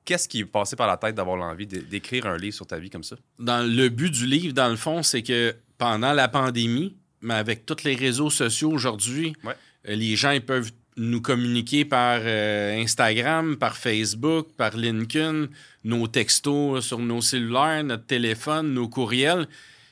Qu'est-ce 0.05 0.29
qui 0.29 0.41
est 0.41 0.47
passé 0.47 0.75
par 0.75 0.89
la 0.89 0.97
tête 0.97 1.15
d'avoir 1.15 1.37
l'envie 1.37 1.69
d'écrire 1.69 2.27
un 2.27 2.37
livre 2.37 2.57
sur 2.57 2.67
ta 2.67 2.81
vie 2.81 2.91
comme 2.91 3.05
ça? 3.05 3.15
Dans 3.39 3.65
le 3.65 3.89
but 3.89 4.11
du 4.11 4.27
livre, 4.27 4.53
dans 4.53 4.69
le 4.69 4.77
fond, 4.77 5.05
c'est 5.05 5.23
que 5.23 5.55
pendant 5.79 6.13
la 6.13 6.27
pandémie, 6.27 6.97
mais 7.25 7.35
avec 7.35 7.66
tous 7.66 7.83
les 7.85 7.97
réseaux 7.97 8.31
sociaux 8.31 8.70
aujourd'hui, 8.70 9.35
euh, 9.45 9.53
les 9.97 10.14
gens 10.14 10.31
ils 10.31 10.45
peuvent 10.45 10.70
nous 10.97 11.20
communiquer 11.20 11.85
par 11.85 12.20
euh, 12.22 12.81
Instagram, 12.81 13.57
par 13.57 13.77
Facebook, 13.77 14.49
par 14.57 14.77
LinkedIn, 14.77 15.47
nos 15.83 16.07
textos 16.07 16.85
sur 16.85 16.99
nos 16.99 17.20
cellulaires, 17.20 17.83
notre 17.83 18.07
téléphone, 18.07 18.75
nos 18.75 18.89
courriels. 18.89 19.49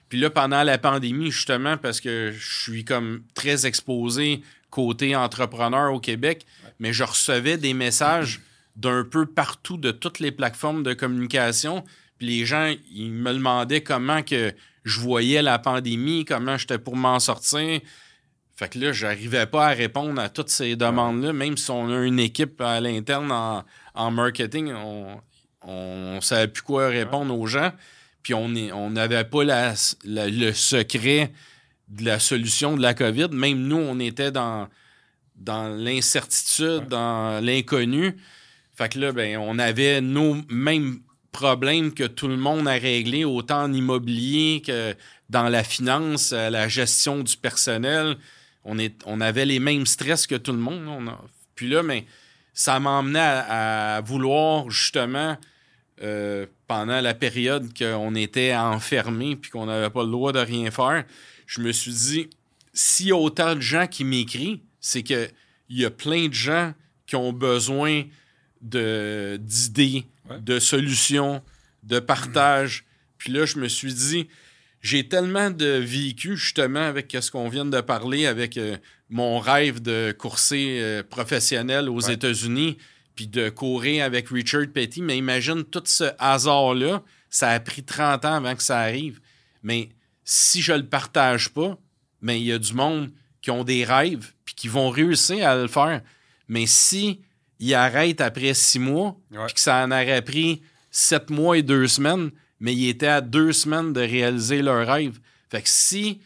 Puis 0.09 0.21
là, 0.21 0.31
pendant 0.31 0.63
la 0.63 0.79
pandémie, 0.79 1.31
justement, 1.31 1.77
parce 1.77 2.01
que 2.01 2.33
je 2.39 2.63
suis 2.63 2.85
comme 2.85 3.23
très 3.35 3.67
exposé 3.67 4.43
côté 4.71 5.17
entrepreneur 5.17 5.93
au 5.93 6.01
Québec, 6.01 6.47
mais 6.79 6.93
je 6.93 7.03
recevais 7.03 7.57
des 7.57 7.75
messages 7.75 8.41
d'un 8.77 9.05
peu 9.05 9.27
partout 9.27 9.77
de 9.77 9.91
toutes 9.91 10.19
les 10.19 10.31
plateformes 10.31 10.83
de 10.83 10.95
communication. 10.95 11.85
Puis 12.19 12.27
les 12.27 12.47
gens, 12.47 12.73
ils 12.95 13.11
me 13.11 13.33
demandaient 13.33 13.83
comment 13.83 14.23
que 14.23 14.53
je 14.85 15.01
voyais 15.01 15.43
la 15.43 15.59
pandémie, 15.59 16.25
comment 16.25 16.57
j'étais 16.57 16.79
pour 16.79 16.97
m'en 16.97 17.21
sortir. 17.21 17.81
Fait 18.57 18.69
que 18.69 18.79
là, 18.79 18.93
j'arrivais 18.93 19.47
pas 19.47 19.69
à 19.69 19.71
répondre 19.71 20.21
à 20.21 20.29
toutes 20.29 20.51
ces 20.51 20.77
demandes-là, 20.77 21.33
même 21.33 21.57
si 21.57 21.71
on 21.71 21.91
a 21.91 22.05
une 22.05 22.19
équipe 22.19 22.61
à 22.61 22.81
l'interne 22.81 23.33
en, 23.95 24.11
marketing, 24.11 24.73
on, 24.73 25.21
on 25.63 26.21
savait 26.21 26.49
plus 26.49 26.63
quoi 26.63 26.89
répondre 26.89 27.37
aux 27.37 27.47
gens. 27.47 27.73
Puis 28.23 28.35
on 28.35 28.91
n'avait 28.91 29.25
pas 29.25 29.43
le 30.05 30.53
secret 30.53 31.33
de 31.89 32.05
la 32.05 32.19
solution 32.19 32.77
de 32.77 32.83
la 32.83 32.95
COVID. 32.95 33.29
Même 33.33 33.59
nous, 33.59 33.77
on 33.77 33.99
était 33.99 34.31
dans, 34.31 34.69
dans 35.37 35.69
l'incertitude, 35.69 36.87
dans 36.89 37.45
l'inconnu. 37.45 38.17
Fait 38.75 38.89
que 38.89 38.99
là, 38.99 39.13
ben, 39.13 39.39
on 39.39 39.59
avait 39.59 40.01
nos 40.01 40.37
mêmes 40.49 41.01
problèmes 41.33 41.93
que 41.93 42.05
tout 42.05 42.29
le 42.29 42.37
monde 42.37 42.69
a 42.69 42.73
réglés, 42.73 43.25
autant 43.25 43.65
en 43.65 43.73
immobilier 43.73 44.63
que 44.65 44.95
dans 45.31 45.49
la 45.49 45.65
finance, 45.65 46.33
euh, 46.33 46.51
la 46.51 46.69
gestion 46.69 47.21
du 47.23 47.37
personnel. 47.37 48.17
On, 48.65 48.79
est, 48.79 48.95
on 49.07 49.21
avait 49.21 49.47
les 49.47 49.59
mêmes 49.59 49.87
stress 49.87 50.27
que 50.27 50.37
tout 50.37 50.53
le 50.53 50.59
monde. 50.59 51.11
puis 51.57 51.69
là, 51.69 51.83
mais, 51.83 52.07
ça 52.55 52.79
m'a 52.81 52.99
amené 52.99 53.19
à, 53.19 54.01
vouloir 54.05 54.71
justement, 54.71 55.37
euh, 56.03 56.47
pendant 56.67 57.01
la 57.01 57.15
période 57.15 57.77
qu'on 57.77 58.15
était 58.15 58.55
enfermé 58.55 59.37
puis 59.37 59.51
qu'on 59.51 59.67
n'avait 59.67 59.91
pas 59.91 60.03
le 60.03 60.11
droit 60.11 60.33
de 60.33 60.39
rien 60.39 60.71
faire, 60.71 61.05
je 61.47 61.61
me 61.61 61.73
suis 61.73 61.93
dit, 61.93 62.31
s'il 62.73 63.09
y 63.09 63.13
a 63.13 63.17
autant 63.17 63.55
de 63.55 63.61
gens 63.61 63.87
qui 63.87 64.05
m'écrivent, 64.05 64.61
c'est 64.81 65.03
qu'il 65.03 65.31
y 65.71 65.85
a 65.85 65.91
plein 65.91 66.29
de 66.29 66.35
gens 66.35 66.73
qui 67.07 67.17
ont 67.17 67.33
besoin 67.33 68.05
d'idées, 68.61 70.07
de, 70.41 70.59
solutions, 70.59 71.43
de 71.83 71.99
partage. 71.99 72.85
Puis 73.19 73.33
là, 73.33 73.45
je 73.45 73.59
me 73.59 73.69
suis 73.69 73.95
dit, 73.95 74.29
j'ai 74.81 75.09
tellement 75.09 75.51
de 75.51 75.67
vécu 75.67 76.37
justement 76.37 76.81
avec 76.87 77.17
ce 77.21 77.31
qu'on 77.31 77.49
vient 77.49 77.65
de 77.65 77.81
parler, 77.81 78.27
avec 78.27 78.57
euh, 78.57 78.77
mon 79.11 79.39
rêve 79.39 79.81
de 79.81 80.15
courser 80.17 80.79
euh, 80.81 81.03
professionnel 81.03 81.89
aux 81.89 82.01
États-Unis, 82.01 82.79
puis 83.15 83.27
de 83.27 83.49
courir 83.51 84.05
avec 84.05 84.29
Richard 84.29 84.67
Petty. 84.73 85.03
Mais 85.03 85.17
imagine 85.17 85.65
tout 85.65 85.83
ce 85.85 86.05
hasard-là, 86.19 87.03
ça 87.31 87.51
a 87.51 87.61
pris 87.61 87.85
30 87.85 88.25
ans 88.25 88.35
avant 88.35 88.57
que 88.57 88.63
ça 88.63 88.81
arrive. 88.81 89.21
Mais 89.63 89.91
si 90.25 90.63
je 90.63 90.73
le 90.73 90.87
partage 90.87 91.51
pas, 91.51 91.79
mais 92.21 92.41
il 92.41 92.47
y 92.47 92.53
a 92.53 92.59
du 92.59 92.75
monde 92.75 93.11
qui 93.41 93.51
ont 93.51 93.65
des 93.65 93.85
rêves 93.85 94.33
puis 94.45 94.55
qui 94.55 94.69
vont 94.69 94.91
réussir 94.91 95.47
à 95.47 95.57
le 95.57 95.69
faire. 95.69 96.01
Mais 96.49 96.67
si 96.67 97.21
ils 97.63 97.75
arrêtent 97.75 98.21
après 98.21 98.55
six 98.55 98.81
mois, 98.81 99.17
puis 99.31 99.55
que 99.55 99.61
ça 99.61 99.85
en 99.85 99.93
aurait 99.93 100.23
pris 100.23 100.63
sept 100.91 101.31
mois 101.31 101.57
et 101.57 101.63
deux 101.63 101.87
semaines, 101.87 102.33
mais 102.59 102.75
ils 102.75 102.89
étaient 102.89 103.07
à 103.07 103.21
deux 103.21 103.53
semaines 103.53 103.93
de 103.93 104.01
réaliser 104.01 104.63
leur 104.63 104.85
rêve. 104.85 105.21
Fait 105.49 105.63
que 105.63 105.69
si 105.69 106.21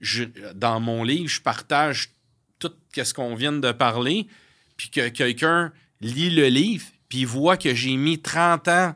je, 0.00 0.24
dans 0.56 0.80
mon 0.80 1.04
livre, 1.04 1.28
je 1.28 1.40
partage 1.40 2.10
tout 2.58 2.72
ce 2.96 3.14
qu'on 3.14 3.36
vient 3.36 3.52
de 3.52 3.70
parler, 3.70 4.26
puis 4.76 4.90
que 4.90 5.08
quelqu'un 5.08 5.72
lit 6.00 6.30
le 6.30 6.48
livre, 6.48 6.86
puis 7.08 7.24
voit 7.24 7.56
que 7.56 7.72
j'ai 7.76 7.96
mis 7.96 8.20
30 8.20 8.66
ans 8.66 8.94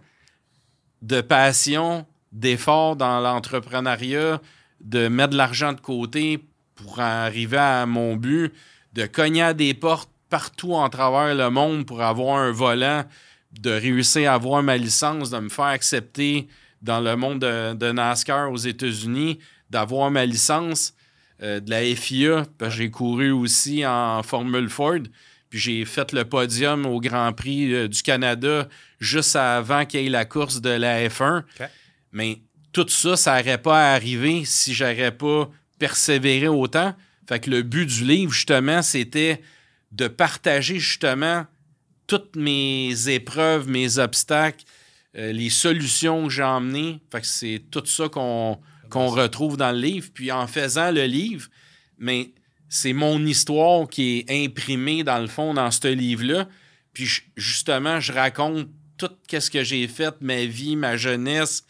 de 1.03 1.21
passion, 1.21 2.05
d'effort 2.33 2.97
dans 2.97 3.21
l'entrepreneuriat, 3.21 4.43
de 4.81 5.07
mettre 5.07 5.31
de 5.31 5.37
l'argent 5.37 5.73
de 5.73 5.81
côté 5.81 6.45
pour 6.75 6.99
arriver 6.99 7.59
à 7.59 7.87
mon 7.87 8.17
but, 8.17 8.53
de 8.93 9.07
cogner 9.07 9.43
à 9.43 9.55
des 9.55 9.73
portes 9.73 10.11
partout 10.37 10.75
en 10.75 10.91
travers 10.91 11.35
le 11.35 11.49
monde 11.49 11.87
pour 11.87 12.03
avoir 12.03 12.37
un 12.37 12.53
volant, 12.53 13.07
de 13.59 13.71
réussir 13.71 14.31
à 14.31 14.35
avoir 14.35 14.63
ma 14.63 14.77
licence, 14.77 15.31
de 15.31 15.39
me 15.39 15.49
faire 15.49 15.65
accepter 15.65 16.47
dans 16.83 17.01
le 17.01 17.17
monde 17.17 17.39
de, 17.39 17.91
NASCAR 17.91 18.53
aux 18.53 18.59
États-Unis, 18.59 19.39
d'avoir 19.71 20.11
ma 20.11 20.27
licence 20.27 20.93
euh, 21.43 21.59
de 21.59 21.71
la 21.71 21.83
FIA, 21.97 22.45
parce 22.59 22.75
que 22.75 22.83
j'ai 22.83 22.91
couru 22.91 23.31
aussi 23.31 23.87
en 23.87 24.23
Formule 24.23 24.69
Ford, 24.69 25.01
puis 25.49 25.59
j'ai 25.59 25.85
fait 25.87 26.13
le 26.13 26.27
podium 26.27 26.85
au 26.85 27.01
Grand 27.01 27.33
Prix 27.33 27.73
euh, 27.73 27.89
du 27.89 28.03
Canada 28.03 28.69
juste 29.01 29.37
avant 29.37 29.87
qu'il 29.87 30.03
y 30.03 30.07
ait 30.07 30.11
la 30.11 30.27
course 30.27 30.61
de 30.61 30.69
la 30.69 31.09
F1. 31.09 31.45
Mais 32.13 32.43
tout 32.75 32.89
ça, 32.89 33.17
ça 33.17 33.39
n'aurait 33.39 33.57
pas 33.57 33.95
arrivé 33.95 34.45
si 34.45 34.75
j'aurais 34.75 35.17
pas 35.17 35.49
persévéré 35.79 36.47
autant. 36.47 36.95
Fait 37.27 37.41
que 37.41 37.49
le 37.49 37.63
but 37.63 37.87
du 37.87 38.05
livre, 38.05 38.33
justement, 38.35 38.83
c'était 38.83 39.41
de 39.97 40.09
partager 40.09 40.79
justement 40.79 41.47
toutes 42.07 42.37
mes 42.37 43.09
épreuves, 43.09 43.69
mes 43.69 43.99
obstacles, 43.99 44.65
euh, 45.17 45.33
les 45.33 45.51
solutions 45.51 46.25
que 46.27 46.33
j'ai 46.33 46.43
emmenées. 46.43 47.01
Fait 47.11 47.21
que 47.21 47.27
c'est 47.27 47.63
tout 47.71 47.85
ça 47.87 48.09
qu'on 48.09 48.59
retrouve 48.93 49.57
dans 49.57 49.73
le 49.73 49.81
livre. 49.81 50.09
Puis 50.13 50.31
en 50.31 50.47
faisant 50.47 50.91
le 50.91 51.05
livre, 51.05 51.49
mais 51.99 52.31
c'est 52.69 52.93
mon 52.93 53.25
histoire 53.25 53.89
qui 53.89 54.19
est 54.19 54.45
imprimée 54.45 55.03
dans 55.03 55.19
le 55.19 55.29
fond 55.29 55.55
dans 55.55 55.71
ce 55.71 55.89
livre-là. 55.89 56.49
Puis 56.93 57.09
justement, 57.37 57.99
je 57.99 58.13
raconte 58.13 58.69
tout 58.99 59.11
ce 59.29 59.51
que 59.51 59.65
j'ai 59.65 59.89
fait, 59.89 60.15
ma 60.21 60.45
vie, 60.45 60.77
ma 60.77 60.97
jeunesse, 60.97 61.65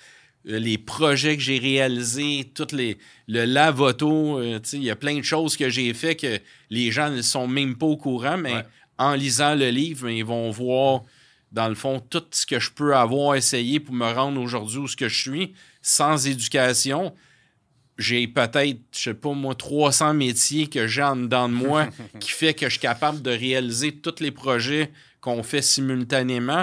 les 0.46 0.78
projets 0.78 1.36
que 1.36 1.42
j'ai 1.42 1.58
réalisés, 1.58 2.50
tout 2.54 2.68
les, 2.72 2.98
le 3.26 3.44
lavoto, 3.44 4.38
euh, 4.38 4.60
il 4.72 4.84
y 4.84 4.90
a 4.90 4.96
plein 4.96 5.18
de 5.18 5.24
choses 5.24 5.56
que 5.56 5.68
j'ai 5.68 5.92
fait 5.92 6.14
que 6.14 6.38
les 6.70 6.92
gens 6.92 7.10
ne 7.10 7.20
sont 7.20 7.48
même 7.48 7.76
pas 7.76 7.86
au 7.86 7.96
courant, 7.96 8.38
mais 8.38 8.64
en 8.96 9.14
lisant 9.14 9.56
le 9.56 9.68
livre, 9.70 10.08
ils 10.08 10.24
vont 10.24 10.50
voir, 10.50 11.02
dans 11.50 11.68
le 11.68 11.74
fond, 11.74 11.98
tout 11.98 12.22
ce 12.30 12.46
que 12.46 12.60
je 12.60 12.70
peux 12.70 12.94
avoir 12.94 13.34
essayé 13.34 13.80
pour 13.80 13.94
me 13.94 14.10
rendre 14.10 14.40
aujourd'hui 14.40 14.78
où 14.78 14.88
ce 14.88 14.96
que 14.96 15.08
je 15.08 15.20
suis, 15.20 15.52
sans 15.82 16.28
éducation. 16.28 17.12
J'ai 17.98 18.28
peut-être, 18.28 18.78
je 18.92 19.00
sais 19.00 19.14
pas 19.14 19.32
moi, 19.32 19.54
300 19.54 20.14
métiers 20.14 20.68
que 20.68 20.86
j'ai 20.86 21.02
en 21.02 21.16
dedans 21.16 21.48
de 21.48 21.54
moi 21.54 21.88
qui 22.20 22.30
fait 22.30 22.54
que 22.54 22.66
je 22.66 22.72
suis 22.72 22.80
capable 22.80 23.20
de 23.20 23.30
réaliser 23.30 23.92
tous 23.96 24.20
les 24.20 24.30
projets 24.30 24.92
qu'on 25.20 25.42
fait 25.42 25.62
simultanément. 25.62 26.62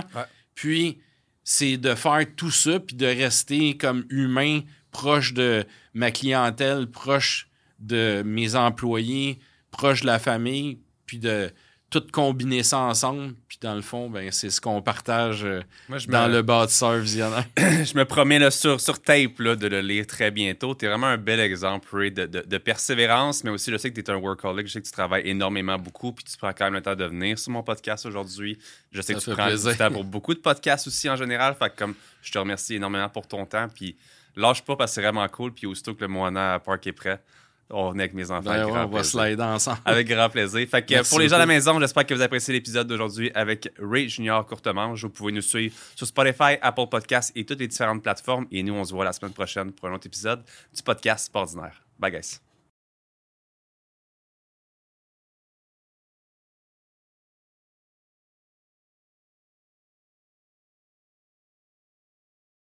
Puis, 0.56 1.00
c'est 1.44 1.78
de 1.78 1.96
faire 1.96 2.26
tout 2.36 2.52
ça, 2.52 2.80
puis 2.80 2.96
de 2.96 3.06
rester 3.06 3.78
comme 3.78 4.06
humain, 4.10 4.62
proche 4.92 5.34
de 5.34 5.66
ma 5.94 6.12
clientèle, 6.12 6.88
proche 6.88 7.50
de 7.80 8.24
mes 8.26 8.56
employés, 8.56 9.40
proche 9.72 10.02
de 10.02 10.08
la 10.08 10.20
famille, 10.20 10.80
puis 11.06 11.20
de 11.20 11.52
tout 11.94 12.04
combiner 12.12 12.64
ça 12.64 12.80
ensemble. 12.80 13.36
Puis 13.48 13.60
dans 13.62 13.76
le 13.76 13.84
fond, 13.84 14.10
ben, 14.10 14.32
c'est 14.32 14.50
ce 14.50 14.60
qu'on 14.60 14.82
partage 14.82 15.46
euh, 15.46 15.62
dans 16.08 16.28
le 16.28 16.42
bâtisseur 16.42 16.98
visionnaire. 16.98 17.46
je 17.58 17.96
me 17.96 18.04
promets 18.04 18.40
là, 18.40 18.50
sur, 18.50 18.82
sur 18.82 19.00
tape 19.00 19.38
là, 19.38 19.56
de 19.56 19.68
le 19.68 19.82
lire 19.82 20.08
très 20.08 20.32
bientôt. 20.32 20.74
Tu 20.74 20.86
es 20.86 20.88
vraiment 20.88 21.08
un 21.08 21.18
bel 21.18 21.40
exemple, 21.40 21.88
Ray, 21.96 22.12
de, 22.12 22.26
de, 22.26 22.58
persévérance, 22.58 23.44
mais 23.44 23.52
aussi 23.52 23.70
je 23.70 23.78
sais 23.78 23.92
que 23.92 24.02
tu 24.02 24.02
es 24.02 24.10
un 24.10 24.18
workaholic. 24.18 24.66
Je 24.66 24.74
sais 24.74 24.82
que 24.82 24.88
tu 24.88 24.92
travailles 24.92 25.28
énormément 25.28 25.78
beaucoup, 25.78 26.12
puis 26.12 26.24
tu 26.24 26.36
prends 26.36 26.52
quand 26.52 26.66
même 26.66 26.74
le 26.74 26.82
temps 26.82 26.96
de 26.96 27.06
venir 27.06 27.38
sur 27.38 27.52
mon 27.52 27.62
podcast 27.62 28.08
aujourd'hui. 28.08 28.58
Je 28.92 29.02
sais 29.04 29.14
que 29.14 29.20
tu 29.20 29.30
prends 29.30 29.50
le 29.50 29.78
temps 29.78 29.92
pour 29.92 30.04
beaucoup 30.04 30.34
de 30.34 30.40
podcasts 30.40 30.88
aussi 30.88 31.08
en 31.08 31.16
général. 31.16 31.56
Fait 31.56 31.72
comme 31.76 31.94
je 32.24 32.32
te 32.32 32.40
remercie 32.40 32.76
énormément 32.76 33.10
pour 33.10 33.28
ton 33.28 33.46
temps. 33.46 33.68
Puis 33.74 33.96
lâche 34.36 34.64
pas 34.64 34.76
parce 34.76 34.92
que 34.92 34.96
c'est 34.96 35.02
vraiment 35.02 35.28
cool. 35.28 35.54
Puis 35.54 35.68
aussitôt 35.68 35.94
que 35.94 36.02
le 36.02 36.08
Moana 36.08 36.60
Park 36.60 36.88
est 36.88 36.92
prêt, 36.92 37.22
on 37.70 37.92
venait 37.92 38.04
avec 38.04 38.14
mes 38.14 38.30
enfants. 38.30 38.50
Ben 38.50 38.68
on 38.68 38.88
va 38.88 39.04
slider 39.04 39.42
ensemble. 39.42 39.80
Avec 39.86 40.08
grand 40.08 40.30
plaisir. 40.30 40.68
Fait 40.68 40.86
que 40.86 41.10
pour 41.10 41.20
les 41.20 41.30
gens 41.30 41.36
à 41.36 41.40
la 41.40 41.46
maison, 41.46 41.80
j'espère 41.80 42.06
que 42.06 42.14
vous 42.14 42.22
appréciez 42.22 42.54
l'épisode 42.54 42.88
d'aujourd'hui 42.88 43.32
avec 43.34 43.72
Ray 43.80 44.10
Junior 44.10 44.46
Courtemange. 44.46 45.04
Vous 45.04 45.10
pouvez 45.10 45.32
nous 45.32 45.42
suivre 45.42 45.76
sur 45.96 46.06
Spotify, 46.06 46.58
Apple 46.62 46.88
Podcasts 46.90 47.32
et 47.36 47.46
toutes 47.46 47.60
les 47.60 47.68
différentes 47.68 48.04
plateformes. 48.04 48.46
Et 48.52 48.64
nous, 48.64 48.74
on 48.74 48.84
se 48.84 48.94
voit 48.94 49.06
la 49.06 49.14
semaine 49.14 49.34
prochaine 49.34 49.72
pour 49.72 49.88
un 49.88 49.94
autre 49.94 50.08
épisode 50.08 50.44
du 50.76 50.84
podcast 50.84 51.32
Ordinaire. 51.34 51.82
Bye, 52.00 52.12
guys. 52.12 52.53